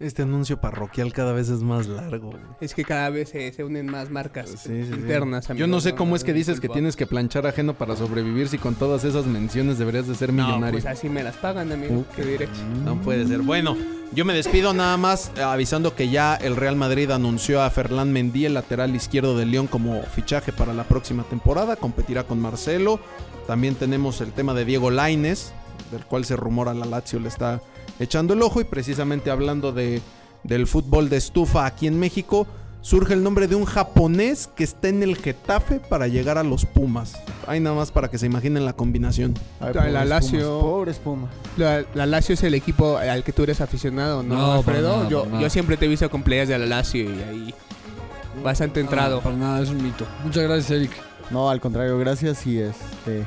Este 0.00 0.22
anuncio 0.22 0.60
parroquial 0.60 1.12
cada 1.12 1.32
vez 1.32 1.48
es 1.48 1.62
más 1.62 1.86
largo. 1.86 2.30
güey. 2.32 2.42
Es 2.60 2.74
que 2.74 2.84
cada 2.84 3.08
vez 3.10 3.30
se, 3.30 3.52
se 3.52 3.62
unen 3.64 3.86
más 3.86 4.10
marcas 4.10 4.50
Sí, 4.50 4.56
sí, 4.58 4.84
sí. 4.88 4.92
internas. 4.92 5.48
Yo 5.56 5.66
no 5.68 5.80
sé 5.80 5.94
cómo 5.94 6.16
es 6.16 6.24
que 6.24 6.32
dices 6.34 6.56
que 6.60 6.66
Fútbol. 6.66 6.74
tienes 6.74 6.96
que 6.96 7.06
planchar 7.06 7.46
ajeno 7.46 7.74
para 7.74 7.94
sobrevivir 7.96 8.48
si 8.48 8.58
con 8.58 8.74
todas 8.74 9.04
esas 9.04 9.24
menciones 9.24 9.78
deberías 9.78 10.06
de 10.08 10.14
ser 10.16 10.32
No, 10.32 10.44
millonario. 10.46 10.72
pues 10.80 10.84
así 10.86 11.08
me 11.08 11.22
las 11.22 11.36
pagan, 11.36 11.70
amigo. 11.72 11.94
Uh, 12.00 12.04
¿Qué 12.14 12.22
diré? 12.24 12.48
No 12.84 13.00
puede 13.00 13.26
ser. 13.26 13.40
Bueno, 13.42 13.76
yo 14.12 14.24
me 14.24 14.34
despido 14.34 14.74
nada 14.74 14.96
más 14.96 15.30
eh, 15.38 15.42
avisando 15.42 15.94
que 15.94 16.10
ya 16.10 16.34
el 16.34 16.56
Real 16.56 16.76
Madrid 16.76 17.10
anunció 17.12 17.62
a 17.62 17.70
Ferland 17.70 18.12
Mendy, 18.12 18.46
el 18.46 18.54
lateral 18.54 18.94
izquierdo 18.96 19.38
de 19.38 19.46
León, 19.46 19.68
como 19.68 20.02
fichaje 20.02 20.52
para 20.52 20.74
la 20.74 20.84
próxima 20.84 21.22
temporada. 21.22 21.76
Competirá 21.76 22.24
con 22.24 22.40
Marcelo. 22.40 22.98
También 23.46 23.76
tenemos 23.76 24.20
el 24.20 24.32
tema 24.32 24.54
de 24.54 24.64
Diego 24.64 24.90
Laines, 24.90 25.54
del 25.90 26.04
cual 26.04 26.24
se 26.24 26.36
rumora 26.36 26.74
la 26.74 26.86
Lazio 26.86 27.20
le 27.20 27.28
está 27.28 27.60
echando 28.00 28.34
el 28.34 28.42
ojo. 28.42 28.60
Y 28.60 28.64
precisamente 28.64 29.30
hablando 29.30 29.72
de, 29.72 30.00
del 30.42 30.66
fútbol 30.66 31.08
de 31.08 31.16
estufa 31.16 31.66
aquí 31.66 31.86
en 31.86 31.98
México, 31.98 32.46
surge 32.80 33.14
el 33.14 33.22
nombre 33.22 33.48
de 33.48 33.54
un 33.54 33.64
japonés 33.64 34.46
que 34.54 34.62
está 34.64 34.88
en 34.88 35.02
el 35.02 35.16
Getafe 35.16 35.80
para 35.80 36.06
llegar 36.06 36.36
a 36.36 36.42
los 36.42 36.66
Pumas. 36.66 37.14
Ahí 37.46 37.58
nada 37.60 37.74
más 37.76 37.90
para 37.90 38.08
que 38.10 38.18
se 38.18 38.26
imaginen 38.26 38.64
la 38.66 38.74
combinación. 38.74 39.32
Ay, 39.60 39.72
La 39.90 40.04
Lazio- 40.04 40.60
Pobres 40.60 40.98
Pumas. 40.98 41.30
La, 41.56 41.84
la 41.94 42.04
Lazio 42.06 42.34
es 42.34 42.42
el 42.42 42.54
equipo 42.54 42.98
al 42.98 43.24
que 43.24 43.32
tú 43.32 43.42
eres 43.44 43.60
aficionado, 43.62 44.22
¿no, 44.22 44.34
No, 44.34 44.52
Alfredo? 44.54 44.96
nada, 44.98 45.08
yo, 45.08 45.26
yo 45.40 45.48
siempre 45.50 45.76
te 45.78 45.86
he 45.86 45.88
visto 45.88 46.10
con 46.10 46.22
playas 46.22 46.48
de 46.48 46.58
la 46.58 46.66
Lazio 46.66 47.04
y 47.04 47.22
ahí 47.22 47.54
bastante 48.42 48.80
entrado. 48.80 49.16
No, 49.16 49.22
para 49.22 49.36
nada, 49.36 49.62
es 49.62 49.70
un 49.70 49.82
mito. 49.82 50.04
Muchas 50.22 50.42
gracias, 50.42 50.70
Eric. 50.72 50.90
No, 51.30 51.48
al 51.48 51.60
contrario, 51.60 51.98
gracias 51.98 52.46
y 52.46 52.58
este. 52.58 53.24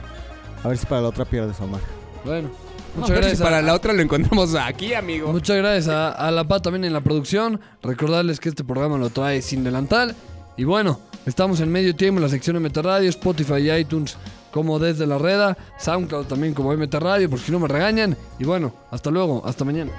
A 0.63 0.67
ver 0.67 0.77
si 0.77 0.85
para 0.85 1.01
la 1.01 1.07
otra 1.07 1.25
pierdes, 1.25 1.59
Omar. 1.61 1.81
Bueno, 2.27 2.49
No, 2.95 3.01
muchas 3.01 3.15
gracias. 3.17 3.37
si 3.37 3.43
para 3.43 3.57
a- 3.59 3.61
la 3.61 3.73
otra 3.73 3.93
lo 3.93 4.01
encontramos 4.01 4.53
aquí, 4.55 4.93
amigo. 4.93 5.31
Muchas 5.31 5.57
gracias 5.57 5.87
a, 5.87 6.11
a 6.11 6.31
La 6.31 6.47
Paz 6.47 6.61
también 6.61 6.83
en 6.85 6.93
la 6.93 7.01
producción. 7.01 7.59
Recordarles 7.81 8.39
que 8.39 8.49
este 8.49 8.63
programa 8.63 8.97
lo 8.97 9.09
trae 9.09 9.41
sin 9.41 9.63
delantal. 9.63 10.15
Y 10.57 10.63
bueno, 10.63 10.99
estamos 11.25 11.59
en 11.61 11.71
medio 11.71 11.95
tiempo 11.95 12.17
en 12.19 12.23
la 12.23 12.29
sección 12.29 12.55
de 12.55 12.67
MT 12.67 12.77
Radio, 12.81 13.09
Spotify 13.09 13.55
y 13.59 13.71
iTunes 13.71 14.17
como 14.51 14.79
desde 14.79 15.05
la 15.05 15.19
reda, 15.19 15.55
SoundCloud 15.77 16.25
también 16.25 16.53
como 16.55 16.73
MT 16.75 16.95
Radio, 16.95 17.29
por 17.29 17.39
si 17.39 17.51
no 17.51 17.59
me 17.59 17.67
regañan. 17.67 18.17
Y 18.39 18.43
bueno, 18.45 18.73
hasta 18.89 19.11
luego, 19.11 19.43
hasta 19.45 19.63
mañana. 19.63 19.91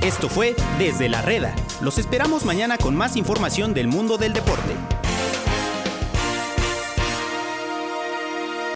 Esto 0.00 0.28
fue 0.28 0.54
Desde 0.78 1.08
la 1.08 1.22
Reda. 1.22 1.54
Los 1.80 1.98
esperamos 1.98 2.44
mañana 2.44 2.76
con 2.76 2.96
más 2.96 3.16
información 3.16 3.72
del 3.72 3.86
mundo 3.88 4.18
del 4.18 4.32
deporte. 4.32 4.74